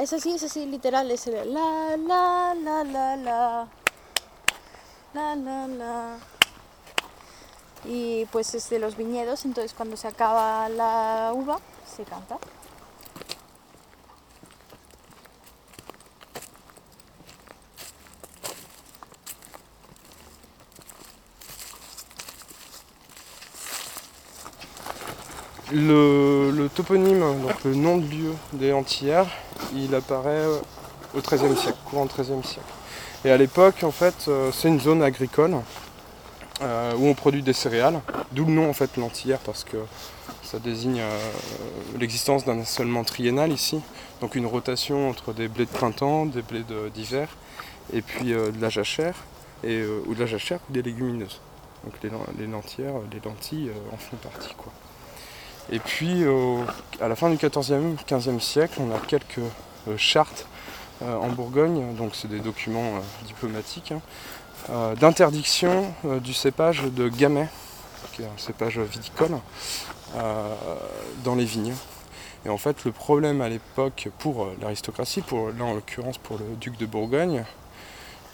[0.01, 3.69] Es así, es así, literal, es el la, la, la, la, la.
[5.15, 6.17] La, la, la.
[7.85, 11.59] Y pues es de los viñedos, entonces cuando se acaba la uva,
[11.97, 12.39] se canta.
[25.73, 29.27] Le, toponyme, donc le nom de lieu des Antillères,
[29.75, 30.45] il apparaît
[31.15, 32.73] au XIIIe siècle, courant XIIIe siècle.
[33.25, 35.57] Et à l'époque, en fait, euh, c'est une zone agricole
[36.63, 38.01] euh, où on produit des céréales,
[38.33, 39.77] d'où le nom en fait l'Antillère parce que
[40.43, 41.19] ça désigne euh,
[41.99, 43.81] l'existence d'un assolement triennal ici,
[44.21, 46.65] donc une rotation entre des blés de printemps, des blés
[46.95, 47.29] d'hiver,
[47.93, 49.15] et puis euh, de la jachère,
[49.65, 51.41] et, euh, ou de la jachère ou des légumineuses.
[51.85, 52.53] Donc les, les les
[53.21, 54.55] lentilles euh, en font partie.
[55.71, 56.25] Et puis,
[57.01, 59.41] à la fin du XIVe, XVe siècle, on a quelques
[59.89, 60.47] euh, chartes
[61.03, 67.49] euh, en Bourgogne, donc c'est des documents euh, diplomatiques, hein, d'interdiction du cépage de gamay,
[68.13, 69.39] qui est un cépage viticole,
[71.25, 71.75] dans les vignes.
[72.45, 76.57] Et en fait, le problème à l'époque pour l'aristocratie, pour, là en l'occurrence pour le
[76.57, 77.45] duc de Bourgogne,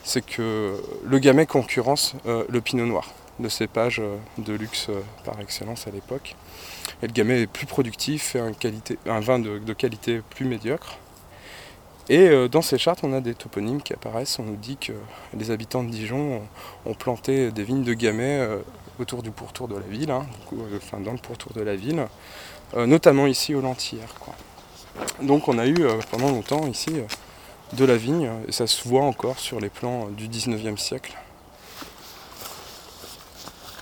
[0.03, 3.11] c'est que le gamay concurrence le pinot noir,
[3.41, 6.37] le cépage euh, de luxe euh, par excellence à l'époque.
[7.03, 10.99] Et le gamay est plus productif, fait un, vin de, de qualité plus médiocre.
[12.09, 14.39] Et euh, dans ces chartes, on a des toponymes qui apparaissent.
[14.39, 14.93] On nous dit que
[15.37, 16.43] les habitants de Dijon
[16.87, 18.47] ont, planté des vignes de gamay
[19.01, 20.27] autour du pourtour de la ville, hein,
[20.77, 22.07] enfin dans le pourtour de la ville,
[22.77, 24.15] notamment ici au Lentillère.
[24.21, 24.35] quoi.
[25.23, 26.93] Donc on a eu pendant longtemps ici
[27.73, 31.17] de la vigne, et ça se voit encore sur les plans du 19e siècle.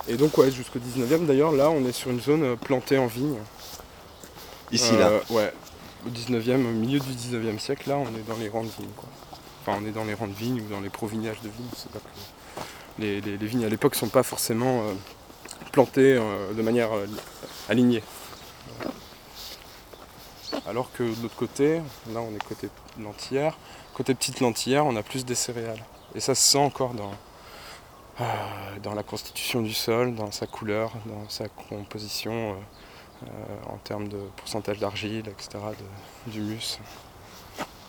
[0.07, 3.07] Et donc ouais, jusqu'au 19e d'ailleurs, là on est sur une zone euh, plantée en
[3.07, 3.37] vigne.
[4.71, 5.53] Ici, là Ouais,
[6.05, 8.91] au 19e, au milieu du 19e siècle, là on est dans les rangs de vignes.
[8.97, 9.07] Quoi.
[9.65, 11.69] Enfin on est dans les rangs de vignes ou dans les provignages de vignes.
[11.77, 12.61] C'est pas que
[12.99, 14.93] les, les- les vignes à l'époque sont pas forcément euh,
[15.71, 17.05] plantées euh, de manière euh,
[17.69, 18.03] alignée.
[20.67, 21.81] Alors que de l'autre côté,
[22.13, 22.69] là on est côté
[23.01, 23.57] lentillère,
[23.93, 25.83] côté petite lentillère, on a plus des céréales.
[26.15, 27.15] Et ça se sent encore dans, euh,
[28.83, 32.55] dans la constitution du sol, dans sa couleur, dans sa composition, euh,
[33.23, 35.59] euh, en termes de pourcentage d'argile, etc.,
[36.27, 36.79] d'humus.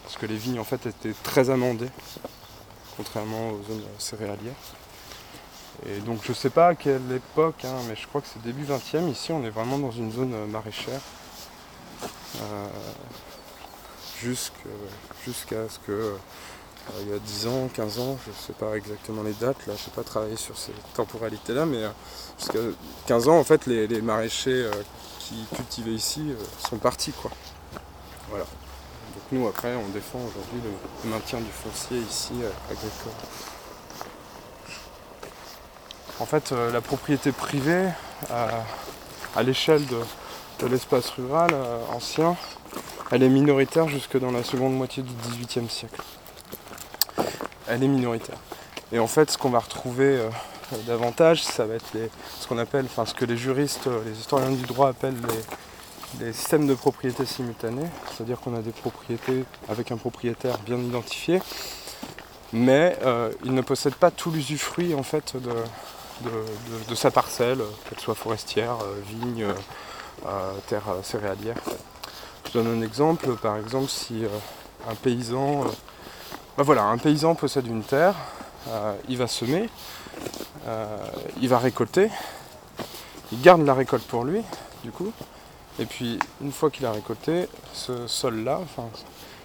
[0.02, 1.90] Parce que les vignes en fait étaient très amendées,
[2.96, 4.54] contrairement aux zones céréalières.
[5.86, 8.64] Et donc je sais pas à quelle époque, hein, mais je crois que c'est début
[8.64, 9.10] 20e.
[9.10, 11.00] Ici on est vraiment dans une zone euh, maraîchère.
[14.22, 16.16] Jusqu'à ce que
[17.00, 19.74] il y a 10 ans, 15 ans, je ne sais pas exactement les dates, là
[19.76, 21.90] je n'ai pas travaillé sur ces temporalités-là, mais euh,
[22.38, 22.58] jusqu'à
[23.06, 24.72] 15 ans en fait les, maraîchers euh,
[25.18, 27.30] qui cultivaient ici euh, sont partis quoi.
[28.28, 28.44] Voilà.
[28.44, 30.60] Donc nous après on défend aujourd'hui
[31.04, 32.34] le, maintien du foncier ici
[32.70, 33.12] agricole.
[36.20, 37.88] En fait la propriété privée
[38.30, 39.98] à, l'échelle de,
[40.60, 41.50] de l'espace rural
[41.92, 42.36] ancien,
[43.10, 46.00] elle est minoritaire jusque dans la seconde moitié du XVIIIe siècle.
[47.68, 48.38] Elle est minoritaire.
[48.92, 50.28] Et en fait, ce qu'on va retrouver euh,
[50.86, 51.84] davantage, ça va être
[52.40, 55.16] ce qu'on appelle, enfin ce que les juristes, euh, les historiens du droit appellent
[56.20, 61.42] les, systèmes de propriété simultanée, c'est-à-dire qu'on a des propriétés avec un propriétaire bien identifié,
[62.52, 67.58] mais euh, il ne possède pas tout l'usufruit en fait de, sa parcelle,
[67.88, 68.76] qu'elle soit forestière,
[69.08, 69.44] vigne,
[70.68, 71.56] terre céréalière.
[72.46, 74.22] Je donne un exemple, par exemple si
[74.88, 75.64] un paysan,
[76.56, 78.14] bah voilà, un paysan possède une terre,
[78.68, 79.68] euh, il va semer,
[80.68, 80.86] euh,
[81.40, 82.10] il va récolter,
[83.32, 84.40] il garde la récolte pour lui,
[84.84, 85.12] du coup,
[85.80, 88.84] et puis une fois qu'il a récolté, ce sol-là, enfin,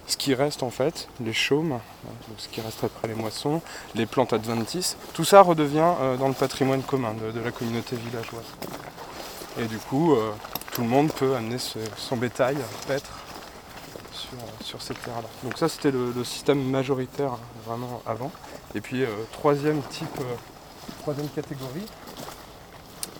[0.06, 3.60] ce qui reste en fait, les chaumes, hein, ce qui reste après les moissons,
[3.96, 8.46] les plantes adventices, tout ça redevient euh, dans le patrimoine commun de, la communauté villageoise.
[9.58, 10.14] Et du coup,
[10.70, 12.56] tout le monde peut amener son bétail,
[12.86, 13.10] paître,
[14.64, 15.28] sur, ces terres-là.
[15.42, 17.32] Donc ça, c'était le, système majoritaire,
[17.66, 18.30] vraiment avant.
[18.74, 20.34] Et puis, euh, troisième type, euh,
[21.02, 21.86] troisième catégorie,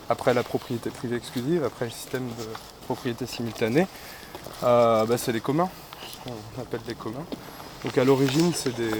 [0.09, 2.45] après la propriété privée exclusive, après le système de
[2.85, 3.87] propriété simultanée,
[4.63, 5.69] euh, bah, c'est les communs,
[6.07, 7.25] ce qu'on appelle les communs.
[7.83, 8.91] Donc à l'origine, c'est des,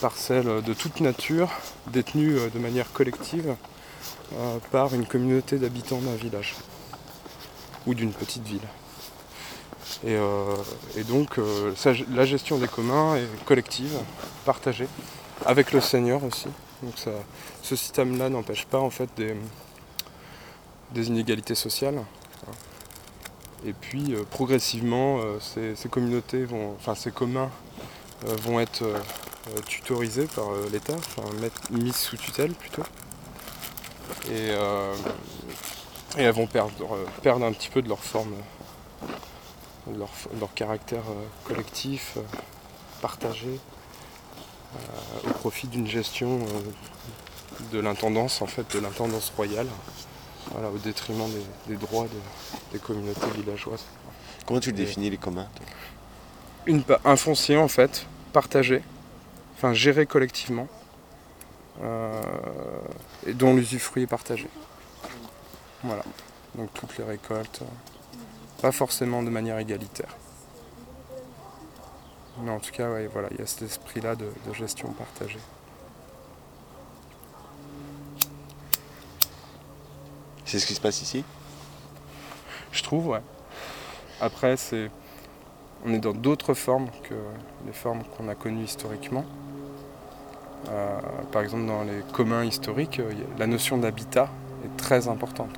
[0.00, 1.50] parcelles de toute nature,
[1.88, 3.56] détenues de manière collective
[4.70, 6.54] par une communauté d'habitants d'un village
[7.86, 8.60] ou d'une petite ville.
[10.04, 10.56] Et, euh,
[10.96, 11.74] et donc euh,
[12.10, 13.96] la gestion des communs est collective,
[14.44, 14.88] partagée,
[15.46, 16.48] avec le seigneur aussi.
[16.82, 16.94] Donc
[17.62, 19.36] ce système-là n'empêche pas en fait des,
[21.08, 22.02] inégalités sociales.
[23.66, 27.50] Et puis euh, progressivement, ces, communautés vont, enfin ces communs
[28.42, 28.84] vont être
[29.66, 30.96] tutorisés par l'État,
[31.70, 32.82] mis sous tutelle plutôt.
[34.30, 34.50] Et,
[36.16, 36.72] elles vont perdre,
[37.26, 38.34] un petit peu de leur forme,
[39.96, 40.10] leur,
[40.40, 42.20] leur caractère euh, collectif, euh,
[43.02, 43.48] partagé,
[44.76, 46.40] euh, au profit d'une gestion
[47.72, 49.68] de l'intendance, en fait, de l'intendance royale,
[50.50, 51.28] voilà, au détriment
[51.66, 53.84] des, des droits de- des communautés villageoises.
[54.46, 55.48] Comment tu le définis les communs
[56.66, 58.82] une, un foncier en fait, partagé,
[59.56, 60.66] enfin géré collectivement,
[61.82, 62.22] euh,
[63.26, 64.48] et dont l'usufruit est partagé.
[65.82, 66.02] Voilà.
[66.54, 67.60] Donc toutes les récoltes,
[68.64, 70.16] pas forcément de manière égalitaire.
[72.40, 75.38] Mais en tout cas, ouais, voilà, il y a cet esprit-là de, de gestion partagée.
[80.46, 81.26] C'est ce qui se passe ici?
[82.72, 83.20] Je trouve, ouais.
[84.22, 84.90] Après, c'est,
[85.84, 87.16] on est dans d'autres formes que
[87.66, 89.26] les formes qu'on a connues historiquement.
[90.70, 91.00] Euh,
[91.32, 94.30] par exemple, dans les communs historiques, euh, la notion d'habitat
[94.64, 95.54] est très importante.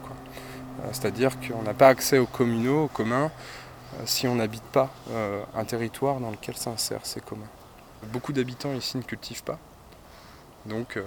[0.80, 3.30] Euh, C'est-à-dire qu'on n'a pas accès aux communaux, aux communs,
[3.94, 7.48] euh, si on n'habite pas euh, un territoire dans lequel s'insèrent ces communs.
[8.04, 9.58] Beaucoup d'habitants ici ne cultivent pas.
[10.66, 10.98] Donc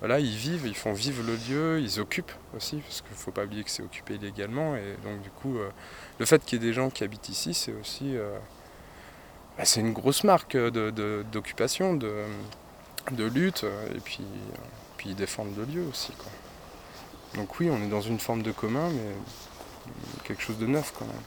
[0.00, 3.32] voilà, ils vivent, ils font vivre le lieu, ils occupent aussi, parce qu'il ne faut
[3.32, 4.76] pas oublier que c'est occupé illégalement.
[4.76, 5.56] Et donc du coup,
[6.18, 8.16] le fait qu'il y ait des gens qui habitent ici, c'est aussi
[9.56, 13.64] bah, c'est une grosse marque d'occupation, de, lutte,
[13.94, 14.24] et puis,
[14.98, 16.12] puis ils défendent le lieu aussi.
[17.34, 19.14] Donc oui, on est dans une forme de commun, mais
[20.24, 21.22] quelque chose de neuf quand même.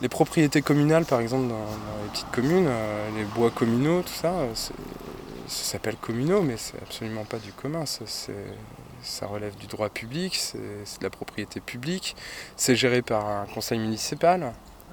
[0.00, 1.66] Les propriétés communales, par exemple, dans,
[2.04, 4.70] les petites communes, euh, les bois communaux, tout ça, euh, ça
[5.48, 7.84] s'appelle communaux, mais c'est absolument pas du commun.
[7.84, 12.14] Ça, relève du droit public, c'est c'est de la propriété publique.
[12.56, 14.52] C'est géré par un conseil municipal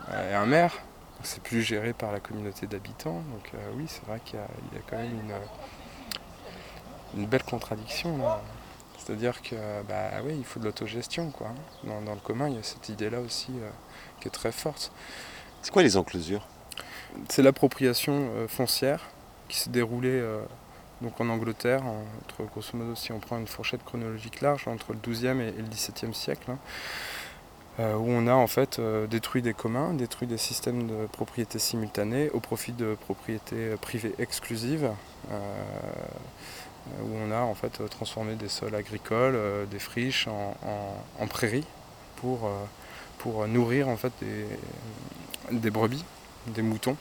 [0.09, 0.73] euh, et un maire.
[1.23, 3.21] C'est plus géré par la communauté d'habitants.
[3.33, 5.33] Donc euh, oui, c'est vrai qu'il y, a- il y a quand même une,
[7.21, 8.41] une belle contradiction là.
[8.97, 9.55] C'est-à-dire que
[9.87, 11.49] bah oui, il faut de l'autogestion quoi.
[11.83, 13.69] Dans, dans le commun, il y a cette idée-là aussi euh,
[14.19, 14.91] qui est très forte.
[15.61, 16.47] C'est quoi les enclosures?
[17.29, 19.01] C'est l'appropriation euh, foncière
[19.47, 20.41] qui s'est déroulée euh,
[21.01, 24.99] donc en Angleterre, entre, grosso modo, si on prend une fourchette chronologique large, entre le
[24.99, 26.59] XIIe et, et le XVIIe siècle, hein,
[27.79, 31.59] euh, où on a en fait euh, détruit des communs, détruit des systèmes de propriété
[31.59, 34.89] simultanée au profit de propriétés privées exclusives,
[35.31, 35.37] euh,
[37.03, 39.37] où on a en fait transformé des sols agricoles,
[39.69, 41.65] des friches en, prairies
[42.17, 42.47] pour,
[43.47, 44.13] nourrir en fait
[45.51, 46.05] des, brebis,
[46.45, 46.95] des moutons,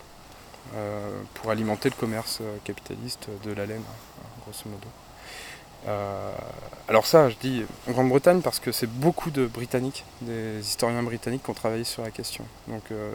[1.34, 4.88] pour alimenter le commerce capitaliste de la laine, hein, grosso modo.
[5.86, 6.32] Euh,
[6.86, 11.42] alors ça, je dis en Grande-Bretagne parce que c'est beaucoup de Britanniques, des historiens britanniques
[11.42, 12.44] qui ont travaillé sur la question.
[12.68, 13.10] Donc euh,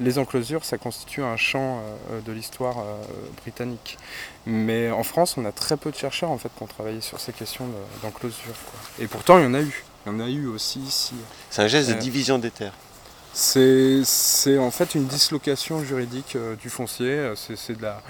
[0.00, 2.96] les enclosures, ça constitue un champ euh, de l'histoire euh,
[3.42, 3.96] britannique.
[4.44, 7.20] Mais en France, on a très peu de chercheurs en fait qui ont travaillé sur
[7.20, 8.54] ces questions de- d'enclosure.
[8.98, 9.84] Et pourtant, il y en a eu.
[10.04, 11.14] Il y en a eu aussi ici.
[11.48, 12.74] C'est un geste de division des terres.
[13.34, 17.32] c'est en fait une dislocation juridique du foncier.
[17.36, 18.02] c'est de la...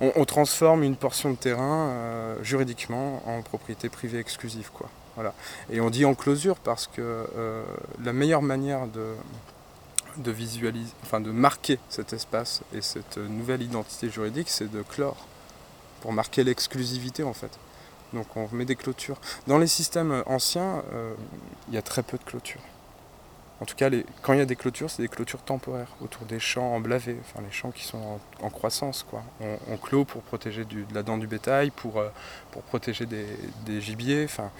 [0.00, 4.70] on, transforme une portion de terrain euh, juridiquement en propriété privée exclusive.
[5.70, 7.64] Et on dit enclosure parce que euh,
[8.04, 9.14] la meilleure manière de,
[10.18, 15.26] de visualiser, enfin de marquer cet espace et cette nouvelle identité juridique, c'est de clore,
[16.00, 17.50] pour marquer l'exclusivité en fait.
[18.12, 19.18] Donc on met des clôtures.
[19.46, 21.14] Dans les systèmes anciens, euh,
[21.68, 22.62] il y a très peu de clôtures.
[23.60, 23.90] En tout cas,
[24.22, 27.42] quand il y a des clôtures, c'est des clôtures temporaires, autour des champs emblavés, enfin
[27.44, 29.02] les champs qui sont en, croissance.
[29.02, 29.22] Quoi.
[29.68, 32.08] On, clôt pour protéger de la dent du bétail, pour, euh,
[32.52, 34.24] pour protéger des, gibiers.
[34.24, 34.50] Enfin,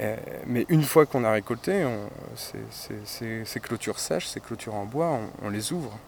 [0.00, 1.86] euh, mais une fois qu'on a récolté,
[2.34, 5.98] ces, clôtures sèches, ces clôtures en bois, on, les ouvre.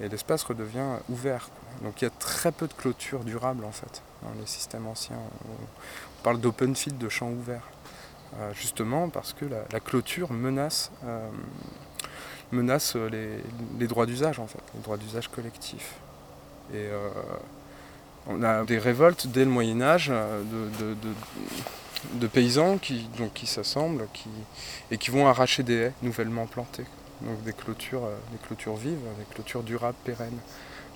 [0.00, 1.50] Et l'espace redevient ouvert.
[1.82, 5.18] Donc il y a très peu de clôtures durables en fait, dans les systèmes anciens.
[5.18, 7.68] On, on parle d'open field, de champs ouverts.
[8.38, 11.28] Euh, justement parce que la, clôture menace, euh,
[12.52, 15.94] menace les, droits d'usage en fait, les droits d'usage collectifs.
[16.72, 17.08] Et euh,
[18.28, 20.42] on a des révoltes dès le Moyen Âge euh,
[22.14, 23.08] de, paysans qui,
[23.46, 24.06] s'assemblent
[24.90, 26.86] et qui vont arracher des haies nouvellement plantées.
[27.22, 30.38] Donc des clôtures, euh, des clôtures vives, des clôtures durables, pérennes.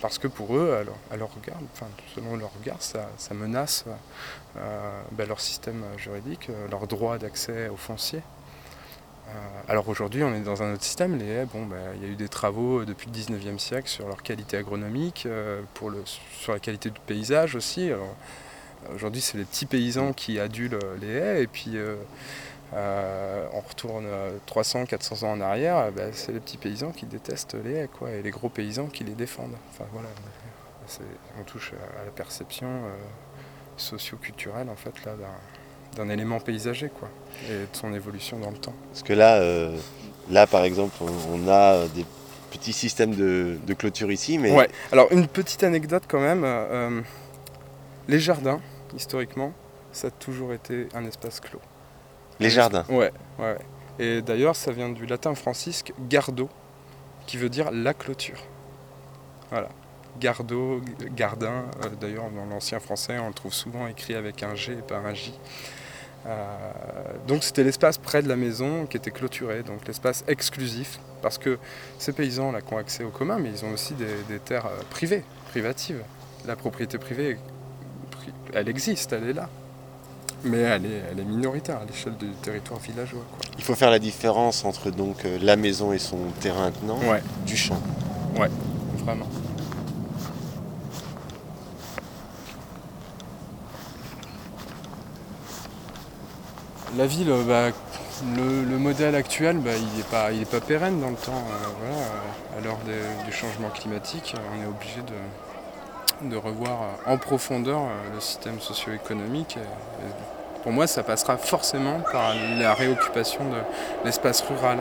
[0.04, 1.56] Parce que pour eux, à leur, regard,
[2.14, 3.86] selon leur regard, ça, menace
[4.58, 8.20] euh, ben, leur système juridique, euh, leur droit d'accès aux fonciers.
[9.28, 9.32] Euh,
[9.66, 11.16] alors aujourd'hui, on est dans un autre système.
[11.16, 13.88] Les haies, bon, ben, il y a eu des travaux euh, depuis le 19e siècle
[13.88, 15.62] sur leur qualité agronomique, euh,
[16.38, 17.90] sur la qualité du paysage aussi.
[18.92, 21.76] Aujourd'hui, c'est les petits paysans qui adulent euh, les haies, et puis
[22.72, 26.56] euh, euh, on retourne euh, 300, 400 ans en arrière, euh, ben, c'est les petits
[26.56, 29.54] paysans qui détestent les haies, quoi, et les gros paysans qui les défendent.
[29.72, 30.08] Enfin voilà,
[31.40, 32.88] on touche à la perception euh,
[33.76, 35.12] socio-culturelle en fait là
[35.96, 37.08] d'un- élément paysager, quoi,
[37.48, 38.74] et de son évolution dans le temps.
[38.90, 39.76] Parce que là, euh,
[40.30, 42.04] là par exemple, on, on a des
[42.50, 44.68] petits systèmes de, de clôture ici, mais Ouais.
[44.92, 46.42] Alors une petite anecdote quand même.
[46.44, 47.00] euh,
[48.08, 48.60] les jardins,
[48.94, 49.52] historiquement,
[49.92, 51.60] ça a toujours été un espace clos.
[52.40, 53.12] Les jardins Ouais.
[53.98, 56.48] Et d'ailleurs, ça vient du latin francisque gardo,
[57.26, 58.38] qui veut dire la clôture.
[59.50, 59.68] Voilà.
[60.20, 60.80] Gardo,
[61.16, 61.64] gardin.
[61.84, 64.96] euh, d'ailleurs, dans l'ancien français, on le trouve souvent écrit avec un G et pas
[64.98, 65.32] un J.
[66.26, 66.56] Euh,
[67.28, 71.58] donc c'était l'espace près de la maison qui était clôturé, donc l'espace exclusif, parce que
[71.98, 74.82] ces paysans là qui ont accès au commun, mais ils ont aussi des, terres euh,
[74.90, 76.02] privées, privatives.
[76.46, 77.38] La propriété privée,
[78.10, 79.50] pri- elle existe, elle est là,
[80.44, 83.22] mais elle est, elle est minoritaire à l'échelle du territoire villageois.
[83.30, 83.38] quoi.
[83.58, 87.22] il faut faire la différence entre donc euh, la maison et son terrain attenant Ouais.
[87.46, 87.80] du champ.
[88.38, 88.50] Ouais,
[89.04, 89.26] vraiment.
[96.96, 97.76] La ville, euh, bah,
[98.36, 101.32] le, le modèle actuel, bah, il n'est pas, il est pas pérenne dans le temps.
[101.32, 101.96] euh, voilà,
[102.56, 102.78] à l'heure
[103.26, 105.00] du changement climatique, on est obligé
[106.22, 107.80] de, de revoir en profondeur
[108.14, 109.56] le système socio-économique.
[109.56, 110.12] Et- et
[110.64, 113.58] pour moi, ça passera forcément par la réoccupation de
[114.02, 114.78] l'espace rural.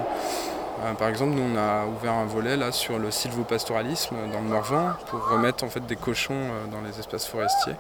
[0.82, 4.48] Euh, par exemple, nous on a ouvert un volet là sur le sylvopastoralisme dans le
[4.48, 7.76] Morvan pour remettre des cochons euh, dans les espaces forestiers.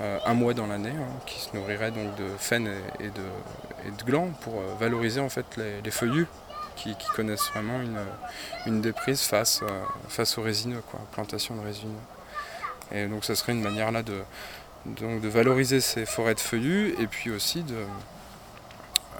[0.00, 2.70] euh, un mois dans l'année, hein, qui se nourriraient donc de faine
[3.00, 5.20] et, de, glands pour valoriser
[5.56, 6.28] les, feuillus
[6.76, 7.80] qui, connaissent vraiment
[8.66, 9.60] une, déprise face,
[10.08, 12.04] face aux résineux, quoi, plantation de résineux.
[12.92, 14.22] Et donc ça serait une manière là de,
[14.86, 17.84] donc, de valoriser ces forêts de feuillus et puis aussi de,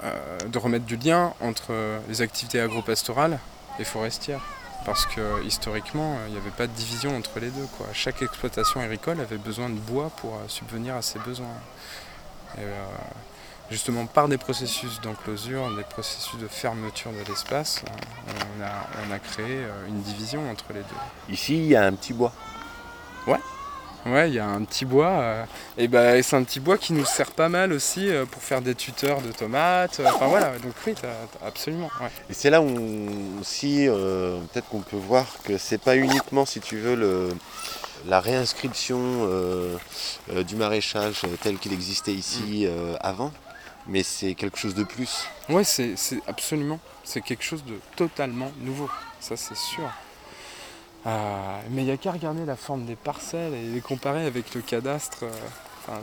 [0.03, 1.73] euh, de remettre du lien entre
[2.07, 3.39] les activités agropastorales
[3.79, 4.41] et forestières.
[4.85, 7.67] Parce que historiquement, il n'y avait pas de division entre les deux.
[7.77, 7.87] Quoi.
[7.93, 11.57] Chaque exploitation agricole avait besoin de bois pour euh, subvenir à ses besoins.
[12.57, 12.85] Et, euh,
[13.71, 17.81] justement, par des processus d'enclosure, des processus de fermeture de l'espace,
[18.27, 21.33] on a, on a créé une division entre les deux.
[21.33, 22.31] Ici, il y a un petit bois.
[23.25, 23.39] Ouais.
[24.05, 25.07] Ouais, il y a un petit bois.
[25.09, 25.43] euh,
[25.77, 28.61] et ben, c'est un petit bois qui nous sert pas mal aussi euh, pour faire
[28.61, 29.99] des tuteurs de tomates.
[29.99, 30.93] euh, Enfin voilà, donc oui,
[31.45, 31.89] absolument.
[32.01, 32.09] ouais.
[32.29, 36.45] Et c'est là où on- aussi, euh, peut-être qu'on peut voir que c'est pas uniquement,
[36.45, 37.29] si tu veux, le,
[38.07, 39.27] la réinscription
[40.45, 43.31] du maraîchage tel qu'il existait ici euh, avant,
[43.87, 45.25] mais c'est quelque chose de plus.
[45.49, 45.95] Ouais, c'est
[46.27, 46.79] absolument.
[47.03, 48.89] C'est quelque chose de totalement nouveau.
[49.19, 49.89] Ça, c'est sûr.
[51.05, 54.53] Euh, mais il n'y a qu'à regarder la forme des parcelles et les comparer avec
[54.55, 55.23] le cadastre.
[55.23, 56.01] euh,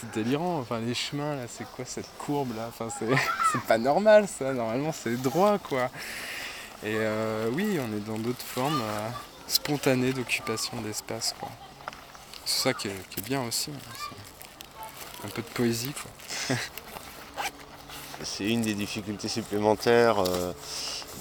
[0.00, 0.58] c'est délirant.
[0.60, 2.68] Enfin, les chemins, là, c'est quoi cette courbe là?
[2.68, 2.88] Enfin,
[3.52, 4.52] c'est pas normal ça.
[4.52, 5.90] Normalement, c'est droit quoi.
[6.84, 9.08] Et euh, oui, on est dans d'autres formes euh,
[9.48, 11.48] spontanées d'occupation d'espace quoi.
[12.44, 13.70] C'est ça qui est, bien aussi.
[13.70, 14.14] hein.
[15.24, 16.56] Un peu de poésie quoi.
[18.22, 20.22] C'est une des difficultés supplémentaires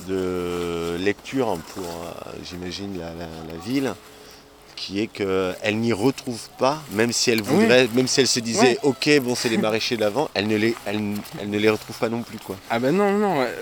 [0.08, 3.94] de lecture pour, euh, j'imagine, la, la- la ville,
[4.76, 8.78] qui est qu'elle n'y retrouve pas, même si elle voudrait, même si elle se disait,
[8.84, 11.02] ok, bon, c'est les maraîchers d'avant, elle ne les, elle,
[11.40, 12.58] elle ne les retrouve pas non plus, quoi.
[12.70, 13.46] Ah bah non, non.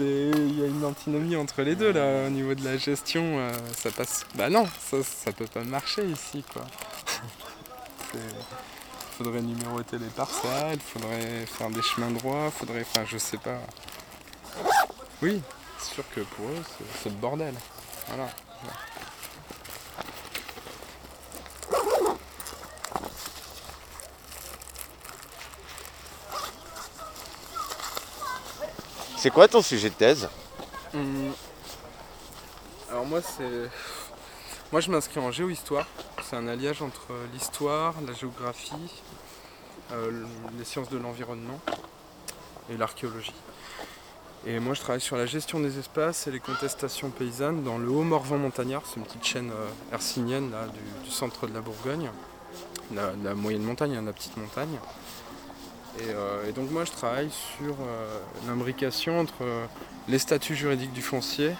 [0.00, 3.52] Il y a une antinomie entre les deux là, au niveau de la gestion, euh,
[3.76, 4.24] ça passe...
[4.34, 6.62] Bah non, ça, ça peut pas marcher ici quoi.
[9.22, 12.80] Faudrait numéroter les parcelles, faudrait faire des chemins droits, faudrait...
[12.80, 13.60] Enfin, je sais pas.
[15.22, 15.40] Oui,
[15.78, 17.54] c'est sûr que pour eux, c'est, c'est le bordel.
[18.08, 18.28] Voilà.
[29.18, 30.28] C'est quoi ton sujet de thèse?
[30.94, 31.32] Hum,
[32.90, 33.70] Alors moi c'est.
[34.72, 35.86] Moi je m'inscris en géohistoire.
[36.22, 38.72] C'est un alliage entre l'histoire, la géographie,
[39.92, 40.24] euh,
[40.58, 41.60] les sciences de l'environnement
[42.70, 43.34] et l'archéologie.
[44.46, 47.90] Et moi je travaille sur la gestion des espaces et les contestations paysannes dans le
[47.90, 50.66] Haut Morvan montagnard, c'est une petite chaîne euh, hercynienne là,
[51.04, 52.10] du, centre de la Bourgogne,
[52.94, 54.78] la, moyenne montagne et la petite montagne.
[55.98, 59.66] Et, euh, et donc moi je travaille sur euh, l'imbrication entre euh,
[60.08, 61.52] les statuts juridiques du foncier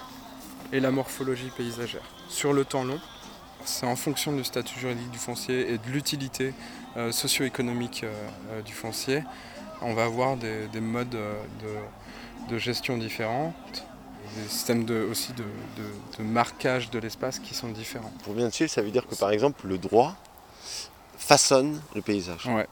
[0.72, 2.02] et la morphologie paysagère.
[2.32, 2.98] Sur le temps long,
[3.64, 6.54] c'est en fonction du statut juridique du foncier et de l'utilité
[6.96, 8.12] euh, socio-économique euh,
[8.52, 9.22] euh, du foncier,
[9.82, 13.84] on va avoir des, des modes de, de gestion différentes,
[14.36, 18.12] des systèmes de, aussi de, marquage de l'espace qui sont différents.
[18.24, 20.14] Pour bien suivre, ça veut dire que par exemple, le droit
[21.18, 22.46] façonne le paysage.
[22.46, 22.66] Ouais,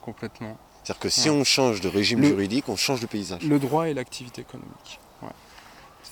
[0.00, 0.56] complètement.
[0.82, 1.36] C'est-à-dire que si Ouais.
[1.36, 3.42] on change de régime Le- juridique, on change de paysage.
[3.42, 4.98] Le droit et l'activité économique.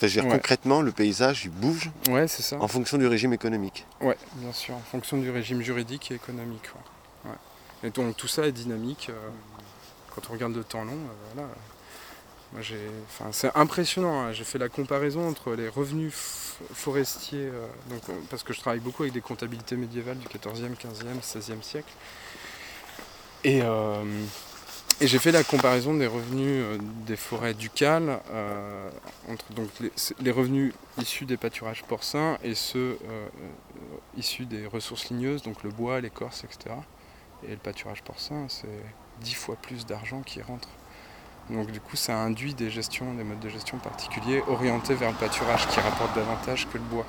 [0.00, 0.06] Ouais.
[0.06, 0.36] Enfin, je veux dire, Ouais.
[0.38, 2.56] concrètement, le paysage, il bouge Ouais, c'est ça.
[2.60, 3.84] en fonction du régime économique.
[4.00, 6.70] Ouais, bien sûr, en fonction du régime juridique et économique.
[7.24, 7.30] ouais.
[7.84, 9.08] Et donc tout ça est dynamique.
[9.10, 9.28] euh,
[10.14, 11.48] quand on regarde le temps long, euh, voilà.
[12.52, 14.20] Moi, j'ai, enfin, c'est impressionnant.
[14.22, 14.32] hein.
[14.32, 18.00] J'ai fait la comparaison entre les revenus f- forestiers, euh, donc,
[18.30, 21.92] parce que je travaille beaucoup avec des comptabilités médiévales du 14e, 15e, 16e siècle.
[23.44, 23.60] Et,
[25.00, 28.90] et j'ai fait la comparaison des revenus euh, des forêts ducales euh,
[29.28, 29.68] entre donc
[30.20, 33.28] les, revenus issus des pâturages porcins et ceux euh,
[34.16, 36.74] issus des ressources ligneuses, donc le bois, l'écorce, etc.
[37.46, 38.66] Et le pâturage porcin, c'est
[39.20, 40.68] dix fois plus d'argent qui rentre.
[41.48, 45.16] Donc du coup, ça induit des gestions, des modes de gestion particuliers orientés vers le
[45.16, 47.06] pâturage qui rapporte davantage que le bois.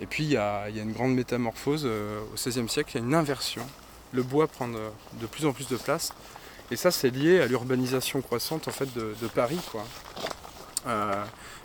[0.00, 3.14] Et puis il y a, une grande métamorphose au XVIe siècle, il y a une
[3.14, 3.66] inversion.
[4.12, 6.12] Le bois prend de plus en plus de place.
[6.70, 9.60] Et ça, c'est lié à l'urbanisation croissante en fait, de, Paris.
[9.70, 9.84] Quoi.
[10.86, 11.24] Euh,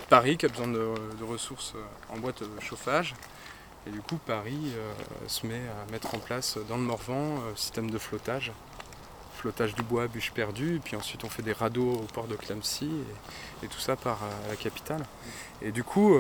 [0.09, 0.93] Paris qui a besoin de,
[1.23, 3.15] ressources euh, en bois de chauffage.
[3.87, 4.93] Et du coup, Paris euh,
[5.27, 8.51] se met à mettre en place dans le Morvan système de flottage.
[9.37, 12.35] Flottage du bois, bûche perdue, et puis ensuite on fait des radeaux au port de
[12.35, 12.89] Clamecy,
[13.63, 15.05] et, et tout ça part à la capitale.
[15.61, 16.19] Et du coup,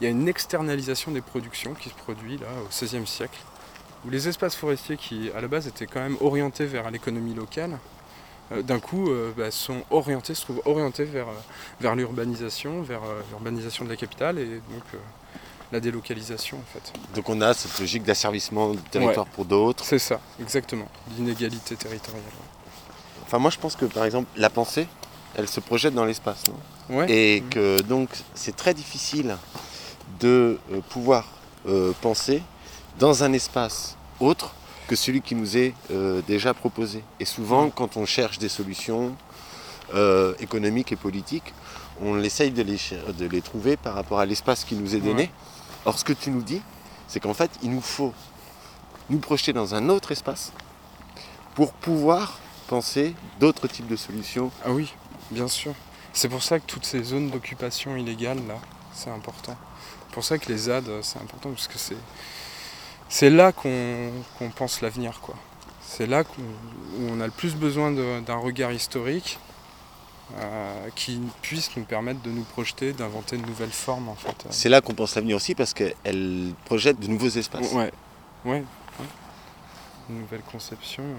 [0.00, 3.38] il y a une externalisation des productions qui se produit là au XVIe siècle,
[4.04, 7.78] où les espaces forestiers qui à la base étaient quand même orientés vers l'économie locale,
[8.62, 11.32] d'un coup euh, bah, sont orientés, se trouvent orientés vers, euh,
[11.80, 14.98] vers l'urbanisation, vers euh, l'urbanisation de la capitale et donc euh,
[15.70, 16.92] la délocalisation en fait.
[17.14, 19.32] Donc on a cette logique d'asservissement du territoire Ouais.
[19.34, 19.84] pour d'autres.
[19.84, 20.88] C'est ça, exactement.
[21.16, 22.22] L'inégalité territoriale.
[23.26, 24.86] Enfin, moi, je pense que par exemple, la pensée,
[25.36, 26.96] elle se projette dans l'espace, non?
[26.96, 27.10] Ouais.
[27.12, 29.36] Et que donc, c'est très difficile
[30.20, 31.26] de euh, pouvoir
[31.68, 32.42] euh, penser
[32.98, 34.54] dans un espace autre
[34.88, 37.04] que celui qui nous est euh, déjà proposé.
[37.20, 39.14] Et souvent, quand on cherche des solutions
[39.94, 41.52] euh, économiques et politiques,
[42.00, 45.00] on essaye de les, cher- de les trouver par rapport à l'espace qui nous est
[45.00, 45.22] donné.
[45.24, 45.30] Ouais.
[45.84, 46.62] Or, ce que tu nous dis,
[47.06, 48.12] c'est qu'en fait, il nous faut
[49.10, 50.52] nous projeter dans un autre espace
[51.54, 54.50] pour pouvoir penser d'autres types de solutions.
[54.64, 54.92] Ah oui,
[55.30, 55.74] bien sûr.
[56.12, 58.58] C'est pour ça que toutes ces zones d'occupation illégale là,
[58.94, 59.56] c'est important.
[60.08, 61.96] C'est pour ça que les ZAD, euh, c'est important parce que c'est
[63.08, 65.34] c'est là qu'on qu'on pense l'avenir quoi.
[65.80, 69.38] C'est là qu'on- où on a le plus besoin d'un regard historique
[70.36, 74.46] euh, qui puisse nous permettre de nous projeter, d'inventer de nouvelles formes en fait.
[74.50, 77.72] C'est là qu'on pense l'avenir aussi parce qu'elle projette de nouveaux espaces.
[77.72, 77.90] Ouais,
[78.44, 78.62] ouais,
[79.00, 79.06] ouais.
[80.10, 81.02] Une nouvelle conception.
[81.02, 81.16] euh,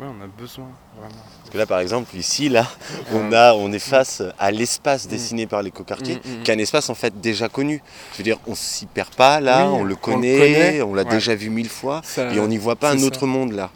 [0.00, 0.66] Ouais, on a besoin
[0.96, 1.14] vraiment.
[1.40, 2.64] Parce que là, par exemple, ici, là,
[3.12, 6.42] on, a, on est face à l'espace dessiné par l'écoquartier, Mm, mm, mm.
[6.44, 7.82] qui est un espace en fait déjà connu.
[8.12, 10.94] Je veux dire, on s'y perd pas là, Oui, on le on le connaît, on
[10.94, 11.10] l'a ouais.
[11.10, 13.26] déjà vu mille fois, Ça- et on n'y voit pas un autre ça.
[13.26, 13.70] monde là.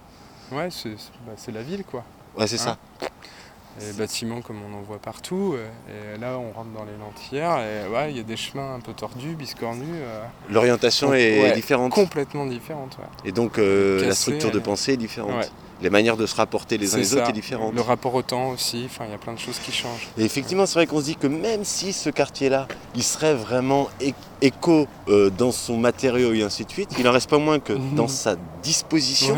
[0.53, 0.91] Ouais, c'est
[1.27, 2.05] bah, c'est la ville quoi.
[2.39, 3.07] Ouais, c'est Hein Et
[3.81, 5.55] Les bâtiments comme on en voit partout.
[5.57, 8.75] euh, Et là, on rentre dans les lentières et ouais, il y a des chemins
[8.75, 9.87] un peu tordus, biscornus.
[9.91, 11.93] euh, L'orientation est ouais, différente.
[11.93, 12.97] Complètement différente.
[12.99, 13.29] ouais.
[13.29, 15.51] Et donc euh, la structure de pensée est différente.
[15.81, 17.75] Les manières de se rapporter les uns les autres est différente.
[17.75, 18.85] Le rapport au temps aussi.
[18.87, 20.07] Enfin, il y a plein de choses qui changent.
[20.17, 23.89] Et effectivement, c'est vrai qu'on se dit que même si ce quartier-là, il serait vraiment
[24.41, 27.73] éco euh, dans son matériau et ainsi de suite, il en reste pas moins que
[27.97, 29.37] dans sa disposition.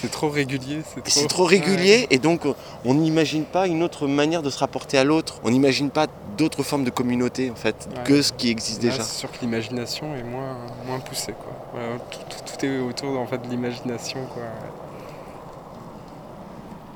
[0.00, 0.82] C'est trop régulier.
[1.06, 2.42] C'est trop régulier et donc
[2.84, 5.40] on n'imagine pas une autre manière de se rapporter à l'autre.
[5.44, 6.06] On n'imagine pas
[6.36, 8.02] d'autres formes de communauté en fait Ouais.
[8.04, 9.02] que ce qui existe Là, déjà.
[9.02, 10.56] C'est sûr que l'imagination est moins,
[10.86, 11.32] moins poussée.
[11.32, 11.80] Quoi.
[12.10, 14.20] Tout, tout- tout est autour en fait, de l'imagination.
[14.34, 14.42] Quoi.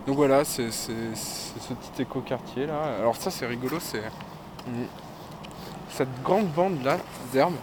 [0.07, 0.93] Donc voilà, c'est ce
[1.75, 2.81] petit éco-quartier là.
[3.01, 4.03] Alors ça c'est rigolo, c'est
[5.91, 6.99] cette grande bande là
[7.33, 7.55] d'herbes.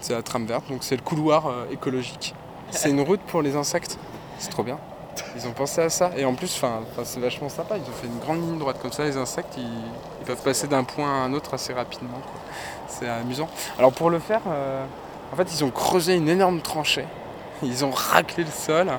[0.00, 2.34] C'est la trame verte, donc c'est le couloir euh, écologique.
[2.76, 3.98] C'est une route pour les insectes.
[4.38, 4.78] C'est trop bien.
[5.34, 6.10] Ils ont pensé à ça.
[6.16, 6.62] Et en plus,
[7.04, 7.76] c'est vachement sympa.
[7.76, 8.78] Ils ont fait une grande ligne droite.
[8.80, 9.62] Comme ça, les insectes, ils,
[10.20, 12.20] ils peuvent passer d'un point à un autre assez rapidement.
[12.88, 13.48] C'est amusant.
[13.78, 14.84] Alors pour le faire, euh,
[15.32, 17.06] en fait, ils ont creusé une énorme tranchée.
[17.62, 18.90] Ils ont raclé le sol.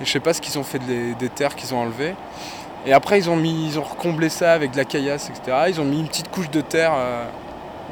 [0.00, 2.14] Et je sais pas ce qu'ils ont fait des terres qu'ils ont enlevées.
[2.86, 5.56] Et après, ils ont, mis, ils ont recomblé ça avec de la caillasse, etc.
[5.68, 7.24] Ils ont mis une petite couche de terre euh,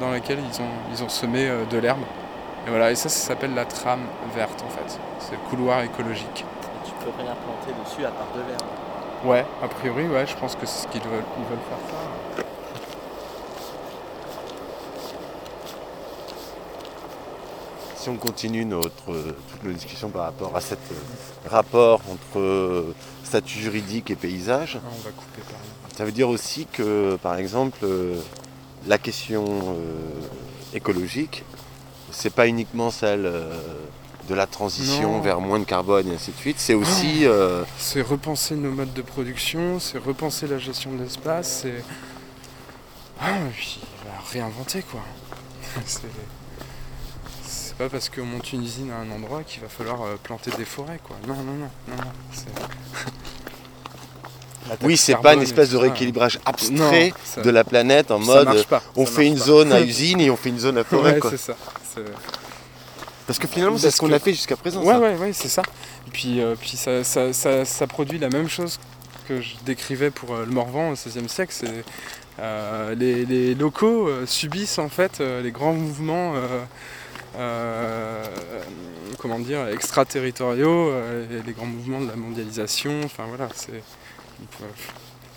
[0.01, 2.03] dans laquelle ils ont, ils ont semé euh, de l'herbe.
[2.67, 4.03] Et voilà, et ça, ça s'appelle la trame
[4.35, 4.99] verte en fait.
[5.19, 6.45] C'est le couloir écologique.
[6.85, 8.63] Tu peux rien planter dessus à part de l'herbe.
[9.25, 12.43] Ouais, a priori, ouais, je pense que c'est ce qu'ils veulent, ils veulent faire ça.
[17.97, 20.75] Si on continue notre, euh, toute nos discussions par rapport à ce
[21.49, 25.95] rapport entre euh, statut juridique et paysage, Ah, on va couper par là.
[25.97, 28.21] ça veut dire aussi que, par exemple, euh,
[28.89, 30.09] la question euh,
[30.75, 31.45] écologique,
[32.13, 33.53] c'est pas uniquement celle euh,
[34.29, 35.21] de la transition Non.
[35.21, 37.27] vers moins de carbone et ainsi de suite, c'est aussi...
[37.27, 41.83] euh, C'est repenser nos modes de production, c'est repenser la gestion de l'espace, c'est.
[43.21, 45.01] Ah, et puis bah, réinventer quoi.
[45.87, 46.03] C'est.
[47.79, 50.65] Pas parce qu'on monte une usine à un endroit qu'il va falloir euh, planter des
[50.67, 51.17] forêts quoi.
[51.27, 52.03] Non, non, non, non, non.
[54.83, 58.21] Oui, c'est pas une espèce de ça, rééquilibrage abstrait non, ça- de la planète en
[58.21, 58.65] ça mode
[58.97, 61.15] on ça fait une zone à usine et on fait une zone à forêt.
[61.15, 61.31] Ouais, quoi.
[61.31, 61.57] c'est ça.
[63.27, 64.81] Parce que finalement, c'est ce qu'on que- a fait jusqu'à présent.
[64.83, 65.01] Ouais, ça.
[65.01, 65.63] ouais, ouais, c'est ça.
[66.09, 68.79] Et puis, euh, puis ça, ça- ça- ça produit la même chose
[69.29, 71.53] que je décrivais pour euh, le Morvan au XVIe siècle.
[71.57, 71.85] C'est,
[72.41, 76.35] euh, les, les locaux subissent en fait les grands mouvements.
[79.19, 83.83] comment dire, extraterritoriaux, et les grands mouvements de la mondialisation, enfin voilà, c'est...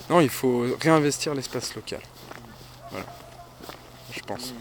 [0.10, 1.99] Non, il faut réinvestir l'espace local.
[2.91, 3.06] Voilà,
[4.11, 4.53] je pense.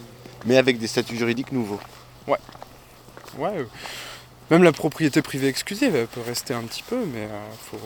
[0.44, 1.80] Mais avec des statuts juridiques nouveaux.
[2.26, 2.38] Ouais.
[3.38, 3.56] Ouais.
[3.58, 3.66] euh,
[4.50, 7.80] Même la propriété privée exclusive, elle peut rester un petit peu, mais il faut,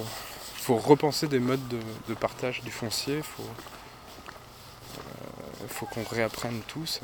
[0.56, 1.78] faut repenser des modes de,
[2.09, 3.22] de partage du foncier.
[3.22, 3.43] Faut,
[4.98, 7.01] euh, faut qu'on réapprenne tous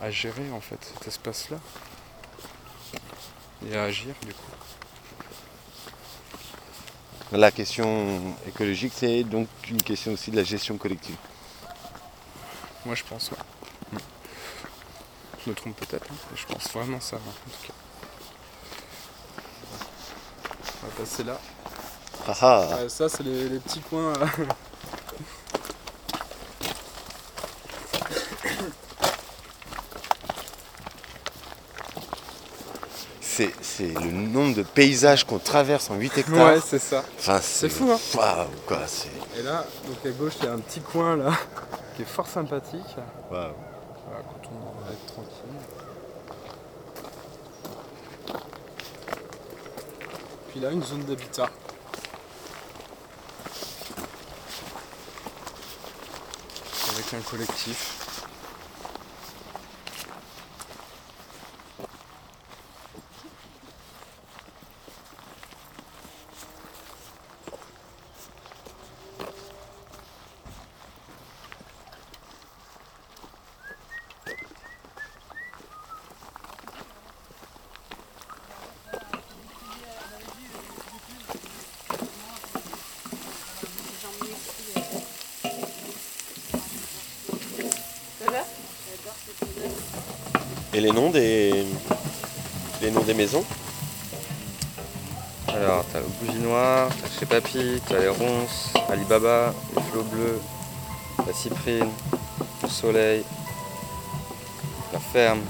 [0.00, 1.58] à, à gérer en fait cet espace-là
[3.70, 4.42] et à agir du coup.
[7.32, 11.16] La question écologique, c'est donc une question aussi de la gestion collective.
[12.86, 13.38] Moi je pense, ouais.
[15.44, 17.72] Je me trompe peut-être, hein, je pense vraiment ça, en tout cas.
[20.82, 21.38] On va passer là.
[22.26, 22.88] Ah ah.
[22.88, 24.14] Ça, c'est les, les petits coins.
[24.14, 24.26] euh,
[33.20, 36.34] C'est c'est le nombre de paysages qu'on traverse en 8 hectares.
[36.54, 37.02] Ouais, c'est ça.
[37.18, 37.98] Enfin, C'est fou, hein.
[38.14, 38.80] Waouh, quoi.
[38.86, 39.08] C'est.
[39.38, 41.32] Et là, donc à gauche, il y a un petit coin là
[41.96, 42.80] qui est fort sympathique.
[43.30, 43.52] Waouh.
[44.06, 45.33] Voilà, quand on va être tranquille.
[50.54, 51.50] Puis là, une zone d'habitat.
[56.92, 58.03] Avec un collectif.
[90.74, 91.64] Et les noms des.
[92.82, 93.44] Les noms des maisons
[95.46, 100.40] Alors, t'as le bougie noire, t'as chez Papy, t'as les ronces, Alibaba, les flots bleus,
[101.24, 101.88] la cyprine,
[102.62, 103.22] le soleil,
[104.92, 105.42] la ferme,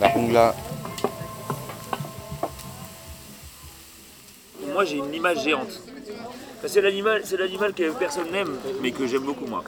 [0.00, 0.54] la rongla.
[4.72, 5.80] Moi j'ai une image géante.
[6.58, 9.62] Enfin, c'est l'animal, c'est l'animal que personne n'aime, mais que j'aime beaucoup moi.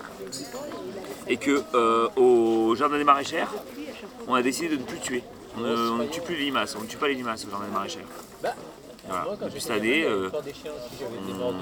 [1.28, 3.52] Et que euh, au jardin des maraîchères,
[4.26, 5.22] on a décidé de ne plus tuer.
[5.56, 7.50] On ne, on ne tue plus les limaces, on ne tue pas les limaces au
[7.50, 8.02] jardin des maraîchères.
[9.09, 9.26] Voilà.
[9.42, 10.30] Depuis cette année, euh,
[11.40, 11.55] on-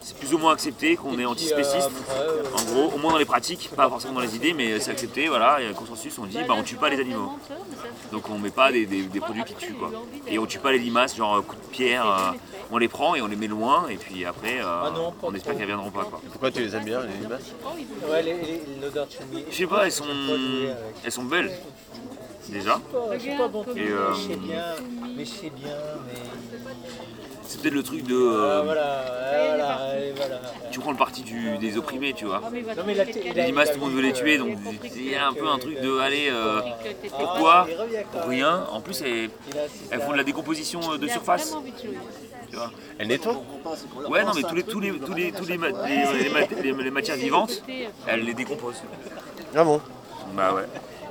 [0.00, 1.88] c'est plus ou moins accepté qu'on est antispéciste,
[2.58, 5.28] en gros, au moins dans les pratiques, pas forcément dans les idées, mais c'est accepté,
[5.28, 7.32] voilà, il y a un consensus, on dit bah on tue pas les animaux.
[8.10, 9.90] Donc on met pas des, des- des produits qui tuent quoi.
[10.26, 12.32] Et on tue pas les limaces, genre euh, coup de pierre, euh,
[12.72, 14.88] on les prend et on les met loin et puis après euh,
[15.22, 16.20] on espère qu'elles viendront pas quoi.
[16.30, 17.52] Pourquoi tu les aimes bien, les limaces
[18.10, 19.44] Ouais, les- les- l'odeur de chenille.
[19.50, 20.04] Je sais pas, elles sont,
[21.04, 21.52] elles sont belles
[22.48, 22.80] déjà.
[23.20, 24.64] C'est pas bon Et, euh, je sais bien,
[25.16, 25.76] mais je sais bien,
[26.06, 26.58] mais...
[27.52, 28.14] C'est peut-être le truc de.
[28.16, 30.40] euh, Ah, voilà, ah, voilà, et voilà.
[30.70, 32.40] Tu prends le parti du- des opprimés, tu vois.
[32.40, 33.12] Non, mais la- tout
[33.74, 34.56] le monde veut les tuer, donc
[34.96, 36.28] il y a un peu un truc de aller.
[36.30, 36.62] euh,
[37.10, 37.66] pourquoi
[38.10, 38.64] Pour rien.
[38.72, 39.28] En plus, elles,
[39.90, 41.54] elles font de la décomposition euh, de surface.
[42.48, 42.70] Tu vois.
[42.98, 43.42] Elles nettoient
[44.08, 46.72] Ouais, non, mais tous les, tous les, tous les, tous les, les- les mat- les-
[46.72, 47.62] les matières vivantes,
[48.06, 48.82] elles les décomposent.
[49.54, 49.78] Ah bon
[50.34, 50.62] Bah ouais.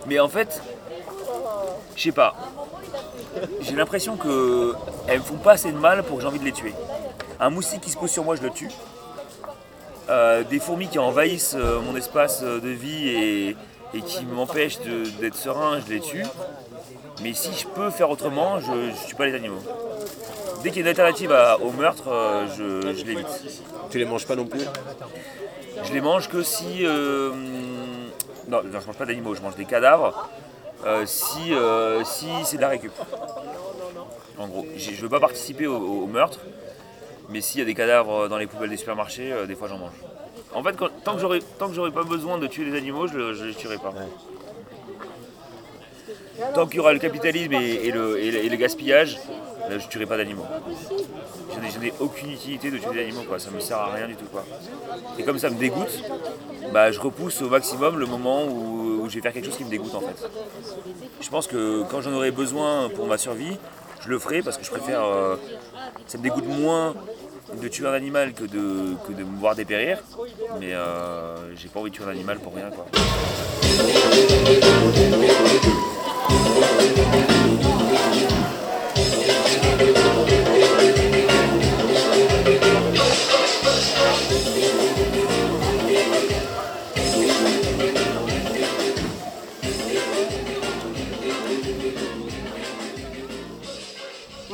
[0.07, 0.59] Mais en fait,
[1.95, 2.35] je sais pas.
[3.61, 4.73] J'ai l'impression que
[5.07, 6.73] elles me font pas assez de mal pour que j'ai envie de les tuer.
[7.39, 8.69] Un moustique qui se pose sur moi, je le tue.
[10.09, 13.55] Euh, des fourmis qui envahissent euh, mon espace euh, de vie et,
[13.93, 14.79] et qui m'empêchent
[15.21, 16.25] d'être serein, je les tue.
[17.23, 19.61] Mais si je peux faire autrement, je ne tue pas les animaux.
[20.63, 23.27] Dès qu'il y a une alternative à- au meurtre, euh, je, je l'évite.
[23.89, 24.61] Tu les manges pas non plus?
[25.83, 26.83] Je les mange que si.
[26.83, 30.29] non, non, je mange pas d'animaux, je mange des cadavres.
[30.85, 32.91] Euh, si euh, si c'est de la récup.
[34.37, 36.39] En gros, je veux pas participer au, meurtre,
[37.29, 39.77] mais s'il y a des cadavres dans les poubelles des supermarchés, euh, des fois j'en
[39.77, 39.93] mange.
[40.53, 43.53] En fait, tant que j'aurais tant pas besoin de tuer les animaux, je, je les
[43.53, 43.93] tuerai pas.
[46.53, 49.19] Tant qu'il y aura le capitalisme et, le, gaspillage,
[49.69, 50.45] je tuerai pas d'animaux.
[51.53, 53.39] Je n'ai- aucune utilité de tuer des animaux, quoi.
[53.39, 54.25] ça me sert à rien du tout.
[55.19, 56.03] Et comme ça me dégoûte,
[56.73, 59.65] bah, je repousse au maximum le moment où, où je vais faire quelque chose qui
[59.65, 60.29] me dégoûte en fait.
[61.19, 63.57] Je pense que quand j'en aurai besoin pour ma survie,
[64.03, 65.03] je le ferai parce que je préfère.
[65.03, 65.35] euh,
[66.07, 66.93] ça me dégoûte moins
[67.61, 69.97] de tuer un animal que de, que de me voir dépérir,
[70.59, 72.69] mais euh, j'ai pas envie de tuer un animal pour rien.
[72.69, 72.85] Quoi.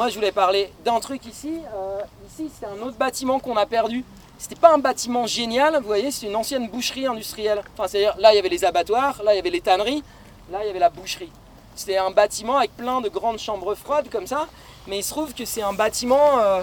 [0.10, 1.60] Je voulais parler d'un truc ici.
[1.76, 4.06] Euh, ici, c'est un autre bâtiment qu'on a perdu.
[4.38, 7.62] C'était pas un bâtiment génial, vous voyez, c'est une ancienne boucherie industrielle.
[7.74, 10.04] Enfin, c'est-à-dire, là, il y avait les abattoirs, là, il y avait les tanneries,
[10.52, 11.32] là, il y avait la boucherie.
[11.76, 14.48] C'était un bâtiment avec plein de grandes chambres froides comme ça,
[14.88, 16.62] mais il se trouve que c'est un bâtiment euh,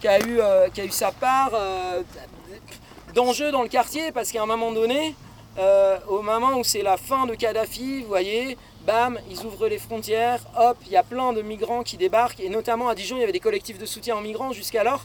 [0.00, 1.50] qui, a eu, euh, qui a eu sa part
[3.12, 5.14] d'enjeu dans le quartier parce qu'à un moment donné,
[6.08, 8.56] au moment où c'est la fin de Kadhafi, vous voyez,
[8.86, 12.48] bam, ils ouvrent les frontières, hop, il y a plein de migrants qui débarquent, et
[12.48, 15.04] notamment à Dijon, il y avait des collectifs de soutien aux migrants jusqu'alors,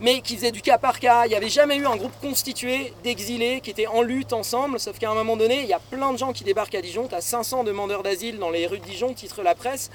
[0.00, 1.24] mais qui faisaient du cas par cas.
[1.24, 4.98] Il n'y avait jamais eu un groupe constitué d'exilés qui étaient en lutte ensemble, sauf
[4.98, 7.14] qu'à un moment donné, il y a plein de gens qui débarquent à Dijon, tu
[7.14, 9.90] as 500 demandeurs d'asile dans les rues de Dijon, titre la presse,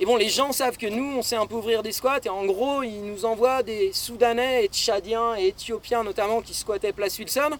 [0.00, 2.28] Et bon, les gens savent que nous, on sait un peu ouvrir des squats, et
[2.28, 7.50] en gros, ils nous envoient des Soudanais Tchadiens et Éthiopiens notamment qui squattaient Place Wilson,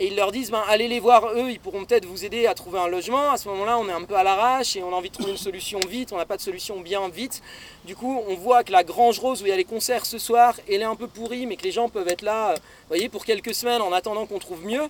[0.00, 2.54] et ils leur disent ben, allez les voir eux, ils pourront peut-être vous aider à
[2.54, 3.30] trouver un logement.
[3.30, 5.30] À ce moment-là, on est un peu à l'arrache et on a envie de trouver
[5.30, 7.42] une solution vite, on n'a pas de solution bien vite.
[7.84, 10.18] Du coup, on voit que la Grange Rose où il y a les concerts ce
[10.18, 12.56] soir, elle est un peu pourrie, mais que les gens peuvent être là, euh,
[12.88, 14.88] voyez, pour quelques semaines en attendant qu'on trouve mieux.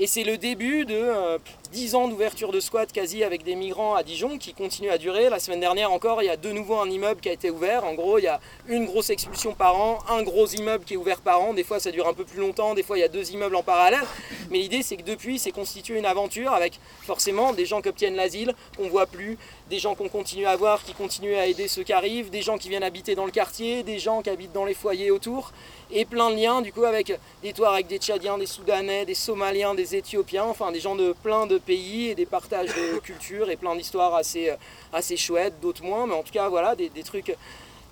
[0.00, 1.38] Et c'est le début de euh,
[1.76, 5.28] 10 ans d'ouverture de squat quasi avec des migrants à Dijon qui continue à durer.
[5.28, 7.84] La semaine dernière encore, il y a de nouveau un immeuble qui a été ouvert.
[7.84, 10.96] En gros, il y a une grosse expulsion par an, un gros immeuble qui est
[10.96, 11.52] ouvert par an.
[11.52, 13.56] Des fois, ça dure un peu plus longtemps, des fois, il y a deux immeubles
[13.56, 14.06] en parallèle.
[14.50, 18.16] Mais l'idée, c'est que depuis, c'est constitué une aventure avec forcément des gens qui obtiennent
[18.16, 19.36] l'asile, qu'on voit plus,
[19.68, 22.56] des gens qu'on continue à voir, qui continuent à aider ceux qui arrivent, des gens
[22.56, 25.52] qui viennent habiter dans le quartier, des gens qui habitent dans les foyers autour
[25.90, 29.74] et plein de liens du coup avec des Touaregs, des Tchadiens, des Soudanais, des Somaliens,
[29.74, 33.56] des Éthiopiens, enfin des gens de plein de pays et des partages de culture et
[33.56, 34.56] plein d'histoires assez, euh,
[34.92, 37.36] assez chouettes, d'autres moins, mais en tout cas voilà des, des trucs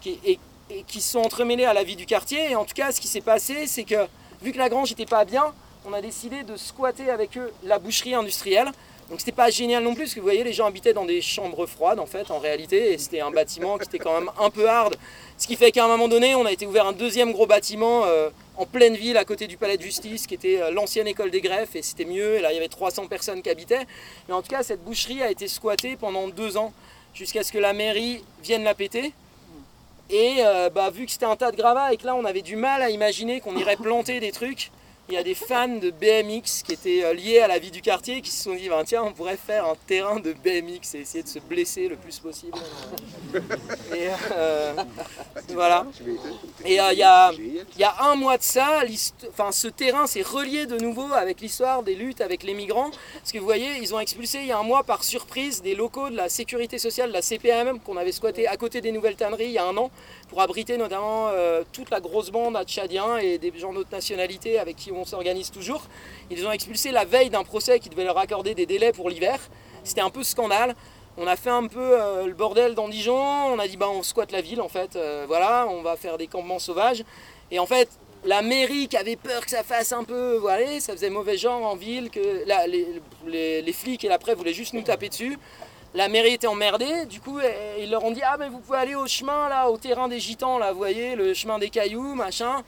[0.01, 0.39] qui, et,
[0.87, 2.51] qui sont entremêlés à la vie du quartier.
[2.51, 4.07] Et en tout cas ce qui s'est passé c'est que
[4.43, 5.53] vu que la grange n'était pas bien,
[5.87, 8.71] on a décidé de squatter avec eux la boucherie industrielle.
[9.11, 11.21] Donc c'était pas génial non plus, parce que vous voyez, les gens habitaient dans des
[11.21, 14.49] chambres froides en fait, en réalité, et c'était un bâtiment qui était quand même un
[14.49, 14.97] peu hard.
[15.37, 18.05] Ce qui fait qu'à un moment donné, on a été ouvert un deuxième gros bâtiment
[18.05, 21.33] euh, en pleine ville, à côté du palais de justice, qui était euh, l'ancienne école
[21.33, 23.85] des greffes, et c'était mieux, et là il y avait 300 personnes qui habitaient.
[24.29, 26.73] Mais en tout cas, cette boucherie a été squattée pendant deux ans,
[27.15, 29.13] jusqu'à ce que la mairie vienne la péter.
[30.09, 32.43] Et euh, bah, vu que c'était un tas de gravats et que là on avait
[32.43, 34.71] du mal à imaginer qu'on irait planter des trucs,
[35.09, 37.83] il y a des fans de BMX qui étaient euh, liés à la vie du
[37.83, 41.01] quartier qui se sont dit ben, tiens on pourrait faire un terrain de BMX et
[41.01, 42.57] essayer de se blesser le plus possible.
[43.95, 44.73] Et euh,
[45.51, 45.87] voilà.
[46.65, 47.33] Et euh, il y, a,
[47.79, 48.81] y a un mois de ça,
[49.29, 52.91] enfin, ce terrain s'est relié de nouveau avec l'histoire des luttes avec les migrants.
[53.19, 55.75] Parce que vous voyez, ils ont expulsé il y a un mois par surprise des
[55.75, 59.17] locaux de la sécurité sociale, de la CPAM, qu'on avait squatté à côté des nouvelles
[59.17, 59.91] tanneries il y a un an,
[60.29, 61.31] pour abriter notamment
[61.73, 65.51] toute la grosse bande à Tchadiens et des gens d'autres nationalités avec qui on s'organise
[65.51, 65.83] toujours.
[66.31, 69.39] Ils ont expulsés la veille d'un procès qui devait leur accorder des délais pour l'hiver.
[69.83, 70.75] C'était un peu scandale.
[71.17, 74.03] On a fait un peu euh, le bordel dans Dijon, on a dit bah on
[74.03, 77.05] squatte la ville en fait, euh, voilà, on va faire des campements sauvages.
[77.53, 77.89] Et en fait,
[78.25, 81.63] la mairie qui avait peur que ça fasse un peu, voilà, ça faisait mauvais genre
[81.63, 82.45] en ville, que
[83.27, 85.39] les, flics et la presse voulaient juste nous taper dessus.
[85.95, 88.79] La mairie était emmerdée, du coup eh, ils leur ont dit ah mais vous pouvez
[88.79, 92.17] aller au chemin là, au terrain des gitans là, vous voyez, le chemin des cailloux,
[92.17, 92.65] machin.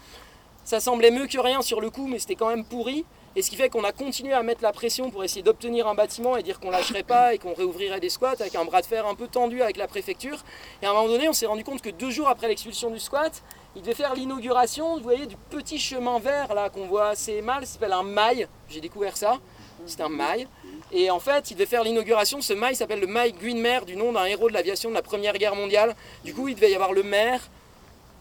[0.66, 3.04] Ça semblait mieux que rien sur le coup, mais c'était quand même pourri.
[3.36, 5.94] Et ce qui fait qu'on a continué à mettre la pression pour essayer d'obtenir un
[5.94, 8.86] bâtiment et dire qu'on lâcherait pas et qu'on réouvrirait des squats avec un bras de
[8.86, 10.42] fer un peu tendu avec la préfecture.
[10.82, 12.98] Et à un moment donné, on s'est rendu compte que deux jours après l'expulsion du
[12.98, 13.44] squat,
[13.76, 17.64] il devait faire l'inauguration, vous voyez, du petit chemin vert là qu'on voit assez mal,
[17.64, 18.48] ça s'appelle un mail.
[18.68, 19.38] J'ai découvert ça.
[19.86, 20.48] C'est un mail.
[20.90, 22.40] Et en fait, il devait faire l'inauguration.
[22.40, 25.34] Ce mail s'appelle le mail Guinmer, du nom d'un héros de l'aviation de la Première
[25.34, 25.94] Guerre mondiale.
[26.24, 27.40] Du coup, il devait y avoir le maire,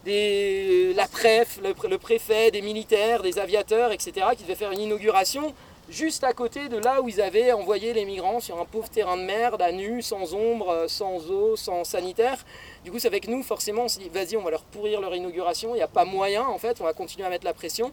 [0.05, 4.81] la préf, le, pré- le préfet, des militaires, des aviateurs, etc., qui devaient faire une
[4.81, 5.53] inauguration
[5.87, 9.17] juste à côté de là où ils avaient envoyé les migrants sur un pauvre terrain
[9.17, 12.43] de merde, à nu, sans ombre, euh, sans eau, sans sanitaire.
[12.83, 15.13] Du coup, c'est avec nous, forcément, on s'est dit, vas-y, on va leur pourrir leur
[15.15, 17.91] inauguration, il n'y a pas moyen, en fait, on va continuer à mettre la pression.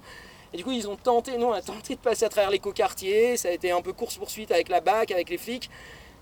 [0.54, 3.36] Et du coup, ils ont tenté, nous, on a tenté de passer à travers l'écoquartier,
[3.36, 5.68] ça a été un peu course-poursuite avec la BAC, avec les flics,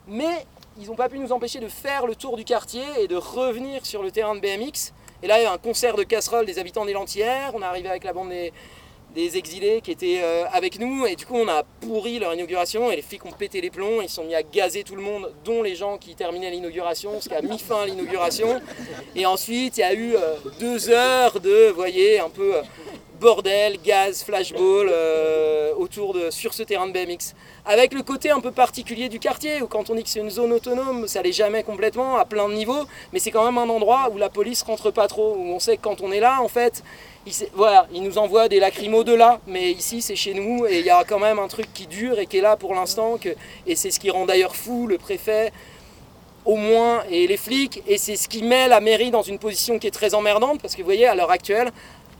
[0.09, 0.45] mais
[0.81, 3.87] ils n'ont pas pu nous empêcher de faire le tour du quartier et de revenir
[3.87, 4.93] sur le terrain de BMX.
[5.23, 7.53] Et là, il y a un concert de casseroles des habitants des Lentières.
[7.55, 11.05] On est arrivé avec la bande des, exilés qui étaient euh, avec nous.
[11.05, 12.91] Et du coup, on a pourri leur inauguration.
[12.91, 14.01] Et les flics ont pété les plombs.
[14.01, 17.29] Ils sont mis à gazer tout le monde, dont les gens qui terminaient l'inauguration, ce
[17.29, 18.61] qui a mis fin à l'inauguration.
[19.15, 22.63] Et ensuite, il y a eu euh, deux heures de, vous voyez, un peu euh,
[23.21, 24.91] bordel, gaz, flashball
[25.77, 27.35] autour de, sur ce terrain de BMX.
[27.73, 30.29] Avec le côté un peu particulier du quartier, où quand on dit que c'est une
[30.29, 33.69] zone autonome, ça l'est jamais complètement, à plein de niveaux, mais c'est quand même un
[33.69, 36.43] endroit où la police rentre pas trop, où on sait que quand on est là,
[36.43, 36.83] en fait,
[37.27, 40.91] ils nous envoient des lacrymos de là, mais ici c'est chez nous, et il y
[40.91, 43.21] a quand même un truc qui dure et qui est là pour l'instant,
[43.69, 45.53] et c'est ce qui rend d'ailleurs fou le préfet,
[46.45, 49.79] au moins, et les flics, et c'est ce qui met la mairie dans une position
[49.79, 51.71] qui est très emmerdante, parce que vous voyez, à l'heure actuelle,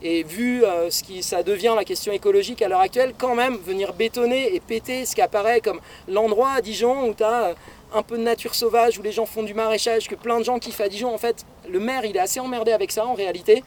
[0.03, 3.57] et vu euh, ce qui ça devient la question écologique à l'heure actuelle, quand même
[3.57, 7.55] venir bétonner et péter ce qui apparaît comme l'endroit à Dijon où tu as
[7.93, 10.59] un peu de nature sauvage, où les gens font du maraîchage, que plein de gens
[10.59, 13.63] kiffent à Dijon, en fait, le maire il est assez emmerdé avec ça en réalité.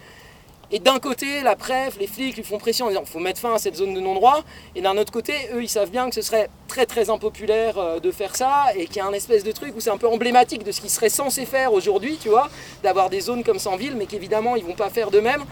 [0.70, 3.54] Et d'un côté, la préf, les flics lui font pression en disant faut mettre fin
[3.54, 4.42] à cette zone de non-droit.
[4.74, 8.00] Et d'un autre côté, eux, ils savent bien que ce serait très très impopulaire euh,
[8.00, 10.08] de faire ça et qu'il y a un espèce de truc où c'est un peu
[10.08, 12.48] emblématique de ce qui serait censé faire aujourd'hui, tu vois,
[12.82, 15.44] d'avoir des zones comme ça en ville, mais qu'évidemment ils vont pas faire d'eux-mêmes.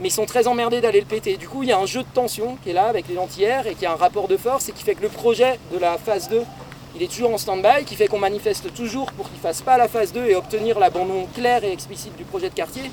[0.00, 1.36] Mais ils sont très emmerdés d'aller le péter.
[1.36, 3.66] Du coup, il y a un jeu de tension qui est là avec les lentières
[3.66, 5.98] et qui a un rapport de force et qui fait que le projet de la
[5.98, 6.42] phase 2
[6.96, 9.76] il est toujours en stand-by, qui fait qu'on manifeste toujours pour qu'il ne fasse pas
[9.76, 12.90] la phase 2 et obtenir l'abandon clair et explicite du projet de quartier,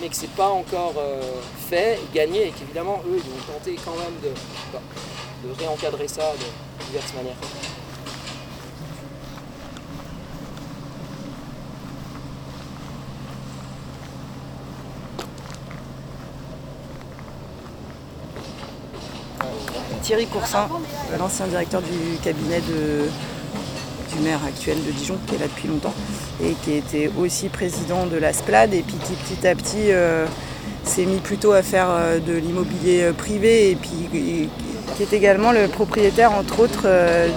[0.00, 1.22] mais que c'est pas encore euh,
[1.68, 6.86] fait, gagné, et qu'évidemment, eux, ils vont tenter quand même de, de réencadrer ça de
[6.86, 7.36] diverses manières.
[20.08, 20.68] Thierry Coursin,
[21.18, 25.92] l'ancien directeur du cabinet du maire actuel de Dijon, qui est là depuis longtemps,
[26.42, 30.24] et qui était aussi président de la SPLAD, et puis qui petit à petit euh,
[30.82, 34.48] s'est mis plutôt à faire euh, de l'immobilier euh, privé, et puis
[34.96, 36.88] qui est également le propriétaire, entre autres,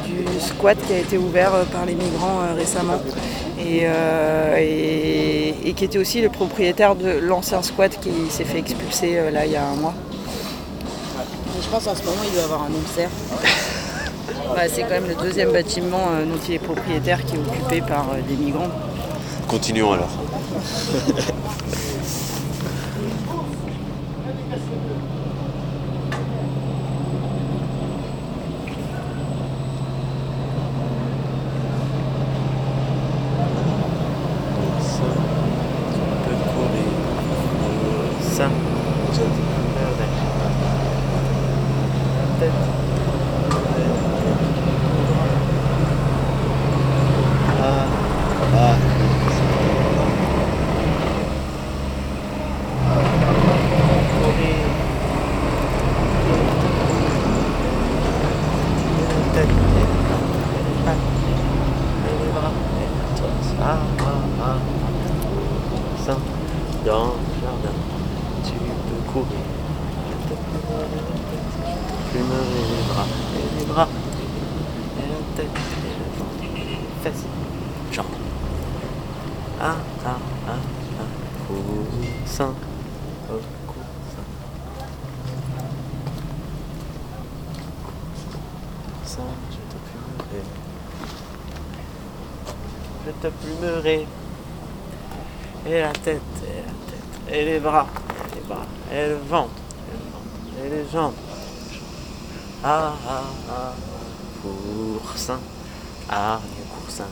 [0.05, 3.01] du squat qui a été ouvert par les migrants récemment.
[3.59, 3.83] Et,
[4.57, 9.51] et- qui était aussi le propriétaire de l'ancien squat qui s'est fait expulser là il
[9.51, 9.93] y a un mois.
[11.71, 13.09] Je pense en ce moment, il doit avoir un ulcère.
[14.53, 17.79] Bah, c'est quand même le deuxième bâtiment euh, dont il est propriétaire qui est occupé
[17.79, 18.67] par euh, des migrants.
[19.47, 20.09] Continuons alors.
[38.33, 38.49] Ça,
[47.63, 47.85] Ah,
[63.63, 64.57] Ah, ah, ah.
[66.03, 66.17] Ça,
[66.83, 67.75] dans le jardin,
[68.43, 69.45] tu peux courir.
[72.11, 73.87] Plumeur et les bras, et les bras,
[74.97, 77.25] et la tête, et le ventre, et les fesses,
[77.91, 78.05] jambes.
[79.61, 79.75] Ah,
[80.05, 80.17] ah,
[80.47, 80.51] ah,
[80.99, 81.07] ah,
[81.47, 82.53] coussin,
[83.31, 84.25] oh, coussin.
[89.03, 90.41] Coussin, je te plumerai.
[93.05, 94.07] Je te plumerai.
[95.67, 97.87] Et la tête, et la tête, et les bras,
[98.31, 99.51] et les bras, et le ventre,
[99.87, 101.13] et le ventre, et les jambes.
[102.63, 103.73] Ah, ah, ah,
[104.41, 105.39] coursin,
[106.09, 107.05] ah, le coursin.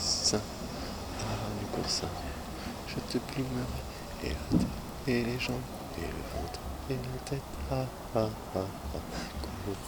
[0.00, 0.40] coussin,
[1.20, 1.24] ah,
[1.58, 2.08] du coussin,
[2.88, 3.64] je te plumerai,
[4.24, 4.68] et la tête,
[5.06, 5.56] et les jambes,
[5.98, 7.84] et le ventre, et la tête, ah,
[8.14, 8.60] ah, ah,
[8.94, 8.98] ah,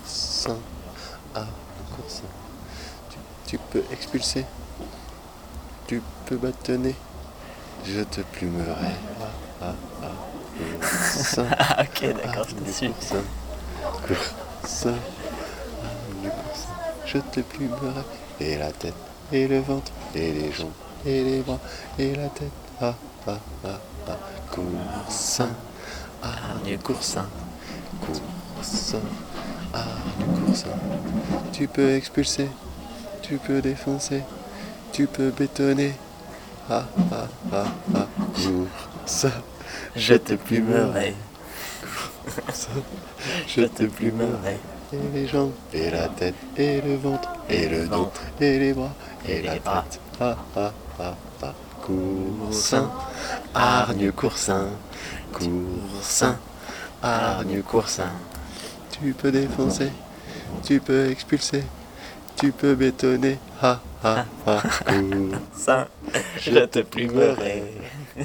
[0.03, 0.57] coussin,
[1.35, 2.25] ah, du coussin,
[3.11, 4.45] tu, tu peux expulser,
[5.87, 6.03] tu
[6.73, 6.95] bâtonner,
[7.87, 9.25] je te plumerai, ah,
[9.63, 10.07] ah, ah,
[10.81, 11.47] coussin,
[11.81, 12.91] Ok, d'accord, je te suis.
[13.05, 13.17] ah,
[16.23, 16.69] du coussin,
[17.07, 18.03] je te plumerai,
[18.41, 18.95] et la tête,
[19.33, 20.71] et le ventre, et les jambes,
[21.05, 21.59] et les bras,
[21.99, 22.51] et la tête,
[22.81, 22.95] ah,
[23.27, 23.69] ah, ah,
[24.09, 24.19] ah,
[24.51, 25.51] coussin,
[26.23, 26.29] ah,
[26.65, 27.27] du coursin,
[28.01, 29.01] coursin,
[29.75, 29.85] ah,
[30.19, 30.69] du coursin,
[31.53, 32.49] tu peux expulser,
[33.23, 34.23] tu peux défoncer,
[34.93, 35.95] tu peux bétonner,
[36.73, 39.31] ah, ah, ah, ah, coursin,
[39.95, 41.15] Je te plumerai.
[43.47, 44.59] je te plumerai.
[44.93, 48.95] Et les jambes, et la tête, et le ventre, et le dos, et les bras,
[49.29, 50.01] et la tête.
[50.21, 51.55] Ah, ah, ah, ah.
[51.83, 52.91] Coursin,
[53.55, 54.69] hargne coursin,
[55.33, 56.37] coursin,
[57.03, 58.13] hargne coursin.
[58.93, 59.91] Tu peux défoncer,
[60.63, 61.65] tu peux expulser,
[62.43, 63.39] tu peux bétonner.
[63.63, 64.63] Ah, ah, ah.
[65.55, 65.87] Ça,
[66.41, 67.63] je te plumerai.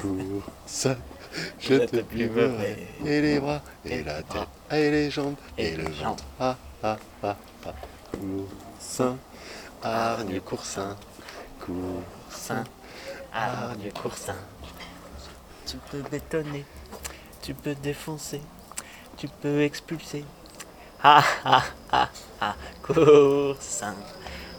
[0.02, 0.96] Coursin,
[1.60, 2.88] je te plumerai.
[3.06, 6.24] Et les bras, et la tête, et les jambes, et le ventre.
[6.40, 7.74] Ah, ah, ah, ah.
[8.12, 9.18] Coursin,
[9.84, 10.96] hargne coursin,
[11.60, 12.64] coursin,
[13.32, 14.36] hargne coursin.
[15.68, 16.66] Tu peux bétonner,
[17.44, 18.42] tu peux défoncer,
[19.16, 20.26] tu peux expulser.
[21.04, 22.10] Ah ah ah
[22.42, 23.96] ah, coursin,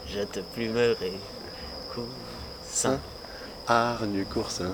[0.07, 1.13] je te plumerai.
[1.93, 2.99] Coursin,
[3.67, 4.73] hargne coursin,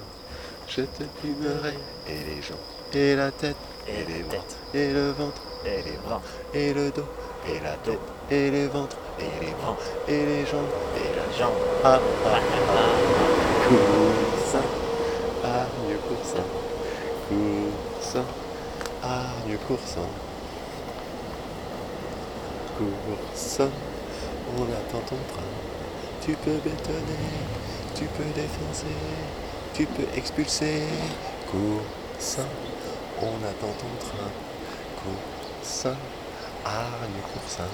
[0.67, 1.77] je te plumerai.
[2.07, 2.57] Et les jambes,
[2.93, 3.55] et la tête,
[3.87, 6.21] et les bras, et le ventre, et les bras,
[6.53, 7.07] et le dos,
[7.47, 7.99] et la tête,
[8.31, 9.77] et les ventres, et les bras,
[10.07, 11.53] et les jambes, et la jambe.
[11.83, 12.85] Ah, ah, ah.
[13.67, 14.63] Coursin,
[15.43, 16.43] hargne coursin,
[17.29, 18.25] coursin,
[19.03, 20.24] hargne coursin.
[22.77, 23.69] Coursin,
[24.57, 25.43] on attend ton train.
[26.21, 27.47] Tu peux bétonner,
[27.95, 28.87] Tu peux défoncer,
[29.73, 30.83] tu peux expulser.
[31.49, 32.47] Coursin,
[33.21, 34.31] on attend ton train.
[34.97, 35.97] Coursin,
[36.65, 37.69] hargne coursin.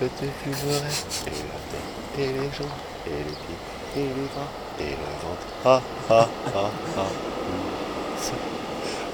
[0.00, 0.96] Je te fumerai.
[1.26, 3.60] Et la tête, et les jambes, et les pieds,
[3.96, 5.46] et les bras, et le ventre.
[5.64, 7.12] Ah ah ah ah.
[7.46, 8.38] Coursin,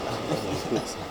[0.06, 1.01] hargne coursin.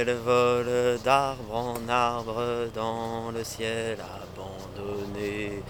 [0.00, 5.60] Elle vole d'arbre en arbre dans le ciel abandonné.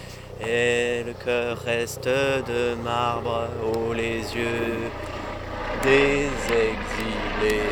[0.46, 4.90] Et le cœur reste de marbre, oh les yeux
[5.82, 7.62] des exilés.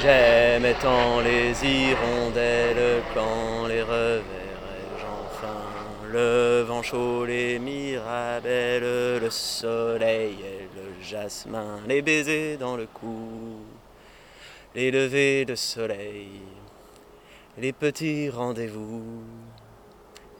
[0.00, 5.60] J'aimais tant les hirondelles quand les reverrai-je enfin.
[6.10, 13.53] Le vent chaud, les mirabelles, le soleil et le jasmin, les baisers dans le cou
[14.74, 16.40] les levées de soleil,
[17.58, 19.22] les petits rendez-vous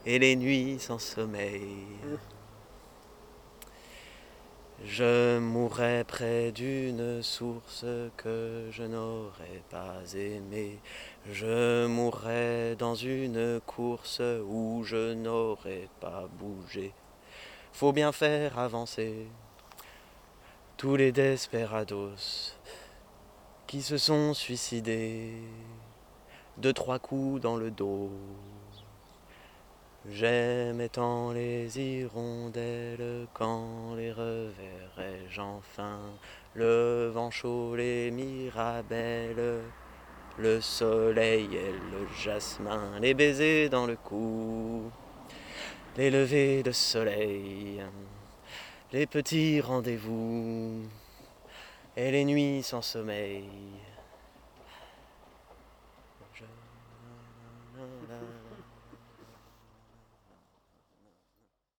[0.05, 1.85] et les nuits sans sommeil.
[4.83, 7.85] Je mourrais près d'une source
[8.17, 10.79] que je n'aurais pas aimée.
[11.31, 16.91] Je mourrais dans une course où je n'aurais pas bougé.
[17.71, 19.27] Faut bien faire avancer
[20.75, 22.54] tous les desperados
[23.67, 25.33] qui se sont suicidés,
[26.57, 28.11] deux trois coups dans le dos.
[30.07, 35.99] J'aimais tant les hirondelles quand les reverrai-je enfin,
[36.53, 39.61] le vent chaud, les mirabelles,
[40.37, 44.91] le soleil et le jasmin, les baisers dans le cou,
[45.97, 47.81] les levées de soleil,
[48.93, 50.83] les petits rendez-vous
[51.97, 53.45] et les nuits sans sommeil.